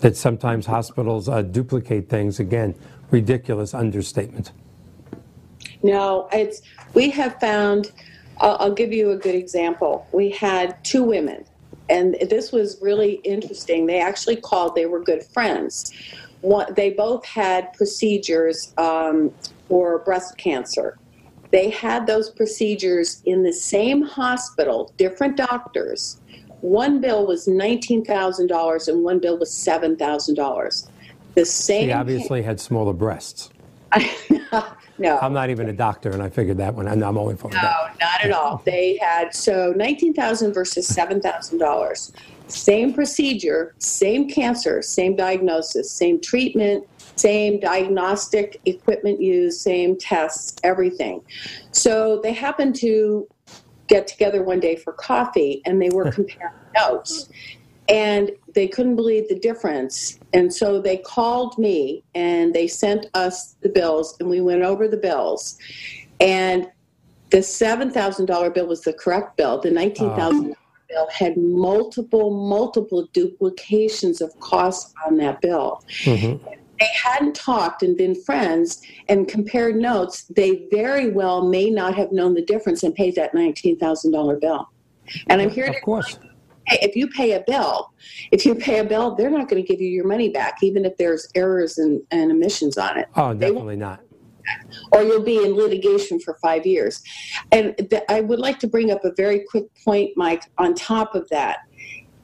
that 0.00 0.16
sometimes 0.16 0.66
hospitals 0.66 1.28
uh, 1.28 1.42
duplicate 1.42 2.08
things 2.08 2.38
again, 2.38 2.74
ridiculous 3.10 3.72
understatement. 3.72 4.52
No, 5.82 6.28
it's 6.32 6.60
we 6.94 7.10
have 7.10 7.40
found. 7.40 7.92
I'll, 8.38 8.56
I'll 8.60 8.74
give 8.74 8.92
you 8.92 9.12
a 9.12 9.16
good 9.16 9.34
example. 9.34 10.06
We 10.12 10.30
had 10.30 10.82
two 10.84 11.02
women, 11.02 11.46
and 11.88 12.16
this 12.28 12.52
was 12.52 12.78
really 12.82 13.14
interesting. 13.24 13.86
They 13.86 14.00
actually 14.00 14.36
called. 14.36 14.74
They 14.74 14.86
were 14.86 15.02
good 15.02 15.24
friends. 15.24 15.90
One, 16.42 16.72
they 16.74 16.90
both 16.90 17.24
had 17.24 17.72
procedures 17.72 18.74
um, 18.76 19.32
for 19.68 20.00
breast 20.00 20.36
cancer. 20.36 20.98
They 21.50 21.70
had 21.70 22.06
those 22.06 22.30
procedures 22.30 23.22
in 23.24 23.42
the 23.42 23.52
same 23.52 24.02
hospital, 24.02 24.92
different 24.96 25.36
doctors. 25.36 26.20
One 26.60 27.00
bill 27.00 27.26
was 27.26 27.46
nineteen 27.46 28.04
thousand 28.04 28.48
dollars, 28.48 28.88
and 28.88 29.04
one 29.04 29.18
bill 29.18 29.38
was 29.38 29.52
seven 29.52 29.96
thousand 29.96 30.34
dollars. 30.34 30.88
The 31.34 31.44
same. 31.44 31.88
He 31.88 31.92
obviously 31.92 32.42
had 32.42 32.58
smaller 32.58 32.92
breasts. 32.92 33.50
no. 34.98 35.18
I'm 35.18 35.32
not 35.32 35.50
even 35.50 35.68
a 35.68 35.72
doctor, 35.72 36.10
and 36.10 36.22
I 36.22 36.28
figured 36.28 36.56
that 36.58 36.74
one. 36.74 36.88
I'm 36.88 37.18
only 37.18 37.36
from 37.36 37.50
No, 37.50 37.72
not 38.00 38.24
at 38.24 38.32
all. 38.32 38.62
They 38.64 38.98
had 39.00 39.34
so 39.34 39.72
nineteen 39.76 40.14
thousand 40.14 40.54
versus 40.54 40.86
seven 40.86 41.20
thousand 41.20 41.58
dollars. 41.58 42.12
Same 42.48 42.92
procedure, 42.92 43.74
same 43.78 44.28
cancer, 44.28 44.82
same 44.82 45.16
diagnosis, 45.16 45.90
same 45.90 46.20
treatment, 46.20 46.86
same 47.16 47.58
diagnostic 47.58 48.60
equipment 48.66 49.20
used, 49.20 49.60
same 49.60 49.96
tests, 49.96 50.56
everything. 50.62 51.22
So 51.72 52.20
they 52.22 52.32
happened 52.32 52.76
to 52.76 53.26
get 53.88 54.06
together 54.06 54.42
one 54.42 54.60
day 54.60 54.76
for 54.76 54.92
coffee 54.92 55.62
and 55.64 55.80
they 55.80 55.90
were 55.90 56.10
comparing 56.12 56.54
notes. 56.76 57.28
And 57.88 58.32
they 58.54 58.66
couldn't 58.66 58.96
believe 58.96 59.28
the 59.28 59.38
difference. 59.38 60.18
And 60.32 60.52
so 60.52 60.80
they 60.80 60.96
called 60.96 61.56
me 61.56 62.02
and 62.14 62.52
they 62.52 62.66
sent 62.66 63.06
us 63.14 63.56
the 63.60 63.68
bills 63.68 64.16
and 64.18 64.28
we 64.28 64.40
went 64.40 64.62
over 64.62 64.88
the 64.88 64.96
bills. 64.96 65.56
And 66.18 66.66
the 67.30 67.38
$7,000 67.38 68.54
bill 68.54 68.66
was 68.66 68.80
the 68.82 68.92
correct 68.92 69.36
bill. 69.36 69.60
The 69.60 69.70
$19,000 69.70 70.54
bill 70.88 71.08
had 71.10 71.36
multiple, 71.36 72.48
multiple 72.48 73.08
duplications 73.12 74.20
of 74.20 74.38
costs 74.40 74.94
on 75.06 75.16
that 75.18 75.40
bill. 75.40 75.82
Mm-hmm. 76.02 76.44
They 76.78 76.88
hadn't 76.94 77.34
talked 77.34 77.82
and 77.82 77.96
been 77.96 78.14
friends 78.14 78.82
and 79.08 79.26
compared 79.26 79.76
notes. 79.76 80.24
They 80.24 80.66
very 80.70 81.10
well 81.10 81.48
may 81.48 81.70
not 81.70 81.94
have 81.94 82.12
known 82.12 82.34
the 82.34 82.42
difference 82.42 82.82
and 82.82 82.94
paid 82.94 83.14
that 83.14 83.32
$19,000 83.32 84.40
bill. 84.40 84.68
And 85.28 85.40
I'm 85.40 85.50
here 85.50 85.66
to 85.66 85.76
Of 85.76 85.82
course. 85.82 86.18
Hey, 86.66 86.78
if 86.82 86.96
you 86.96 87.06
pay 87.08 87.32
a 87.32 87.44
bill, 87.46 87.92
if 88.32 88.44
you 88.44 88.54
pay 88.54 88.80
a 88.80 88.84
bill, 88.84 89.14
they're 89.14 89.30
not 89.30 89.48
going 89.48 89.62
to 89.62 89.66
give 89.66 89.80
you 89.80 89.88
your 89.88 90.06
money 90.06 90.30
back, 90.30 90.62
even 90.62 90.84
if 90.84 90.96
there's 90.96 91.28
errors 91.36 91.78
and, 91.78 92.02
and 92.10 92.32
omissions 92.32 92.76
on 92.76 92.98
it. 92.98 93.08
Oh, 93.14 93.32
definitely 93.32 93.76
not. 93.76 94.00
Or 94.92 95.02
you'll 95.02 95.22
be 95.22 95.42
in 95.44 95.54
litigation 95.54 96.20
for 96.20 96.38
five 96.42 96.66
years. 96.66 97.02
And 97.52 97.76
th- 97.90 98.02
I 98.08 98.20
would 98.20 98.38
like 98.38 98.58
to 98.60 98.66
bring 98.66 98.90
up 98.90 99.04
a 99.04 99.12
very 99.16 99.44
quick 99.50 99.64
point, 99.84 100.12
Mike, 100.16 100.44
on 100.58 100.74
top 100.74 101.14
of 101.14 101.28
that. 101.30 101.58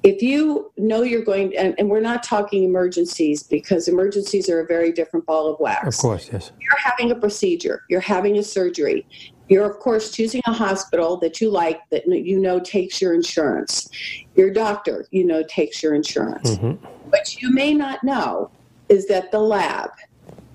If 0.02 0.20
you 0.20 0.72
know 0.76 1.02
you're 1.02 1.22
going, 1.22 1.56
and, 1.56 1.76
and 1.78 1.88
we're 1.88 2.00
not 2.00 2.24
talking 2.24 2.64
emergencies 2.64 3.44
because 3.44 3.86
emergencies 3.86 4.48
are 4.48 4.60
a 4.60 4.66
very 4.66 4.90
different 4.90 5.26
ball 5.26 5.52
of 5.52 5.60
wax 5.60 5.86
Of 5.86 5.96
course, 5.96 6.28
yes. 6.32 6.50
you're 6.60 6.78
having 6.78 7.12
a 7.12 7.14
procedure, 7.14 7.84
you're 7.88 8.00
having 8.00 8.36
a 8.36 8.42
surgery, 8.42 9.06
you're 9.48 9.70
of 9.70 9.78
course 9.78 10.10
choosing 10.10 10.40
a 10.46 10.52
hospital 10.52 11.18
that 11.18 11.40
you 11.40 11.50
like 11.50 11.80
that 11.90 12.06
you 12.06 12.40
know 12.40 12.58
takes 12.58 13.00
your 13.00 13.12
insurance. 13.14 13.88
Your 14.34 14.50
doctor, 14.50 15.06
you 15.10 15.24
know, 15.24 15.42
takes 15.48 15.82
your 15.82 15.94
insurance. 15.94 16.56
Mm-hmm. 16.56 16.84
What 17.10 17.40
you 17.40 17.50
may 17.52 17.74
not 17.74 18.02
know 18.02 18.50
is 18.88 19.06
that 19.08 19.30
the 19.30 19.38
lab, 19.38 19.90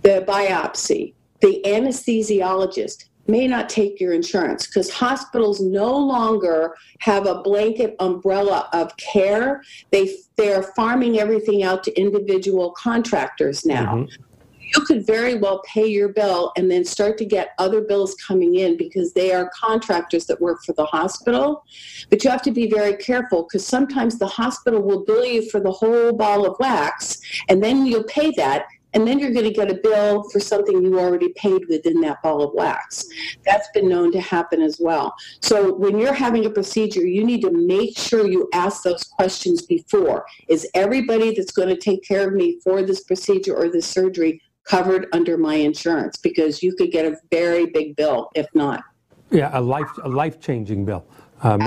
the 0.02 0.26
biopsy, 0.28 1.14
the 1.42 1.62
anesthesiologist 1.66 3.06
may 3.28 3.48
not 3.48 3.70
take 3.70 4.00
your 4.00 4.14
insurance 4.14 4.68
because 4.68 4.90
hospitals 4.90 5.60
no 5.60 5.96
longer 5.96 6.76
have 7.00 7.26
a 7.28 7.42
blanket 7.42 7.96
umbrella 8.00 8.70
of 8.74 8.96
care. 8.98 9.62
They 9.92 10.18
they're 10.38 10.64
farming 10.64 11.20
everything 11.20 11.64
out 11.64 11.84
to 11.86 12.00
individual 12.00 12.72
contractors 12.72 13.66
now 13.66 13.96
mm-hmm. 13.96 14.24
you 14.60 14.82
could 14.86 15.06
very 15.06 15.36
well 15.36 15.62
pay 15.66 15.88
your 15.88 16.10
bill 16.10 16.52
and 16.56 16.70
then 16.70 16.86
start 16.86 17.18
to 17.18 17.26
get 17.26 17.50
other 17.58 17.82
bills 17.82 18.16
coming 18.16 18.56
in 18.56 18.78
because 18.78 19.14
they 19.14 19.34
are 19.34 19.50
contractors 19.60 20.26
that 20.28 20.40
work 20.40 20.64
for 20.64 20.74
the 20.74 20.86
hospital. 20.86 21.64
But 22.10 22.24
you 22.24 22.30
have 22.30 22.44
to 22.44 22.52
be 22.52 22.70
very 22.70 22.96
careful 22.96 23.44
because 23.44 23.66
sometimes 23.66 24.20
the 24.20 24.28
hospital 24.28 24.82
will 24.82 25.04
bill 25.06 25.26
you 25.26 25.50
for 25.50 25.60
the 25.60 25.72
whole 25.72 26.14
ball 26.14 26.46
of 26.46 26.56
wax 26.60 27.20
and 27.50 27.64
then 27.64 27.86
you'll 27.86 28.04
pay 28.04 28.32
that. 28.32 28.66
And 28.98 29.08
then 29.08 29.20
you're 29.20 29.32
going 29.32 29.46
to 29.46 29.52
get 29.52 29.70
a 29.70 29.76
bill 29.76 30.28
for 30.32 30.40
something 30.40 30.82
you 30.82 31.00
already 31.00 31.32
paid 31.34 31.62
within 31.70 32.02
that 32.02 32.20
ball 32.24 32.42
of 32.42 32.52
wax. 32.56 33.06
That's 33.46 33.70
been 33.72 33.88
known 33.88 34.12
to 34.14 34.20
happen 34.20 34.60
as 34.60 34.80
well. 34.80 35.14
So 35.40 35.72
when 35.76 36.00
you're 36.00 36.16
having 36.16 36.48
a 36.48 36.50
procedure, 36.50 37.06
you 37.06 37.24
need 37.24 37.42
to 37.44 37.52
make 37.52 37.96
sure 37.96 38.28
you 38.28 38.50
ask 38.56 38.82
those 38.82 39.04
questions 39.04 39.62
before. 39.62 40.26
Is 40.48 40.68
everybody 40.74 41.36
that's 41.36 41.52
going 41.52 41.70
to 41.70 41.78
take 41.78 42.04
care 42.08 42.28
of 42.28 42.34
me 42.34 42.60
for 42.64 42.82
this 42.82 43.04
procedure 43.04 43.56
or 43.56 43.70
this 43.70 43.86
surgery 43.86 44.42
covered 44.64 45.06
under 45.14 45.38
my 45.38 45.54
insurance? 45.54 46.18
Because 46.18 46.64
you 46.64 46.74
could 46.74 46.90
get 46.90 47.06
a 47.06 47.16
very 47.30 47.68
big 47.68 47.96
bill 47.96 48.32
if 48.34 48.48
not. 48.56 48.84
Yeah, 49.30 49.52
a 49.54 49.62
life 49.62 49.92
a 50.02 50.10
life 50.10 50.40
changing 50.40 50.86
bill. 50.86 51.06
Um, 51.42 51.62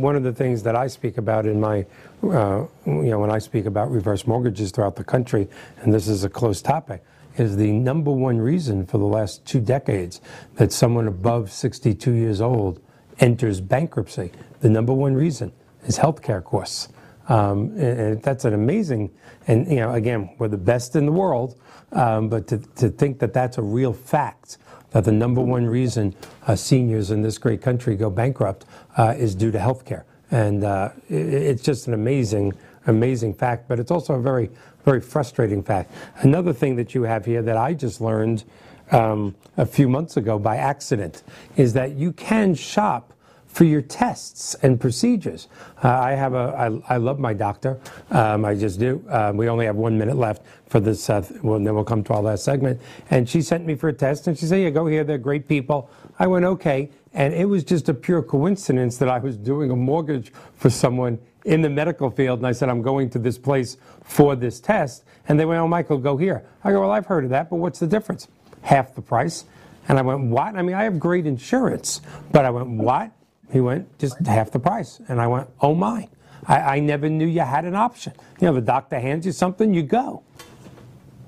one 0.00 0.14
of 0.14 0.22
the 0.22 0.32
things 0.32 0.62
that 0.62 0.76
I 0.76 0.86
speak 0.86 1.18
about 1.18 1.46
in 1.46 1.60
my, 1.60 1.84
uh, 2.22 2.66
you 2.86 3.10
know, 3.10 3.18
when 3.18 3.30
I 3.30 3.38
speak 3.38 3.66
about 3.66 3.90
reverse 3.90 4.26
mortgages 4.26 4.70
throughout 4.70 4.96
the 4.96 5.04
country, 5.04 5.48
and 5.78 5.92
this 5.92 6.06
is 6.06 6.22
a 6.22 6.28
close 6.28 6.62
topic, 6.62 7.02
is 7.36 7.56
the 7.56 7.72
number 7.72 8.10
one 8.10 8.38
reason 8.38 8.86
for 8.86 8.98
the 8.98 9.04
last 9.04 9.44
two 9.44 9.60
decades 9.60 10.20
that 10.54 10.72
someone 10.72 11.06
above 11.06 11.50
62 11.50 12.12
years 12.12 12.40
old 12.40 12.80
enters 13.18 13.60
bankruptcy. 13.60 14.30
The 14.60 14.70
number 14.70 14.92
one 14.92 15.14
reason 15.14 15.52
is 15.84 15.98
healthcare 15.98 16.42
costs. 16.42 16.88
Um, 17.28 17.70
and, 17.72 18.00
and 18.00 18.22
that's 18.22 18.44
an 18.44 18.54
amazing, 18.54 19.10
and 19.48 19.66
you 19.68 19.76
know, 19.76 19.92
again, 19.92 20.30
we're 20.38 20.48
the 20.48 20.56
best 20.56 20.94
in 20.94 21.06
the 21.06 21.12
world, 21.12 21.60
um, 21.92 22.28
but 22.28 22.46
to, 22.48 22.58
to 22.76 22.88
think 22.88 23.18
that 23.18 23.32
that's 23.32 23.58
a 23.58 23.62
real 23.62 23.92
fact, 23.92 24.58
that 24.96 25.04
the 25.04 25.12
number 25.12 25.42
one 25.42 25.66
reason 25.66 26.14
uh, 26.46 26.56
seniors 26.56 27.10
in 27.10 27.20
this 27.20 27.36
great 27.36 27.60
country 27.60 27.96
go 27.96 28.08
bankrupt 28.08 28.64
uh, 28.96 29.14
is 29.14 29.34
due 29.34 29.50
to 29.50 29.58
health 29.58 29.84
care. 29.84 30.06
And 30.30 30.64
uh, 30.64 30.88
it, 31.10 31.16
it's 31.16 31.62
just 31.62 31.86
an 31.86 31.92
amazing, 31.92 32.54
amazing 32.86 33.34
fact, 33.34 33.68
but 33.68 33.78
it's 33.78 33.90
also 33.90 34.14
a 34.14 34.22
very, 34.22 34.48
very 34.86 35.02
frustrating 35.02 35.62
fact. 35.62 35.92
Another 36.20 36.54
thing 36.54 36.76
that 36.76 36.94
you 36.94 37.02
have 37.02 37.26
here 37.26 37.42
that 37.42 37.58
I 37.58 37.74
just 37.74 38.00
learned 38.00 38.44
um, 38.90 39.34
a 39.58 39.66
few 39.66 39.86
months 39.86 40.16
ago 40.16 40.38
by 40.38 40.56
accident 40.56 41.24
is 41.58 41.74
that 41.74 41.92
you 41.92 42.10
can 42.12 42.54
shop 42.54 43.12
for 43.56 43.64
your 43.64 43.82
tests 43.82 44.54
and 44.62 44.80
procedures. 44.80 45.48
Uh, 45.82 45.88
I 45.88 46.12
have 46.12 46.32
a, 46.32 46.80
I, 46.88 46.94
I 46.94 46.96
love 46.96 47.18
my 47.18 47.34
doctor. 47.34 47.78
Um, 48.10 48.46
I 48.46 48.54
just 48.54 48.78
do. 48.78 49.04
Uh, 49.10 49.32
we 49.34 49.48
only 49.48 49.66
have 49.66 49.76
one 49.76 49.98
minute 49.98 50.16
left 50.16 50.42
for 50.66 50.80
this, 50.80 51.08
uh, 51.08 51.24
well, 51.42 51.58
then 51.58 51.74
we'll 51.74 51.84
come 51.84 52.02
to 52.04 52.12
our 52.14 52.22
last 52.22 52.44
segment. 52.44 52.80
And 53.10 53.28
she 53.28 53.40
sent 53.42 53.64
me 53.66 53.74
for 53.74 53.88
a 53.88 53.92
test 53.92 54.26
and 54.26 54.36
she 54.36 54.46
said, 54.46 54.60
yeah, 54.60 54.70
go 54.70 54.86
here, 54.86 55.04
they're 55.04 55.18
great 55.18 55.48
people. 55.48 55.90
I 56.18 56.26
went, 56.26 56.44
okay. 56.44 56.90
And 57.14 57.32
it 57.32 57.46
was 57.46 57.64
just 57.64 57.88
a 57.88 57.94
pure 57.94 58.22
coincidence 58.22 58.98
that 58.98 59.08
I 59.08 59.18
was 59.18 59.36
doing 59.36 59.70
a 59.70 59.76
mortgage 59.76 60.32
for 60.56 60.68
someone 60.68 61.18
in 61.44 61.62
the 61.62 61.70
medical 61.70 62.10
field. 62.10 62.40
And 62.40 62.46
I 62.46 62.52
said, 62.52 62.68
I'm 62.68 62.82
going 62.82 63.08
to 63.10 63.18
this 63.18 63.38
place 63.38 63.76
for 64.02 64.34
this 64.34 64.60
test. 64.60 65.04
And 65.28 65.38
they 65.38 65.44
went, 65.44 65.60
oh, 65.60 65.68
Michael, 65.68 65.98
go 65.98 66.16
here. 66.16 66.44
I 66.64 66.72
go, 66.72 66.80
well, 66.80 66.90
I've 66.90 67.06
heard 67.06 67.24
of 67.24 67.30
that, 67.30 67.48
but 67.48 67.56
what's 67.56 67.78
the 67.78 67.86
difference? 67.86 68.28
Half 68.62 68.94
the 68.94 69.02
price. 69.02 69.44
And 69.88 69.98
I 69.98 70.02
went, 70.02 70.20
what? 70.20 70.56
I 70.56 70.62
mean, 70.62 70.74
I 70.74 70.82
have 70.82 70.98
great 70.98 71.26
insurance. 71.26 72.00
But 72.32 72.44
I 72.44 72.50
went, 72.50 72.68
what? 72.68 73.12
He 73.52 73.60
went, 73.60 73.98
just 73.98 74.18
half 74.26 74.50
the 74.50 74.58
price. 74.58 75.00
And 75.08 75.20
I 75.20 75.28
went, 75.28 75.48
oh 75.60 75.74
my. 75.74 76.08
I, 76.46 76.76
I 76.76 76.80
never 76.80 77.08
knew 77.08 77.26
you 77.26 77.40
had 77.40 77.64
an 77.64 77.76
option. 77.76 78.12
You 78.40 78.48
know, 78.48 78.54
the 78.54 78.60
doctor 78.60 78.98
hands 78.98 79.24
you 79.26 79.32
something, 79.32 79.72
you 79.72 79.82
go. 79.82 80.22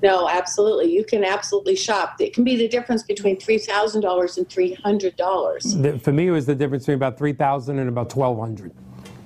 No, 0.03 0.28
absolutely. 0.28 0.92
You 0.92 1.05
can 1.05 1.24
absolutely 1.24 1.76
shop. 1.76 2.20
It 2.20 2.32
can 2.32 2.44
be 2.44 2.57
the 2.57 2.68
difference 2.68 3.03
between 3.03 3.36
$3,000 3.36 4.36
and 4.36 4.49
$300. 4.49 6.03
For 6.03 6.12
me, 6.12 6.28
it 6.28 6.30
was 6.30 6.46
the 6.46 6.55
difference 6.55 6.84
between 6.84 6.96
about 6.96 7.18
3000 7.18 7.78
and 7.78 7.88
about 7.88 8.14
1200 8.14 8.72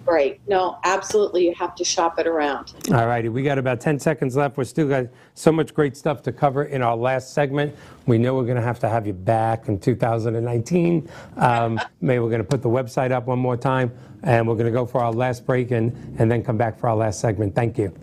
Right. 0.05 0.41
No, 0.49 0.79
absolutely. 0.85 1.45
You 1.45 1.55
have 1.55 1.75
to 1.77 1.85
shop 1.85 2.19
it 2.19 2.27
around. 2.27 2.73
All 2.93 3.07
righty, 3.07 3.29
we 3.29 3.43
got 3.43 3.59
about 3.59 3.81
10 3.81 3.99
seconds 3.99 4.37
left. 4.37 4.57
We're 4.57 4.65
still 4.65 4.89
got 4.89 5.07
so 5.35 5.53
much 5.53 5.73
great 5.75 5.97
stuff 5.97 6.23
to 6.23 6.33
cover 6.33 6.65
in 6.65 6.83
our 6.83 6.97
last 6.97 7.33
segment. 7.33 7.75
We 8.07 8.19
know 8.19 8.35
we're 8.35 8.45
going 8.45 8.57
to 8.57 8.63
have 8.63 8.81
to 8.81 8.89
have 8.89 9.07
you 9.07 9.13
back 9.13 9.69
in 9.69 9.79
2019. 9.79 11.09
Um, 11.37 11.81
maybe 12.01 12.19
we're 12.19 12.31
going 12.31 12.43
to 12.43 12.49
put 12.49 12.63
the 12.63 12.69
website 12.69 13.13
up 13.13 13.27
one 13.27 13.39
more 13.39 13.57
time, 13.57 13.93
and 14.23 14.47
we're 14.47 14.55
going 14.57 14.67
to 14.67 14.73
go 14.73 14.87
for 14.87 15.01
our 15.01 15.13
last 15.13 15.47
break 15.47 15.71
and, 15.71 15.93
and 16.19 16.31
then 16.31 16.43
come 16.43 16.57
back 16.57 16.79
for 16.79 16.89
our 16.89 16.97
last 16.97 17.21
segment. 17.21 17.55
Thank 17.55 17.79
you. 17.79 17.95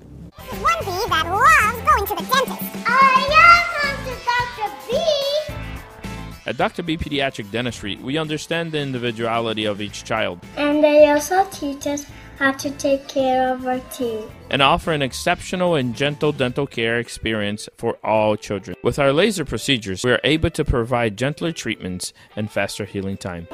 At 6.49 6.57
Dr. 6.57 6.81
B 6.81 6.97
Pediatric 6.97 7.51
Dentistry, 7.51 7.97
we 7.97 8.17
understand 8.17 8.71
the 8.71 8.79
individuality 8.79 9.65
of 9.65 9.81
each 9.81 10.03
child 10.03 10.39
And 10.57 10.83
they 10.83 11.07
also 11.07 11.47
teach 11.51 11.85
us 11.85 12.07
how 12.39 12.53
to 12.53 12.71
take 12.71 13.07
care 13.07 13.53
of 13.53 13.67
our 13.67 13.79
teeth. 13.91 14.25
and 14.49 14.59
offer 14.59 14.91
an 14.91 15.03
exceptional 15.03 15.75
and 15.75 15.95
gentle 15.95 16.31
dental 16.31 16.65
care 16.65 16.97
experience 16.97 17.69
for 17.77 17.99
all 18.03 18.35
children. 18.35 18.75
With 18.83 18.97
our 18.97 19.13
laser 19.13 19.45
procedures, 19.45 20.03
we 20.03 20.11
are 20.11 20.21
able 20.23 20.49
to 20.49 20.65
provide 20.65 21.19
gentler 21.19 21.51
treatments 21.51 22.13
and 22.35 22.49
faster 22.49 22.85
healing 22.85 23.17
time. 23.17 23.45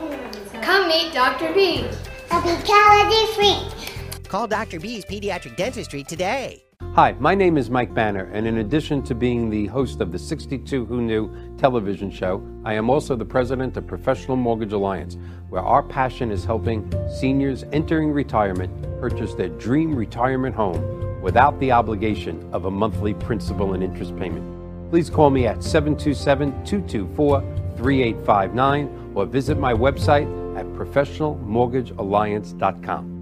Come 0.62 0.88
meet 0.88 1.14
Dr. 1.14 1.54
B. 1.54 1.86
A 2.32 2.42
brutality 2.42 3.34
free. 3.36 4.24
Call 4.30 4.48
Dr. 4.48 4.80
B's 4.80 5.04
Pediatric 5.04 5.58
Dentistry 5.58 6.06
today. 6.06 6.65
Hi, 6.82 7.16
my 7.20 7.36
name 7.36 7.58
is 7.58 7.70
Mike 7.70 7.94
Banner, 7.94 8.30
and 8.34 8.46
in 8.46 8.58
addition 8.58 9.02
to 9.04 9.16
being 9.16 9.50
the 9.50 9.68
host 9.68 10.02
of 10.02 10.12
the 10.12 10.20
62 10.20 10.86
Who 10.86 11.02
Knew 11.02 11.34
television 11.58 12.12
show, 12.12 12.46
I 12.66 12.74
am 12.74 12.90
also 12.90 13.16
the 13.16 13.24
president 13.24 13.78
of 13.78 13.88
Professional 13.88 14.36
Mortgage 14.36 14.74
Alliance, 14.74 15.16
where 15.50 15.62
our 15.62 15.84
passion 15.84 16.32
is 16.32 16.44
helping 16.44 16.92
seniors 17.10 17.64
entering 17.72 18.12
retirement 18.12 18.70
purchase 19.00 19.36
their 19.36 19.48
dream 19.50 19.96
retirement 19.96 20.56
home 20.56 21.22
without 21.22 21.58
the 21.60 21.72
obligation 21.72 22.50
of 22.52 22.66
a 22.66 22.72
monthly 22.72 23.14
principal 23.14 23.74
and 23.74 23.82
interest 23.82 24.18
payment. 24.18 24.90
Please 24.90 25.10
call 25.10 25.30
me 25.30 25.48
at 25.48 25.64
727 25.64 26.52
224 26.66 27.40
3859 27.78 29.14
or 29.16 29.26
visit 29.26 29.58
my 29.58 29.74
website 29.74 30.28
at 30.58 30.66
professionalmortgagealliance.com. 30.68 33.15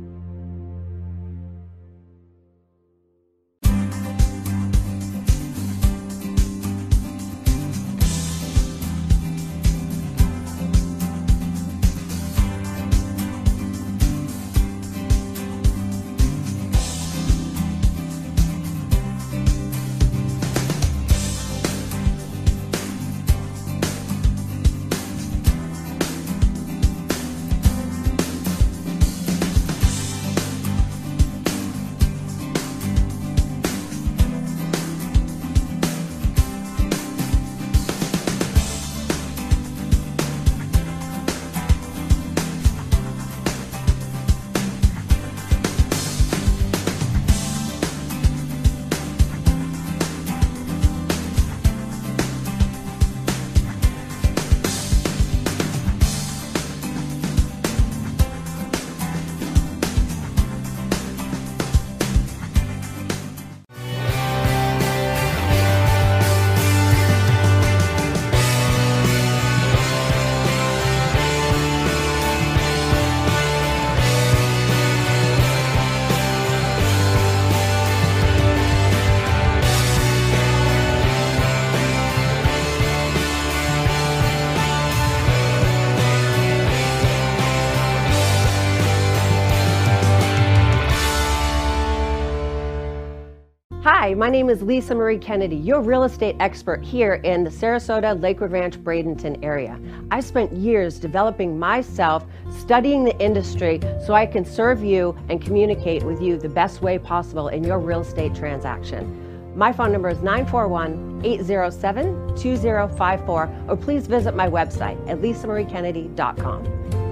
My 94.15 94.29
name 94.29 94.49
is 94.49 94.61
Lisa 94.61 94.93
Marie 94.93 95.17
Kennedy, 95.17 95.55
your 95.55 95.81
real 95.81 96.03
estate 96.03 96.35
expert 96.39 96.83
here 96.83 97.15
in 97.15 97.43
the 97.43 97.49
Sarasota, 97.49 98.21
Lakewood 98.21 98.51
Ranch, 98.51 98.77
Bradenton 98.77 99.43
area. 99.43 99.79
I 100.11 100.19
spent 100.19 100.51
years 100.51 100.99
developing 100.99 101.57
myself, 101.57 102.23
studying 102.51 103.05
the 103.05 103.17
industry 103.19 103.79
so 104.05 104.13
I 104.13 104.27
can 104.27 104.45
serve 104.45 104.83
you 104.83 105.17
and 105.29 105.41
communicate 105.41 106.03
with 106.03 106.21
you 106.21 106.37
the 106.37 106.49
best 106.49 106.83
way 106.83 106.99
possible 106.99 107.47
in 107.47 107.63
your 107.63 107.79
real 107.79 108.01
estate 108.01 108.35
transaction. 108.35 109.57
My 109.57 109.73
phone 109.73 109.91
number 109.91 110.09
is 110.09 110.19
941 110.19 111.21
807 111.23 112.35
2054, 112.35 113.65
or 113.67 113.77
please 113.77 114.05
visit 114.05 114.35
my 114.35 114.47
website 114.47 114.99
at 115.09 115.21
lisamariekennedy.com. 115.21 117.02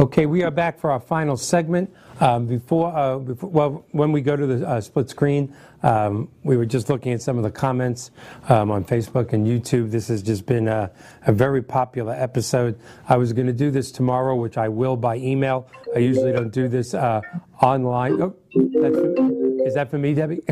Okay, 0.00 0.26
we 0.26 0.42
are 0.42 0.50
back 0.50 0.80
for 0.80 0.90
our 0.90 0.98
final 0.98 1.36
segment. 1.36 1.88
Um, 2.18 2.46
before, 2.46 2.92
uh, 2.96 3.18
before, 3.18 3.48
well, 3.48 3.84
when 3.92 4.10
we 4.10 4.22
go 4.22 4.34
to 4.34 4.44
the 4.44 4.68
uh, 4.68 4.80
split 4.80 5.08
screen, 5.08 5.54
um, 5.84 6.28
we 6.42 6.56
were 6.56 6.66
just 6.66 6.88
looking 6.88 7.12
at 7.12 7.22
some 7.22 7.36
of 7.36 7.44
the 7.44 7.50
comments 7.50 8.10
um, 8.48 8.72
on 8.72 8.84
Facebook 8.84 9.32
and 9.32 9.46
YouTube. 9.46 9.92
This 9.92 10.08
has 10.08 10.20
just 10.20 10.46
been 10.46 10.66
a, 10.66 10.90
a 11.28 11.32
very 11.32 11.62
popular 11.62 12.12
episode. 12.12 12.76
I 13.08 13.16
was 13.16 13.32
going 13.32 13.46
to 13.46 13.52
do 13.52 13.70
this 13.70 13.92
tomorrow, 13.92 14.34
which 14.34 14.58
I 14.58 14.68
will 14.68 14.96
by 14.96 15.16
email. 15.18 15.68
I 15.94 16.00
usually 16.00 16.32
don't 16.32 16.52
do 16.52 16.66
this 16.66 16.92
uh, 16.92 17.20
online. 17.62 18.20
Oh, 18.20 18.34
for, 18.52 19.64
is 19.64 19.74
that 19.74 19.92
for 19.92 19.98
me, 19.98 20.12
Debbie? 20.12 20.40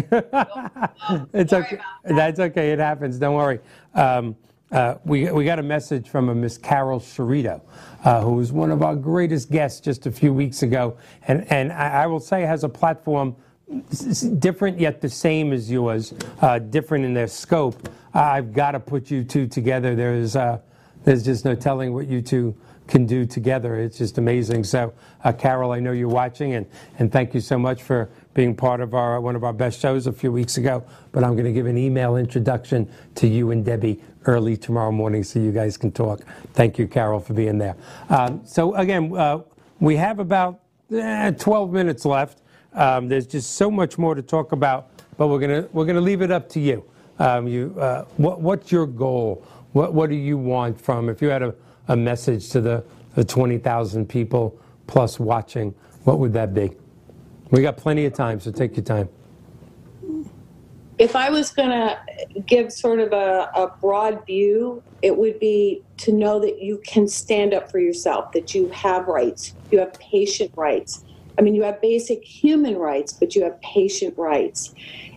it's 1.33 1.53
okay. 1.53 1.81
That's 2.05 2.39
okay. 2.39 2.71
It 2.71 2.79
happens. 2.79 3.19
Don't 3.19 3.35
worry. 3.35 3.59
Uh, 4.73 4.97
we, 5.05 5.31
we 5.31 5.45
got 5.45 5.59
a 5.59 5.63
message 5.63 6.09
from 6.09 6.31
a 6.31 6.35
Miss 6.35 6.57
Carol 6.57 6.99
Sharito, 6.99 7.61
uh, 8.05 8.23
who 8.23 8.33
was 8.33 8.53
one 8.53 8.71
of 8.71 8.83
our 8.83 8.97
greatest 8.97 9.51
guests 9.51 9.81
just 9.81 10.07
a 10.07 10.11
few 10.11 10.33
weeks 10.33 10.63
ago. 10.63 10.97
And, 11.29 11.51
and 11.53 11.71
I, 11.71 12.05
I 12.05 12.07
will 12.07 12.21
say 12.21 12.41
has 12.41 12.65
a 12.65 12.71
platform 12.71 13.37
different 14.39 14.81
yet 14.81 15.03
the 15.03 15.11
same 15.11 15.53
as 15.53 15.71
yours, 15.71 16.15
uh, 16.41 16.59
different 16.59 17.05
in 17.05 17.13
their 17.13 17.27
scope. 17.27 17.87
I've 18.15 18.55
got 18.55 18.73
to 18.73 18.81
put 18.81 19.11
you 19.11 19.25
two 19.25 19.47
together. 19.47 19.95
There's, 19.95 20.37
uh, 20.37 20.61
there's 21.05 21.23
just 21.23 21.45
no 21.45 21.55
telling 21.55 21.93
what 21.93 22.07
you 22.07 22.23
two 22.23 22.57
can 22.89 23.07
do 23.07 23.25
together. 23.25 23.77
It's 23.77 23.99
just 23.99 24.19
amazing. 24.19 24.65
So, 24.65 24.93
uh, 25.25 25.33
Carol, 25.33 25.73
I 25.73 25.81
know 25.81 25.93
you're 25.93 26.09
watching, 26.09 26.55
and, 26.55 26.67
and 26.99 27.11
thank 27.11 27.35
you 27.35 27.41
so 27.41 27.59
much 27.59 27.83
for 27.83 28.11
being 28.35 28.55
part 28.55 28.81
of 28.81 28.95
our 28.95 29.21
one 29.21 29.37
of 29.37 29.45
our 29.45 29.53
best 29.53 29.81
shows 29.81 30.07
a 30.07 30.13
few 30.13 30.33
weeks 30.33 30.57
ago. 30.57 30.85
But 31.13 31.25
I'm 31.25 31.33
going 31.33 31.45
to 31.45 31.53
give 31.53 31.67
an 31.67 31.79
email 31.79 32.17
introduction 32.17 32.89
to 33.17 33.27
you 33.27 33.51
and 33.51 33.65
Debbie 33.65 34.01
early 34.27 34.57
tomorrow 34.57 34.93
morning 34.93 35.25
so 35.25 35.39
you 35.39 35.53
guys 35.53 35.77
can 35.77 35.93
talk. 35.93 36.21
Thank 36.55 36.79
you, 36.79 36.87
Carol, 36.87 37.21
for 37.21 37.35
being 37.35 37.59
there. 37.59 37.77
Um, 38.09 38.43
so 38.45 38.75
again, 38.75 39.17
uh, 39.17 39.41
we 39.81 39.97
have 39.97 40.19
about 40.19 40.61
eh, 40.93 41.33
12 41.33 41.73
minutes 41.73 42.05
left. 42.05 42.41
Um, 42.75 43.09
there's 43.09 43.27
just 43.27 43.55
so 43.55 43.71
much 43.71 43.99
more 43.99 44.15
to 44.15 44.23
talk 44.23 44.53
about, 44.53 44.91
but 45.19 45.29
we're 45.29 45.41
gonna 45.41 45.69
we're 45.73 45.85
gonna 45.85 46.01
leave 46.01 46.23
it 46.23 46.31
up 46.31 46.49
to 46.51 46.61
you. 46.61 46.85
Um, 47.19 47.47
you, 47.47 47.77
uh, 47.79 48.05
what, 48.17 48.41
what's 48.41 48.73
your 48.73 48.87
goal? 48.87 49.47
What 49.73 49.93
what 49.93 50.09
do 50.09 50.17
you 50.17 50.39
want 50.39 50.81
from? 50.81 51.09
If 51.09 51.21
you 51.21 51.29
had 51.29 51.43
a, 51.43 51.55
a 51.93 51.97
message 51.97 52.49
to 52.49 52.61
the, 52.61 52.83
the 53.15 53.25
20,000 53.25 54.09
people 54.09 54.59
plus 54.87 55.21
watching, 55.21 55.75
what 56.05 56.19
would 56.19 56.33
that 56.33 56.55
be? 56.55 56.73
We 57.51 57.61
got 57.61 57.77
plenty 57.77 58.07
of 58.07 58.15
time, 58.15 58.41
so 58.41 58.51
take 58.51 58.77
your 58.77 58.85
time. 58.85 59.11
If 60.99 61.15
I 61.15 61.29
was 61.29 61.51
going 61.51 61.71
to 61.71 61.99
give 62.47 62.73
sort 62.73 62.99
of 62.99 63.13
a, 63.13 63.51
a 63.55 63.73
broad 63.81 64.25
view, 64.25 64.83
it 65.03 65.17
would 65.17 65.39
be 65.39 65.83
to 65.99 66.13
know 66.13 66.41
that 66.41 66.63
you 66.63 66.81
can 66.87 67.07
stand 67.07 67.53
up 67.53 67.71
for 67.71 67.79
yourself, 67.79 68.33
that 68.33 68.55
you 68.55 68.69
have 68.69 69.07
rights, 69.07 69.55
you 69.71 69.79
have 69.79 69.93
patient 69.95 70.53
rights. 70.57 71.05
I 71.39 71.43
mean, 71.43 71.55
you 71.55 71.63
have 71.63 71.81
basic 71.83 72.25
human 72.25 72.77
rights, 72.77 73.13
but 73.13 73.35
you 73.35 73.43
have 73.43 73.61
patient 73.61 74.17
rights. 74.17 74.75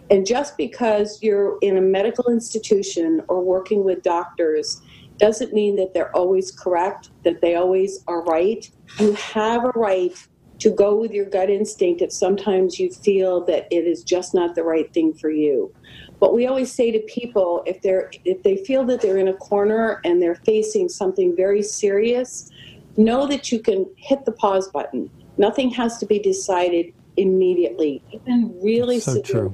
And 0.09 0.26
just 0.26 0.57
because 0.57 1.23
you're 1.23 1.57
in 1.61 1.78
a 1.78 1.82
medical 1.82 2.30
institution 2.32 3.21
or 3.28 3.41
working 3.41 3.84
with 3.86 4.03
doctors 4.03 4.82
doesn't 5.18 5.53
mean 5.53 5.76
that 5.78 5.93
they're 5.93 6.16
always 6.16 6.51
correct, 6.51 7.09
that 7.24 7.41
they 7.41 7.55
always 7.55 8.03
are 8.07 8.24
right. 8.24 8.70
You 8.99 9.13
have 9.13 9.63
a 9.63 9.72
right 9.76 10.13
to 10.59 10.70
go 10.70 10.95
with 10.95 11.11
your 11.11 11.26
gut 11.26 11.49
instinct 11.49 12.01
if 12.01 12.11
sometimes 12.11 12.80
you 12.80 12.89
feel 12.89 13.43
that 13.45 13.68
it 13.72 13.86
is 13.86 14.03
just 14.03 14.34
not 14.34 14.55
the 14.55 14.63
right 14.63 14.91
thing 14.93 15.13
for 15.13 15.30
you. 15.30 15.74
But 16.20 16.34
we 16.34 16.47
always 16.47 16.72
say 16.72 16.91
to 16.91 16.99
people 16.99 17.61
if 17.66 17.82
they're 17.82 18.09
if 18.24 18.41
they 18.43 18.57
feel 18.57 18.86
that 18.86 19.01
they're 19.01 19.18
in 19.18 19.28
a 19.28 19.34
corner 19.34 19.99
and 20.05 20.22
they're 20.22 20.36
facing 20.36 20.88
something 20.88 21.36
very 21.36 21.61
serious, 21.61 22.49
know 22.97 23.28
that 23.28 23.51
you 23.51 23.59
can 23.59 23.86
hit 23.97 24.24
the 24.26 24.32
pause 24.32 24.70
button. 24.70 25.09
Nothing 25.38 25.70
has 25.72 25.97
to 25.97 26.05
be 26.05 26.20
decided 26.20 26.93
immediately. 27.18 28.01
Even 28.11 28.57
really 28.61 28.99
so 28.99 29.22
true. 29.22 29.53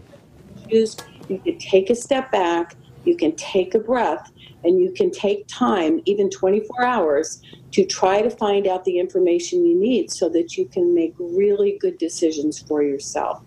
issues, 0.69 0.97
you 1.27 1.39
can 1.39 1.57
take 1.57 1.89
a 1.89 1.95
step 1.95 2.31
back, 2.31 2.75
you 3.05 3.15
can 3.15 3.35
take 3.35 3.73
a 3.73 3.79
breath, 3.79 4.31
and 4.63 4.79
you 4.79 4.91
can 4.91 5.11
take 5.11 5.47
time, 5.47 6.01
even 6.05 6.29
24 6.29 6.83
hours, 6.83 7.41
to 7.71 7.85
try 7.85 8.21
to 8.21 8.29
find 8.29 8.67
out 8.67 8.83
the 8.85 8.99
information 8.99 9.65
you 9.65 9.75
need 9.75 10.11
so 10.11 10.29
that 10.29 10.57
you 10.57 10.65
can 10.65 10.93
make 10.93 11.13
really 11.17 11.77
good 11.79 11.97
decisions 11.97 12.59
for 12.59 12.83
yourself. 12.83 13.41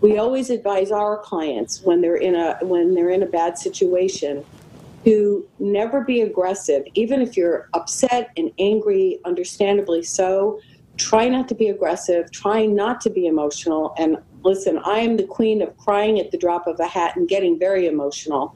We 0.00 0.18
always 0.18 0.50
advise 0.50 0.90
our 0.90 1.18
clients 1.18 1.82
when 1.82 2.00
they're 2.00 2.16
in 2.16 2.34
a 2.34 2.58
when 2.62 2.94
they're 2.94 3.10
in 3.10 3.22
a 3.22 3.26
bad 3.26 3.58
situation 3.58 4.44
to 5.04 5.46
never 5.58 6.02
be 6.02 6.22
aggressive, 6.22 6.84
even 6.94 7.22
if 7.22 7.36
you're 7.36 7.68
upset 7.74 8.30
and 8.36 8.50
angry, 8.58 9.20
understandably 9.24 10.02
so. 10.02 10.60
Try 10.96 11.28
not 11.28 11.48
to 11.48 11.54
be 11.54 11.68
aggressive. 11.68 12.30
Try 12.30 12.66
not 12.66 13.00
to 13.02 13.10
be 13.10 13.26
emotional. 13.26 13.94
And 13.96 14.18
listen, 14.42 14.78
I 14.84 14.98
am 14.98 15.16
the 15.16 15.24
queen 15.24 15.62
of 15.62 15.76
crying 15.78 16.20
at 16.20 16.30
the 16.30 16.36
drop 16.36 16.66
of 16.66 16.78
a 16.80 16.86
hat 16.86 17.16
and 17.16 17.28
getting 17.28 17.58
very 17.58 17.86
emotional. 17.86 18.54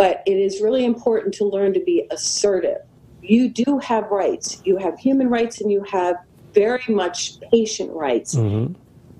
But 0.00 0.22
it 0.24 0.38
is 0.38 0.62
really 0.62 0.86
important 0.86 1.34
to 1.34 1.44
learn 1.44 1.74
to 1.74 1.80
be 1.80 2.06
assertive. 2.10 2.78
You 3.20 3.50
do 3.50 3.76
have 3.80 4.10
rights. 4.10 4.62
You 4.64 4.78
have 4.78 4.98
human 4.98 5.28
rights 5.28 5.60
and 5.60 5.70
you 5.70 5.84
have 5.92 6.16
very 6.54 6.82
much 6.88 7.38
patient 7.52 7.92
rights. 7.92 8.34
Mm-hmm. 8.34 8.72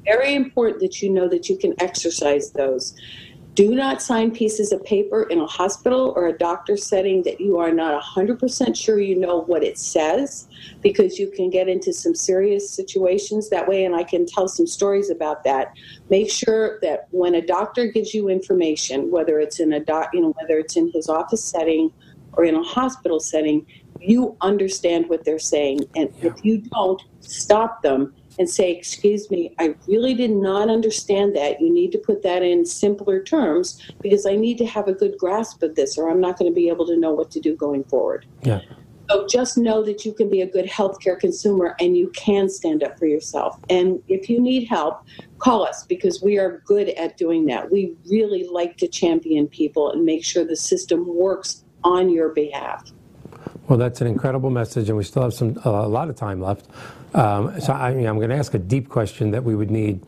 Very 0.07 0.35
important 0.35 0.81
that 0.81 1.03
you 1.03 1.11
know 1.11 1.29
that 1.29 1.51
you 1.51 1.59
can 1.59 1.75
exercise 1.81 2.53
those. 2.53 2.95
Do 3.55 3.75
not 3.75 4.01
sign 4.01 4.31
pieces 4.31 4.71
of 4.71 4.83
paper 4.85 5.25
in 5.25 5.41
a 5.41 5.47
hospital 5.47 6.13
or 6.17 6.29
a 6.29 6.39
doctor 6.39 6.77
setting 6.77 7.25
that 7.25 7.41
you 7.41 7.59
are 7.59 7.73
not 7.73 8.01
100% 8.01 8.77
sure 8.77 9.01
you 9.01 9.17
know 9.17 9.43
what 9.43 9.65
it 9.65 9.77
says 9.77 10.47
because 10.83 11.19
you 11.19 11.31
can 11.31 11.51
get 11.51 11.69
into 11.69 11.93
some 11.93 12.15
serious 12.15 12.71
situations 12.71 13.51
that 13.51 13.67
way 13.67 13.85
and 13.85 13.97
I 13.97 14.05
can 14.05 14.25
tell 14.25 14.47
some 14.47 14.69
stories 14.69 15.11
about 15.11 15.43
that. 15.45 15.77
Make 16.11 16.31
sure 16.31 16.79
that 16.83 17.09
when 17.11 17.35
a 17.35 17.45
doctor 17.45 17.87
gives 17.87 18.15
you 18.15 18.29
information, 18.29 19.11
whether 19.11 19.41
it's 19.41 19.59
in 19.59 19.73
a 19.73 19.81
doc, 19.81 20.11
you 20.15 20.21
know, 20.21 20.35
whether 20.41 20.59
it's 20.59 20.77
in 20.77 20.93
his 20.93 21.09
office 21.09 21.43
setting 21.43 21.93
or 22.35 22.45
in 22.45 22.55
a 22.55 22.63
hospital 22.63 23.19
setting, 23.19 23.67
you 24.01 24.37
understand 24.43 25.09
what 25.09 25.25
they're 25.25 25.41
saying 25.41 25.81
and 25.97 26.09
if 26.23 26.45
you 26.45 26.59
don't, 26.59 27.03
stop 27.21 27.83
them 27.83 28.15
and 28.39 28.49
say, 28.49 28.73
Excuse 28.73 29.31
me, 29.31 29.55
I 29.59 29.75
really 29.87 30.15
did 30.15 30.31
not 30.31 30.69
understand 30.69 31.35
that. 31.37 31.61
You 31.61 31.73
need 31.73 31.93
to 31.93 31.99
put 31.99 32.23
that 32.23 32.43
in 32.43 32.65
simpler 32.65 33.23
terms 33.23 33.81
because 34.01 34.27
I 34.27 34.37
need 34.37 34.59
to 34.59 34.67
have 34.67 34.89
a 34.89 34.93
good 34.93 35.17
grasp 35.19 35.63
of 35.63 35.75
this, 35.75 35.99
or 35.99 36.11
I'm 36.11 36.21
not 36.21 36.39
going 36.39 36.51
to 36.51 36.55
be 36.55 36.69
able 36.69 36.87
to 36.87 36.97
know 36.97 37.13
what 37.13 37.31
to 37.33 37.41
do 37.41 37.57
going 37.57 37.85
forward. 37.85 38.27
Yeah. 38.43 38.61
So 39.11 39.27
just 39.27 39.59
know 39.59 39.83
that 39.83 40.05
you 40.05 40.13
can 40.13 40.31
be 40.31 40.41
a 40.41 40.47
good 40.47 40.67
healthcare 40.67 41.19
consumer 41.19 41.75
and 41.81 41.97
you 41.97 42.11
can 42.11 42.49
stand 42.49 42.85
up 42.85 42.97
for 42.97 43.07
yourself. 43.07 43.59
And 43.69 44.01
if 44.07 44.31
you 44.31 44.41
need 44.41 44.69
help, 44.69 45.05
call 45.41 45.67
us 45.67 45.85
because 45.85 46.23
we 46.23 46.39
are 46.39 46.63
good 46.65 46.91
at 46.91 47.17
doing 47.17 47.47
that. 47.47 47.73
We 47.73 47.97
really 48.09 48.47
like 48.47 48.77
to 48.77 48.87
champion 48.87 49.49
people 49.49 49.91
and 49.91 50.05
make 50.05 50.25
sure 50.25 50.45
the 50.45 50.55
system 50.55 51.05
works 51.09 51.65
on 51.83 52.09
your 52.09 52.29
behalf. 52.29 52.93
Well, 53.69 53.79
that's 53.79 54.01
an 54.01 54.07
incredible 54.07 54.51
message, 54.51 54.89
and 54.89 54.99
we 54.99 55.05
still 55.05 55.23
have 55.23 55.35
some 55.35 55.57
a 55.65 55.87
lot 55.87 56.09
of 56.09 56.17
time 56.17 56.41
left. 56.41 56.67
Um, 57.15 57.61
so 57.61 57.73
I, 57.73 57.91
am 57.93 58.17
going 58.17 58.31
to 58.31 58.37
ask 58.37 58.55
a 58.55 58.59
deep 58.59 58.89
question 58.89 59.31
that 59.33 59.45
we 59.45 59.55
would 59.55 59.71
need, 59.71 60.05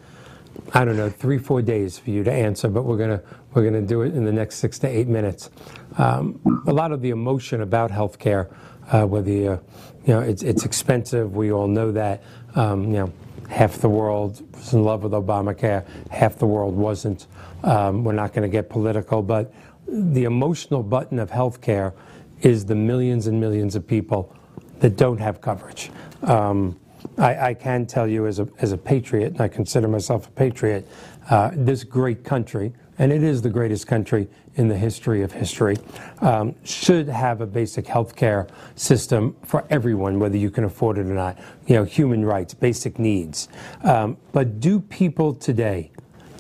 I 0.73 0.85
don't 0.85 0.97
know, 0.97 1.11
three, 1.11 1.39
four 1.39 1.63
days 1.63 1.99
for 1.99 2.11
you 2.11 2.25
to 2.25 2.33
answer, 2.33 2.69
but 2.69 2.85
we're 2.85 2.97
going 2.97 3.19
to 3.19 3.23
we're 3.55 3.71
to 3.71 3.83
do 3.83 4.03
it 4.03 4.15
in 4.15 4.25
the 4.25 4.33
next 4.33 4.57
six 4.57 4.79
to 4.81 4.89
eight 4.89 5.09
minutes. 5.09 5.51
Um, 5.99 6.41
a 6.67 6.73
lot 6.73 6.91
of 6.91 7.03
the 7.03 7.11
emotion 7.11 7.61
about 7.61 7.91
healthcare, 7.91 8.53
uh, 8.91 9.07
whether 9.07 9.31
you, 9.31 9.61
you 10.07 10.15
know 10.15 10.21
it's 10.21 10.43
it's 10.43 10.65
expensive, 10.65 11.37
we 11.37 11.53
all 11.53 11.69
know 11.69 11.93
that. 11.93 12.23
Um, 12.55 12.85
you 12.87 12.99
know, 12.99 13.13
half 13.49 13.79
the 13.79 13.89
world 13.89 14.43
was 14.55 14.73
in 14.73 14.85
love 14.85 15.03
with 15.03 15.13
Obamacare, 15.13 15.87
half 16.11 16.37
the 16.37 16.47
world 16.47 16.75
wasn't. 16.75 17.27
Um, 17.63 18.05
we're 18.05 18.13
not 18.13 18.33
going 18.33 18.43
to 18.43 18.53
get 18.53 18.71
political, 18.71 19.23
but 19.23 19.53
the 19.87 20.25
emotional 20.25 20.83
button 20.83 21.19
of 21.19 21.31
healthcare 21.31 21.93
is 22.43 22.67
the 22.67 22.75
millions 22.75 23.27
and 23.27 23.41
millions 23.41 23.75
of 23.77 23.87
people 23.87 24.35
that 24.81 24.97
don't 24.97 25.19
have 25.19 25.41
coverage. 25.41 25.91
Um, 26.23 26.79
I, 27.19 27.49
I, 27.49 27.55
can 27.55 27.87
tell 27.87 28.07
you 28.07 28.27
as 28.27 28.39
a, 28.39 28.49
as 28.59 28.73
a 28.73 28.79
patriot, 28.79 29.33
and 29.33 29.41
I 29.41 29.49
consider 29.49 29.89
myself 29.89 30.29
a 30.29 30.31
patriot, 30.31 30.87
uh, 31.31 31.51
this 31.53 31.85
great 31.85 32.25
country, 32.25 32.73
and 32.99 33.13
it 33.13 33.23
is 33.23 33.43
the 33.43 33.51
greatest 33.51 33.87
country 33.87 34.29
in 34.55 34.69
the 34.69 34.77
history 34.77 35.23
of 35.23 35.33
history, 35.33 35.77
um, 36.21 36.55
should 36.65 37.09
have 37.09 37.41
a 37.41 37.47
basic 37.47 37.87
health 37.87 38.15
care 38.15 38.47
system 38.77 39.35
for 39.45 39.65
everyone, 39.71 40.19
whether 40.19 40.37
you 40.37 40.51
can 40.51 40.65
afford 40.65 40.99
it 40.99 41.07
or 41.07 41.15
not. 41.15 41.39
You 41.67 41.77
know, 41.77 41.85
human 41.85 42.25
rights, 42.25 42.55
basic 42.55 42.99
needs. 42.99 43.49
Um, 43.83 44.17
but 44.33 44.61
do 44.61 44.79
people 44.79 45.35
today 45.35 45.91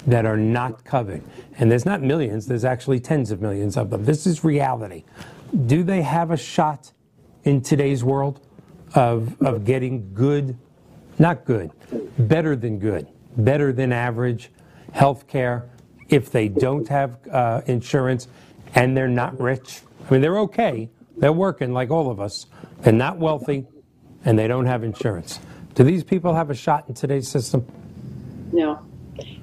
that 0.06 0.26
are 0.26 0.36
not 0.36 0.84
covered, 0.84 1.22
and 1.58 1.70
there's 1.70 1.86
not 1.86 2.02
millions, 2.02 2.46
there's 2.46 2.64
actually 2.64 3.00
tens 3.00 3.30
of 3.30 3.40
millions 3.40 3.76
of 3.76 3.90
them, 3.90 4.04
this 4.04 4.26
is 4.26 4.44
reality 4.44 5.04
do 5.66 5.82
they 5.82 6.02
have 6.02 6.30
a 6.30 6.36
shot 6.36 6.92
in 7.44 7.60
today's 7.60 8.02
world 8.02 8.40
of, 8.94 9.40
of 9.42 9.64
getting 9.64 10.12
good, 10.14 10.56
not 11.18 11.44
good, 11.44 11.70
better 12.18 12.56
than 12.56 12.78
good, 12.78 13.06
better 13.36 13.72
than 13.72 13.92
average 13.92 14.50
health 14.92 15.26
care 15.26 15.68
if 16.08 16.30
they 16.30 16.48
don't 16.48 16.88
have 16.88 17.18
uh, 17.30 17.62
insurance 17.66 18.28
and 18.74 18.96
they're 18.96 19.08
not 19.08 19.38
rich? 19.40 19.80
I 20.06 20.12
mean, 20.12 20.20
they're 20.20 20.38
okay. 20.40 20.90
They're 21.16 21.32
working 21.32 21.72
like 21.72 21.90
all 21.90 22.10
of 22.10 22.20
us. 22.20 22.46
They're 22.80 22.92
not 22.92 23.18
wealthy 23.18 23.66
and 24.24 24.38
they 24.38 24.48
don't 24.48 24.66
have 24.66 24.84
insurance. 24.84 25.38
Do 25.74 25.84
these 25.84 26.04
people 26.04 26.34
have 26.34 26.50
a 26.50 26.54
shot 26.54 26.84
in 26.88 26.94
today's 26.94 27.28
system? 27.28 27.66
No. 28.52 28.80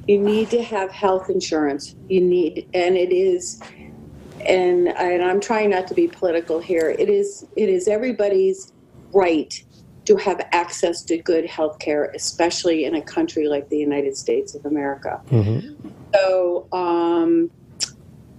You 0.08 0.20
need 0.20 0.50
to 0.52 0.64
have 0.64 0.92
health 0.92 1.30
insurance. 1.30 1.96
You 2.08 2.22
need, 2.22 2.68
and 2.74 2.98
it 2.98 3.12
is 3.12 3.62
and, 4.42 4.90
and 4.90 5.24
I'm 5.24 5.40
trying 5.40 5.70
not 5.70 5.88
to 5.88 5.94
be 5.94 6.08
political 6.08 6.60
here. 6.60 6.96
It 6.98 7.10
is 7.10 7.46
it 7.56 7.70
is 7.70 7.88
everybody's 7.88 8.74
right 9.12 9.64
to 10.06 10.16
have 10.18 10.42
access 10.52 11.04
to 11.04 11.18
good 11.18 11.46
health 11.46 11.78
care, 11.80 12.06
especially 12.16 12.86
in 12.86 12.96
a 12.96 13.02
country 13.02 13.48
like 13.48 13.70
the 13.70 13.78
United 13.78 14.18
States 14.18 14.56
of 14.56 14.66
America. 14.66 15.22
Mm-hmm. 15.30 15.90
So, 16.16 16.68
um, 16.72 17.52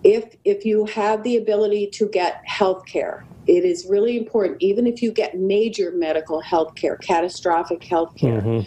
if 0.03 0.34
if 0.44 0.64
you 0.64 0.86
have 0.86 1.22
the 1.22 1.36
ability 1.36 1.86
to 1.88 2.09
get 2.09 2.42
health 2.44 2.86
care, 2.86 3.24
it 3.46 3.64
is 3.64 3.86
really 3.88 4.16
important. 4.16 4.57
Even 4.61 4.86
if 4.86 5.03
you 5.03 5.12
get 5.12 5.38
major 5.38 5.92
medical 5.92 6.40
health 6.40 6.74
care, 6.74 6.96
catastrophic 6.96 7.84
health 7.84 8.16
care, 8.16 8.64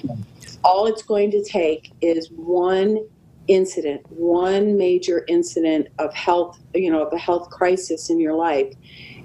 all 0.63 0.85
it's 0.85 1.03
going 1.03 1.31
to 1.31 1.43
take 1.43 1.91
is 2.01 2.29
one 2.31 2.99
incident, 3.47 4.01
one 4.09 4.77
major 4.77 5.25
incident 5.27 5.87
of 5.99 6.13
health, 6.13 6.59
you 6.73 6.91
know, 6.91 7.05
of 7.05 7.11
a 7.13 7.17
health 7.17 7.49
crisis 7.49 8.09
in 8.09 8.19
your 8.19 8.33
life. 8.33 8.73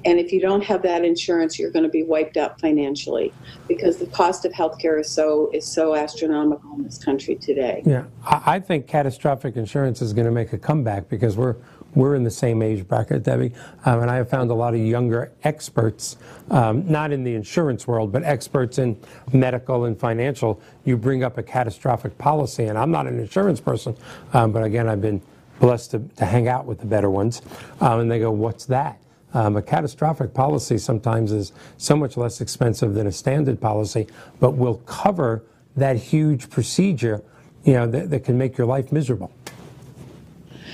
And 0.05 0.21
if 0.21 0.33
you 0.33 0.41
don't 0.41 0.63
have 0.63 0.83
that 0.83 1.05
insurance, 1.05 1.59
you're 1.59 1.71
going 1.71 1.83
to 1.83 1.89
be 1.89 2.05
wiped 2.05 2.37
out 2.37 2.61
financially 2.61 3.33
because 3.67 3.99
the 3.99 4.07
cost 4.07 4.45
of 4.45 4.53
healthcare 4.53 5.01
is 5.01 5.11
so 5.11 5.51
is 5.53 5.67
so 5.67 5.97
astronomical 5.97 6.73
in 6.77 6.85
this 6.85 7.03
country 7.03 7.35
today. 7.35 7.83
Yeah, 7.85 8.05
I, 8.25 8.43
I 8.47 8.61
think 8.61 8.87
catastrophic 8.87 9.57
insurance 9.57 10.01
is 10.01 10.13
going 10.13 10.27
to 10.27 10.31
make 10.31 10.53
a 10.53 10.59
comeback 10.59 11.09
because 11.09 11.37
we're 11.37 11.57
we're 11.95 12.15
in 12.15 12.23
the 12.23 12.31
same 12.31 12.63
age 12.63 12.87
bracket, 12.87 13.23
Debbie, 13.23 13.53
um, 13.85 14.01
and 14.01 14.11
I 14.11 14.17
have 14.17 14.29
found 14.29 14.51
a 14.51 14.55
lot 14.55 14.75
of 14.75 14.81
younger 14.81 15.33
experts, 15.45 16.17
um, 16.51 16.91
not 16.91 17.13
in 17.13 17.25
the 17.25 17.35
insurance 17.35 17.87
world, 17.87 18.13
but 18.13 18.23
experts 18.23 18.79
in 18.79 18.97
medical 19.33 19.85
and 19.85 19.99
financial. 19.99 20.61
You 20.85 20.97
bring 20.97 21.25
up 21.25 21.39
a 21.39 21.43
catastrophic 21.43 22.17
policy, 22.19 22.65
and 22.65 22.79
I'm 22.79 22.91
not 22.91 23.07
an 23.07 23.19
insurance 23.19 23.61
person, 23.61 23.97
um, 24.33 24.53
but 24.53 24.63
again, 24.63 24.89
I've 24.89 25.03
been 25.03 25.23
blessed 25.61 25.93
to, 25.93 25.99
to 26.17 26.25
hang 26.25 26.47
out 26.49 26.67
with 26.67 26.81
the 26.81 26.87
better 26.87 27.11
ones, 27.11 27.43
um, 27.81 28.01
and 28.01 28.11
they 28.11 28.19
go, 28.19 28.31
"What's 28.31 28.67
that?" 28.67 29.01
Um, 29.35 29.57
a 29.57 29.63
catastrophic 29.63 30.33
policy 30.33 30.79
sometimes 30.79 31.33
is 31.33 31.53
so 31.77 31.97
much 31.97 32.17
less 32.17 32.41
expensive 32.41 32.95
than 32.95 33.07
a 33.07 33.13
standard 33.13 33.61
policy, 33.61 34.07
but 34.41 34.53
will 34.53 34.77
cover 34.87 35.43
that 35.77 35.97
huge 35.97 36.49
procedure, 36.49 37.23
you 37.65 37.75
know, 37.75 37.87
that, 37.87 38.11
that 38.11 38.25
can 38.25 38.39
make 38.39 38.57
your 38.57 38.67
life 38.67 38.91
miserable. 38.91 39.31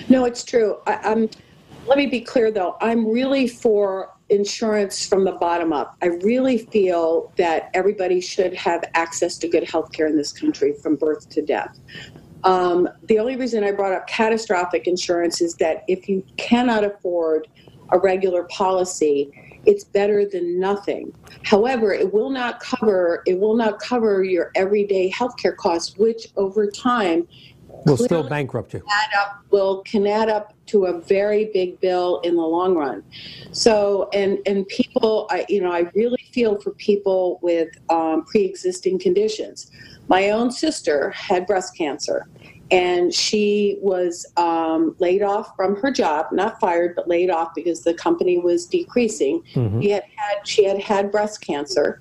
No, 0.08 0.24
it's 0.24 0.44
true. 0.44 0.78
I, 0.86 0.94
I'm. 0.96 1.28
Let 1.86 1.98
me 1.98 2.06
be 2.06 2.20
clear, 2.20 2.50
though. 2.50 2.76
I'm 2.80 3.06
really 3.06 3.46
for 3.46 4.14
insurance 4.30 5.06
from 5.06 5.24
the 5.24 5.32
bottom 5.32 5.72
up. 5.72 5.96
I 6.02 6.06
really 6.06 6.58
feel 6.58 7.32
that 7.36 7.70
everybody 7.74 8.20
should 8.20 8.54
have 8.54 8.84
access 8.94 9.36
to 9.38 9.48
good 9.48 9.68
health 9.68 9.92
care 9.92 10.06
in 10.06 10.16
this 10.16 10.32
country 10.32 10.72
from 10.72 10.96
birth 10.96 11.28
to 11.30 11.42
death. 11.42 11.78
Um, 12.42 12.88
the 13.04 13.18
only 13.18 13.36
reason 13.36 13.64
I 13.64 13.72
brought 13.72 13.92
up 13.92 14.06
catastrophic 14.06 14.86
insurance 14.86 15.40
is 15.40 15.54
that 15.56 15.84
if 15.88 16.08
you 16.08 16.24
cannot 16.36 16.84
afford 16.84 17.48
a 17.90 17.98
regular 17.98 18.44
policy, 18.44 19.30
it's 19.66 19.84
better 19.84 20.26
than 20.26 20.58
nothing. 20.60 21.12
However, 21.42 21.92
it 21.92 22.12
will 22.12 22.30
not 22.30 22.60
cover 22.60 23.22
it 23.26 23.38
will 23.38 23.56
not 23.56 23.78
cover 23.78 24.22
your 24.22 24.50
everyday 24.54 25.10
healthcare 25.10 25.56
costs, 25.56 25.96
which 25.96 26.28
over 26.36 26.70
time 26.70 27.26
Will 27.86 27.96
still 27.96 28.28
bankrupt 28.28 28.74
you. 28.74 28.82
add 28.90 29.10
up 29.18 29.44
will 29.50 29.82
can 29.82 30.06
add 30.06 30.28
up 30.28 30.54
to 30.66 30.86
a 30.86 31.00
very 31.00 31.46
big 31.52 31.78
bill 31.80 32.20
in 32.20 32.34
the 32.36 32.42
long 32.42 32.74
run. 32.74 33.02
So 33.52 34.08
and 34.12 34.38
and 34.46 34.66
people, 34.68 35.26
I 35.30 35.46
you 35.48 35.60
know 35.60 35.72
I 35.72 35.90
really 35.94 36.24
feel 36.32 36.60
for 36.60 36.72
people 36.72 37.38
with 37.42 37.68
um, 37.90 38.24
pre-existing 38.24 38.98
conditions. 38.98 39.70
My 40.08 40.30
own 40.30 40.50
sister 40.50 41.10
had 41.10 41.46
breast 41.46 41.76
cancer, 41.76 42.26
and 42.70 43.12
she 43.12 43.78
was 43.80 44.26
um, 44.36 44.96
laid 44.98 45.22
off 45.22 45.54
from 45.56 45.76
her 45.76 45.90
job, 45.90 46.26
not 46.32 46.58
fired, 46.60 46.94
but 46.96 47.08
laid 47.08 47.30
off 47.30 47.54
because 47.54 47.82
the 47.82 47.94
company 47.94 48.38
was 48.38 48.66
decreasing. 48.66 49.42
She 49.82 49.90
had 49.90 50.04
had 50.16 50.46
she 50.46 50.64
had 50.64 50.80
had 50.80 51.10
breast 51.10 51.40
cancer, 51.40 52.00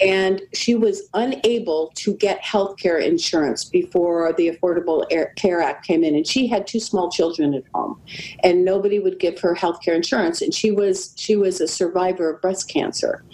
and 0.00 0.42
she 0.54 0.74
was 0.74 1.08
unable 1.14 1.92
to 1.96 2.14
get 2.14 2.40
health 2.40 2.76
care 2.78 2.98
insurance 2.98 3.64
before 3.64 4.32
the 4.34 4.48
Affordable 4.50 5.04
Care 5.36 5.60
Act 5.60 5.86
came 5.86 6.04
in. 6.04 6.14
And 6.14 6.26
she 6.26 6.46
had 6.46 6.66
two 6.66 6.80
small 6.80 7.10
children 7.10 7.54
at 7.54 7.64
home, 7.74 8.00
and 8.42 8.64
nobody 8.64 8.98
would 8.98 9.18
give 9.18 9.38
her 9.40 9.54
health 9.54 9.80
care 9.82 9.94
insurance. 9.94 10.42
And 10.42 10.54
she 10.54 10.70
was 10.70 11.14
she 11.16 11.36
was 11.36 11.60
a 11.60 11.68
survivor 11.68 12.30
of 12.30 12.40
breast 12.40 12.68
cancer. 12.68 13.24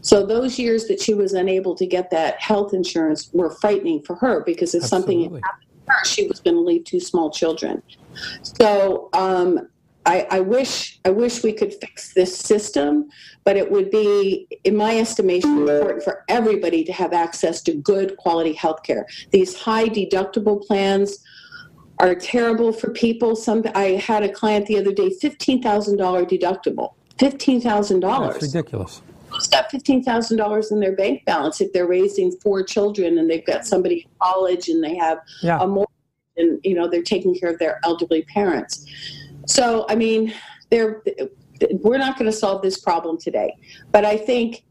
So 0.00 0.24
those 0.24 0.58
years 0.58 0.86
that 0.86 1.00
she 1.00 1.14
was 1.14 1.32
unable 1.32 1.74
to 1.74 1.86
get 1.86 2.10
that 2.10 2.40
health 2.40 2.72
insurance 2.72 3.28
were 3.32 3.50
frightening 3.50 4.02
for 4.02 4.14
her 4.16 4.44
because 4.44 4.74
if 4.74 4.84
something 4.84 5.24
happened 5.24 5.42
to 5.42 5.92
her, 5.92 6.04
she 6.04 6.28
was 6.28 6.38
going 6.38 6.54
to 6.54 6.60
leave 6.60 6.84
two 6.84 7.00
small 7.00 7.30
children. 7.30 7.82
So 8.42 9.08
um, 9.14 9.68
I, 10.06 10.26
I 10.30 10.40
wish 10.40 11.00
I 11.04 11.10
wish 11.10 11.42
we 11.42 11.52
could 11.52 11.74
fix 11.74 12.14
this 12.14 12.36
system, 12.36 13.08
but 13.44 13.56
it 13.56 13.70
would 13.70 13.90
be, 13.90 14.46
in 14.62 14.76
my 14.76 14.96
estimation, 14.98 15.58
important 15.62 16.04
for 16.04 16.24
everybody 16.28 16.84
to 16.84 16.92
have 16.92 17.12
access 17.12 17.60
to 17.62 17.74
good 17.74 18.16
quality 18.16 18.52
health 18.52 18.84
care. 18.84 19.06
These 19.32 19.56
high 19.58 19.86
deductible 19.88 20.64
plans 20.64 21.18
are 21.98 22.14
terrible 22.14 22.72
for 22.72 22.90
people. 22.90 23.34
Some 23.34 23.64
I 23.74 24.00
had 24.10 24.22
a 24.22 24.28
client 24.28 24.66
the 24.66 24.78
other 24.78 24.92
day, 24.92 25.10
fifteen 25.10 25.60
thousand 25.60 25.96
dollar 25.96 26.24
deductible. 26.24 26.94
Fifteen 27.18 27.60
thousand 27.60 28.00
That's 28.00 28.12
dollars. 28.18 28.42
ridiculous. 28.42 29.02
Who's 29.30 29.48
got 29.48 29.70
fifteen 29.72 30.04
thousand 30.04 30.36
dollars 30.36 30.70
in 30.70 30.78
their 30.78 30.94
bank 30.94 31.24
balance 31.24 31.60
if 31.60 31.72
they're 31.72 31.88
raising 31.88 32.30
four 32.42 32.62
children 32.62 33.18
and 33.18 33.28
they've 33.28 33.44
got 33.44 33.66
somebody 33.66 34.02
in 34.02 34.10
college 34.22 34.68
and 34.68 34.84
they 34.84 34.94
have 34.96 35.18
Yeah. 35.42 35.58
a 35.60 35.66
mortgage 35.66 35.90
and 36.36 36.60
you 36.62 36.74
know 36.76 36.86
they're 36.88 37.02
taking 37.02 37.34
care 37.34 37.50
of 37.50 37.58
their 37.58 37.80
elderly 37.82 38.22
parents. 38.22 38.86
So 39.46 39.86
I 39.88 39.94
mean, 39.94 40.32
they're 40.70 41.02
we're 41.80 41.98
not 41.98 42.18
going 42.18 42.30
to 42.30 42.36
solve 42.36 42.62
this 42.62 42.78
problem 42.78 43.18
today, 43.18 43.56
but 43.90 44.04
I 44.04 44.16
think 44.16 44.64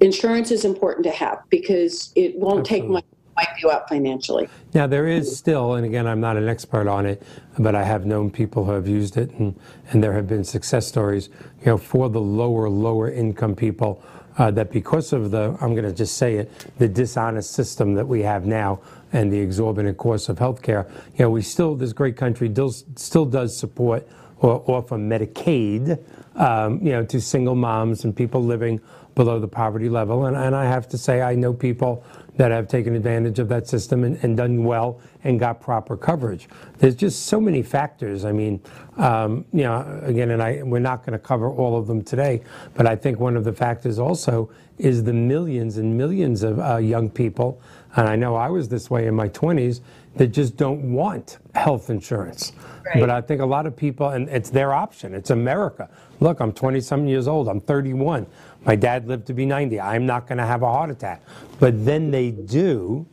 insurance 0.00 0.50
is 0.50 0.64
important 0.64 1.04
to 1.04 1.10
have 1.10 1.42
because 1.50 2.12
it 2.16 2.36
won't 2.36 2.64
take 2.64 2.84
Absolutely. 2.84 2.94
much 2.94 3.04
to 3.04 3.16
wipe 3.36 3.62
you 3.62 3.70
out 3.70 3.88
financially. 3.88 4.48
Now, 4.74 4.86
there 4.86 5.06
is 5.06 5.36
still, 5.36 5.74
and 5.74 5.84
again, 5.84 6.06
I'm 6.06 6.20
not 6.20 6.36
an 6.36 6.48
expert 6.48 6.88
on 6.88 7.06
it, 7.06 7.22
but 7.58 7.74
I 7.74 7.84
have 7.84 8.06
known 8.06 8.30
people 8.30 8.64
who 8.64 8.72
have 8.72 8.88
used 8.88 9.16
it, 9.16 9.30
and, 9.32 9.58
and 9.90 10.02
there 10.02 10.12
have 10.12 10.26
been 10.28 10.44
success 10.44 10.86
stories, 10.86 11.28
you 11.60 11.66
know, 11.66 11.78
for 11.78 12.08
the 12.08 12.20
lower, 12.20 12.68
lower 12.68 13.10
income 13.10 13.54
people, 13.54 14.02
uh, 14.38 14.50
that 14.52 14.70
because 14.70 15.12
of 15.12 15.30
the, 15.30 15.56
I'm 15.60 15.74
going 15.74 15.84
to 15.84 15.92
just 15.92 16.16
say 16.16 16.36
it, 16.36 16.50
the 16.78 16.88
dishonest 16.88 17.50
system 17.50 17.94
that 17.94 18.06
we 18.06 18.22
have 18.22 18.46
now 18.46 18.80
and 19.12 19.32
the 19.32 19.38
exorbitant 19.38 19.96
cost 19.98 20.28
of 20.28 20.38
healthcare, 20.38 20.88
you 21.16 21.24
know, 21.24 21.30
we 21.30 21.42
still, 21.42 21.74
this 21.74 21.92
great 21.92 22.16
country 22.16 22.48
does, 22.48 22.84
still 22.96 23.24
does 23.24 23.56
support 23.56 24.08
or 24.38 24.62
offer 24.66 24.96
Medicaid, 24.96 25.98
um, 26.36 26.78
you 26.80 26.92
know, 26.92 27.04
to 27.04 27.20
single 27.20 27.54
moms 27.54 28.04
and 28.04 28.16
people 28.16 28.42
living 28.42 28.80
below 29.14 29.38
the 29.38 29.48
poverty 29.48 29.88
level. 29.88 30.26
And, 30.26 30.36
and 30.36 30.54
I 30.54 30.64
have 30.64 30.88
to 30.88 30.98
say, 30.98 31.20
I 31.20 31.34
know 31.34 31.52
people 31.52 32.04
that 32.36 32.50
have 32.50 32.68
taken 32.68 32.94
advantage 32.94 33.38
of 33.38 33.48
that 33.48 33.68
system 33.68 34.04
and, 34.04 34.16
and 34.24 34.36
done 34.36 34.64
well 34.64 35.00
and 35.24 35.38
got 35.38 35.60
proper 35.60 35.96
coverage. 35.96 36.48
There's 36.78 36.94
just 36.94 37.26
so 37.26 37.38
many 37.38 37.62
factors. 37.62 38.24
I 38.24 38.32
mean, 38.32 38.62
um, 38.96 39.44
you 39.52 39.64
know, 39.64 40.00
again, 40.02 40.30
and 40.30 40.42
I, 40.42 40.62
we're 40.62 40.78
not 40.78 41.04
going 41.04 41.12
to 41.12 41.18
cover 41.18 41.50
all 41.50 41.76
of 41.76 41.86
them 41.86 42.02
today, 42.02 42.42
but 42.74 42.86
I 42.86 42.96
think 42.96 43.18
one 43.18 43.36
of 43.36 43.44
the 43.44 43.52
factors 43.52 43.98
also 43.98 44.50
is 44.78 45.04
the 45.04 45.12
millions 45.12 45.76
and 45.76 45.98
millions 45.98 46.42
of 46.42 46.58
uh, 46.58 46.76
young 46.78 47.10
people, 47.10 47.60
and 47.96 48.08
I 48.08 48.16
know 48.16 48.36
I 48.36 48.48
was 48.48 48.68
this 48.68 48.90
way 48.90 49.06
in 49.06 49.14
my 49.14 49.28
20s, 49.28 49.80
that 50.16 50.28
just 50.28 50.56
don't 50.56 50.92
want 50.92 51.38
health 51.54 51.90
insurance. 51.90 52.52
But 52.94 53.10
I 53.10 53.20
think 53.20 53.40
a 53.40 53.46
lot 53.46 53.66
of 53.66 53.76
people, 53.76 54.08
and 54.08 54.28
it's 54.28 54.50
their 54.50 54.72
option. 54.72 55.14
It's 55.14 55.30
America. 55.30 55.88
Look, 56.18 56.40
I'm 56.40 56.52
20 56.52 56.80
some 56.80 57.06
years 57.06 57.28
old. 57.28 57.48
I'm 57.48 57.60
31. 57.60 58.26
My 58.64 58.74
dad 58.74 59.06
lived 59.06 59.26
to 59.28 59.34
be 59.34 59.46
90. 59.46 59.80
I'm 59.80 60.06
not 60.06 60.26
going 60.26 60.38
to 60.38 60.46
have 60.46 60.62
a 60.62 60.66
heart 60.66 60.90
attack. 60.90 61.22
But 61.60 61.84
then 61.84 62.10
they 62.10 62.30
do, 62.30 63.06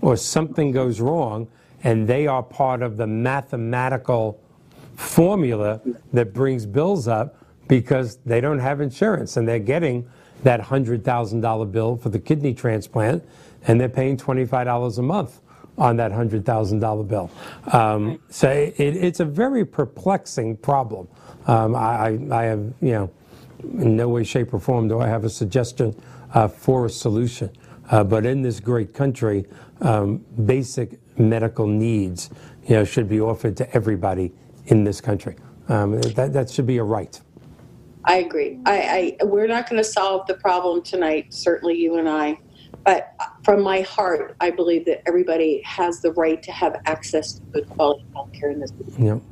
or 0.00 0.16
something 0.16 0.70
goes 0.70 1.00
wrong, 1.00 1.48
and 1.82 2.06
they 2.06 2.26
are 2.26 2.42
part 2.42 2.82
of 2.82 2.96
the 2.96 3.06
mathematical 3.06 4.40
formula 4.96 5.80
that 6.12 6.32
brings 6.32 6.66
bills 6.66 7.08
up 7.08 7.36
because 7.68 8.16
they 8.24 8.40
don't 8.40 8.58
have 8.58 8.80
insurance 8.80 9.36
and 9.36 9.46
they're 9.46 9.58
getting 9.58 10.08
that 10.42 10.60
$100,000 10.60 11.72
bill 11.72 11.96
for 11.96 12.08
the 12.08 12.18
kidney 12.18 12.54
transplant 12.54 13.24
and 13.66 13.80
they're 13.80 13.88
paying 13.88 14.16
$25 14.16 14.98
a 14.98 15.02
month 15.02 15.40
on 15.76 15.96
that 15.96 16.10
$100,000 16.10 17.08
bill. 17.08 17.30
Um, 17.72 18.20
so 18.28 18.50
it, 18.50 18.74
it's 18.78 19.20
a 19.20 19.24
very 19.24 19.64
perplexing 19.64 20.56
problem. 20.56 21.08
Um, 21.46 21.74
I, 21.74 22.18
I 22.30 22.44
have, 22.44 22.72
you 22.80 22.92
know, 22.92 23.10
in 23.62 23.96
no 23.96 24.08
way, 24.08 24.24
shape, 24.24 24.52
or 24.52 24.60
form 24.60 24.88
do 24.88 25.00
I 25.00 25.06
have 25.06 25.24
a 25.24 25.30
suggestion 25.30 26.00
uh, 26.34 26.48
for 26.48 26.86
a 26.86 26.90
solution. 26.90 27.50
Uh, 27.90 28.04
but 28.04 28.26
in 28.26 28.42
this 28.42 28.60
great 28.60 28.92
country, 28.92 29.46
um, 29.80 30.18
basic 30.44 30.98
medical 31.18 31.66
needs, 31.66 32.30
you 32.66 32.74
know, 32.74 32.84
should 32.84 33.08
be 33.08 33.20
offered 33.20 33.56
to 33.56 33.74
everybody 33.74 34.32
in 34.66 34.84
this 34.84 35.00
country. 35.00 35.36
Um, 35.68 36.00
that, 36.00 36.32
that 36.32 36.50
should 36.50 36.66
be 36.66 36.78
a 36.78 36.84
right. 36.84 37.20
I 38.04 38.16
agree. 38.16 38.58
I, 38.64 39.16
I 39.20 39.24
we're 39.24 39.46
not 39.46 39.68
going 39.68 39.82
to 39.82 39.88
solve 39.88 40.26
the 40.26 40.34
problem 40.34 40.82
tonight. 40.82 41.32
Certainly, 41.32 41.74
you 41.74 41.96
and 41.96 42.08
I. 42.08 42.38
But 42.88 43.14
from 43.42 43.62
my 43.62 43.82
heart, 43.82 44.34
I 44.40 44.48
believe 44.48 44.86
that 44.86 45.06
everybody 45.06 45.60
has 45.62 46.00
the 46.00 46.10
right 46.12 46.42
to 46.42 46.50
have 46.52 46.80
access 46.86 47.34
to 47.34 47.42
good 47.52 47.68
quality 47.68 48.06
health 48.14 48.32
care 48.32 48.50
in 48.50 48.60
this. 48.60 48.72
You 48.96 49.04
know, 49.04 49.22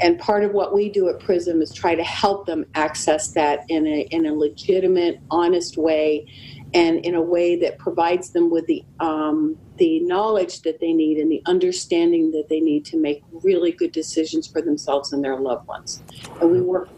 And 0.00 0.18
part 0.18 0.42
of 0.42 0.50
what 0.50 0.74
we 0.74 0.88
do 0.88 1.08
at 1.08 1.20
PRISM 1.20 1.62
is 1.62 1.72
try 1.72 1.94
to 1.94 2.02
help 2.02 2.46
them 2.46 2.66
access 2.74 3.28
that 3.34 3.60
in 3.68 3.86
a 3.86 4.08
in 4.10 4.26
a 4.26 4.32
legitimate, 4.32 5.20
honest 5.30 5.76
way, 5.76 6.26
and 6.74 6.98
in 7.06 7.14
a 7.14 7.22
way 7.22 7.54
that 7.60 7.78
provides 7.78 8.30
them 8.30 8.50
with 8.50 8.66
the 8.66 8.84
um, 8.98 9.56
the 9.76 10.00
knowledge 10.00 10.62
that 10.62 10.80
they 10.80 10.92
need 10.92 11.18
and 11.18 11.30
the 11.30 11.42
understanding 11.46 12.32
that 12.32 12.48
they 12.48 12.58
need 12.58 12.84
to 12.86 12.96
make 12.96 13.22
really 13.30 13.70
good 13.70 13.92
decisions 13.92 14.48
for 14.48 14.60
themselves 14.60 15.12
and 15.12 15.22
their 15.22 15.36
loved 15.36 15.68
ones. 15.68 16.02
And 16.40 16.50
we 16.50 16.60
work 16.60 16.88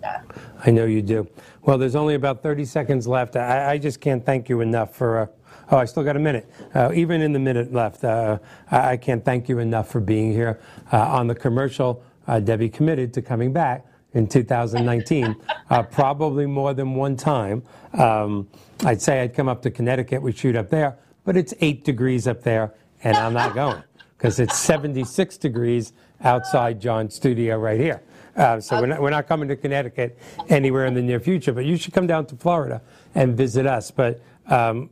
that. 0.00 0.24
I 0.64 0.70
know 0.70 0.84
you 0.84 1.02
do. 1.02 1.28
Well, 1.62 1.78
there's 1.78 1.96
only 1.96 2.14
about 2.14 2.42
30 2.42 2.64
seconds 2.64 3.06
left. 3.06 3.36
I, 3.36 3.72
I 3.72 3.78
just 3.78 4.00
can't 4.00 4.24
thank 4.24 4.48
you 4.48 4.60
enough 4.60 4.94
for. 4.94 5.18
Uh, 5.18 5.26
oh, 5.70 5.76
I 5.78 5.84
still 5.84 6.02
got 6.02 6.16
a 6.16 6.20
minute. 6.20 6.50
Uh, 6.74 6.92
even 6.94 7.20
in 7.20 7.32
the 7.32 7.38
minute 7.38 7.72
left, 7.72 8.04
uh, 8.04 8.38
I, 8.70 8.92
I 8.92 8.96
can't 8.96 9.24
thank 9.24 9.48
you 9.48 9.58
enough 9.58 9.88
for 9.88 10.00
being 10.00 10.32
here. 10.32 10.60
Uh, 10.92 10.98
on 10.98 11.26
the 11.26 11.34
commercial, 11.34 12.02
uh, 12.26 12.40
Debbie 12.40 12.68
committed 12.68 13.12
to 13.14 13.22
coming 13.22 13.52
back 13.52 13.86
in 14.14 14.26
2019, 14.26 15.36
uh, 15.70 15.82
probably 15.84 16.46
more 16.46 16.74
than 16.74 16.94
one 16.94 17.16
time. 17.16 17.62
Um, 17.94 18.48
I'd 18.84 19.00
say 19.00 19.20
I'd 19.20 19.34
come 19.34 19.48
up 19.48 19.62
to 19.62 19.70
Connecticut, 19.70 20.20
we 20.22 20.32
shoot 20.32 20.56
up 20.56 20.68
there, 20.70 20.98
but 21.24 21.36
it's 21.36 21.54
eight 21.60 21.84
degrees 21.84 22.26
up 22.26 22.42
there, 22.42 22.74
and 23.04 23.16
I'm 23.16 23.32
not 23.32 23.54
going 23.54 23.82
because 24.16 24.38
it's 24.38 24.58
76 24.58 25.38
degrees 25.38 25.92
outside 26.22 26.80
John's 26.80 27.14
studio 27.14 27.58
right 27.58 27.80
here. 27.80 28.02
Uh, 28.36 28.60
so 28.60 28.80
we're 28.80 28.86
not, 28.86 29.00
we're 29.02 29.10
not 29.10 29.26
coming 29.26 29.48
to 29.48 29.56
Connecticut 29.56 30.18
anywhere 30.48 30.86
in 30.86 30.94
the 30.94 31.02
near 31.02 31.20
future, 31.20 31.52
but 31.52 31.64
you 31.64 31.76
should 31.76 31.92
come 31.92 32.06
down 32.06 32.26
to 32.26 32.36
Florida 32.36 32.80
and 33.14 33.36
visit 33.36 33.66
us. 33.66 33.90
But 33.90 34.20
um, 34.46 34.90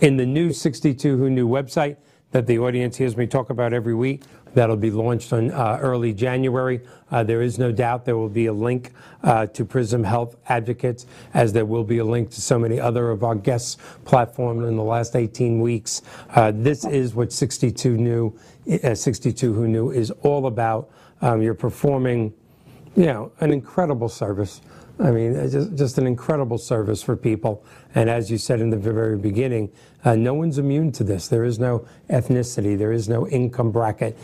in 0.00 0.16
the 0.16 0.26
new 0.26 0.52
62 0.52 1.16
Who 1.16 1.30
Knew 1.30 1.48
website 1.48 1.96
that 2.32 2.46
the 2.46 2.58
audience 2.58 2.96
hears 2.96 3.16
me 3.16 3.26
talk 3.26 3.50
about 3.50 3.72
every 3.72 3.94
week, 3.94 4.22
that'll 4.56 4.76
be 4.76 4.90
launched 4.90 5.32
on 5.32 5.50
uh, 5.50 5.78
early 5.80 6.12
January. 6.12 6.80
Uh, 7.10 7.22
there 7.22 7.42
is 7.42 7.58
no 7.58 7.70
doubt 7.70 8.04
there 8.04 8.16
will 8.16 8.28
be 8.28 8.46
a 8.46 8.52
link 8.52 8.92
uh, 9.22 9.46
to 9.46 9.64
Prism 9.64 10.02
Health 10.02 10.36
Advocates, 10.48 11.06
as 11.34 11.52
there 11.52 11.66
will 11.66 11.84
be 11.84 11.98
a 11.98 12.04
link 12.04 12.30
to 12.30 12.40
so 12.40 12.58
many 12.58 12.80
other 12.80 13.10
of 13.10 13.22
our 13.22 13.34
guests 13.34 13.76
platforms 14.04 14.66
in 14.66 14.76
the 14.76 14.82
last 14.82 15.14
18 15.14 15.60
weeks. 15.60 16.02
Uh, 16.30 16.52
this 16.54 16.84
is 16.84 17.14
what 17.14 17.32
62 17.32 17.96
New, 17.96 18.38
uh, 18.82 18.94
62 18.94 19.52
Who 19.52 19.68
Knew 19.68 19.90
is 19.90 20.10
all 20.22 20.46
about. 20.46 20.90
Um, 21.20 21.42
you're 21.42 21.54
performing 21.54 22.34
you 22.96 23.06
know, 23.06 23.30
an 23.40 23.52
incredible 23.52 24.08
service. 24.08 24.60
I 24.98 25.10
mean, 25.10 25.34
just, 25.50 25.76
just 25.76 25.98
an 25.98 26.06
incredible 26.06 26.56
service 26.56 27.02
for 27.02 27.16
people. 27.16 27.62
And 27.94 28.08
as 28.08 28.30
you 28.30 28.38
said 28.38 28.60
in 28.60 28.70
the 28.70 28.78
very 28.78 29.18
beginning, 29.18 29.70
uh, 30.04 30.16
no 30.16 30.32
one's 30.32 30.56
immune 30.56 30.92
to 30.92 31.04
this. 31.04 31.28
There 31.28 31.44
is 31.44 31.58
no 31.58 31.86
ethnicity, 32.08 32.78
there 32.78 32.92
is 32.92 33.08
no 33.08 33.28
income 33.28 33.70
bracket. 33.70 34.16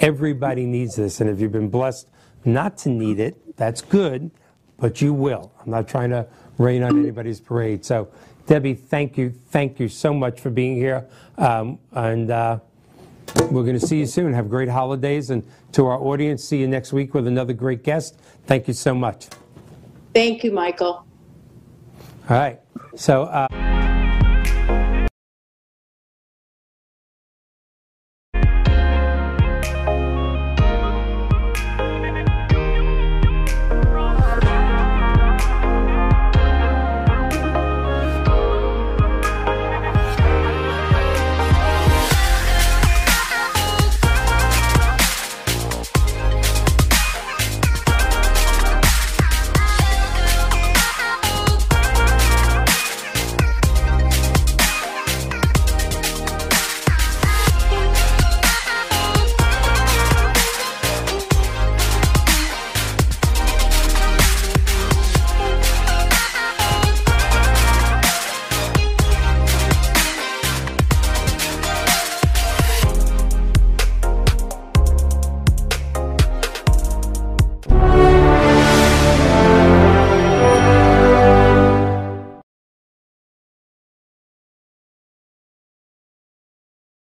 Everybody 0.00 0.64
needs 0.64 0.96
this. 0.96 1.20
And 1.20 1.28
if 1.28 1.40
you've 1.40 1.52
been 1.52 1.68
blessed 1.68 2.08
not 2.44 2.78
to 2.78 2.88
need 2.88 3.20
it, 3.20 3.56
that's 3.56 3.82
good, 3.82 4.30
but 4.78 5.02
you 5.02 5.12
will. 5.12 5.52
I'm 5.60 5.70
not 5.70 5.88
trying 5.88 6.10
to 6.10 6.26
rain 6.58 6.82
on 6.82 6.98
anybody's 6.98 7.40
parade. 7.40 7.84
So, 7.84 8.08
Debbie, 8.46 8.74
thank 8.74 9.16
you. 9.16 9.30
Thank 9.30 9.78
you 9.78 9.88
so 9.88 10.12
much 10.12 10.40
for 10.40 10.50
being 10.50 10.76
here. 10.76 11.06
Um, 11.38 11.78
and, 11.92 12.30
uh, 12.30 12.60
we're 13.50 13.62
going 13.62 13.78
to 13.78 13.86
see 13.86 13.98
you 13.98 14.06
soon. 14.06 14.32
Have 14.32 14.48
great 14.48 14.68
holidays. 14.68 15.30
And 15.30 15.46
to 15.72 15.86
our 15.86 15.98
audience, 15.98 16.44
see 16.44 16.58
you 16.58 16.68
next 16.68 16.92
week 16.92 17.14
with 17.14 17.26
another 17.26 17.52
great 17.52 17.82
guest. 17.82 18.18
Thank 18.46 18.68
you 18.68 18.74
so 18.74 18.94
much. 18.94 19.28
Thank 20.14 20.44
you, 20.44 20.52
Michael. 20.52 21.06
All 22.28 22.38
right. 22.38 22.60
So, 22.96 23.24
uh 23.24 23.63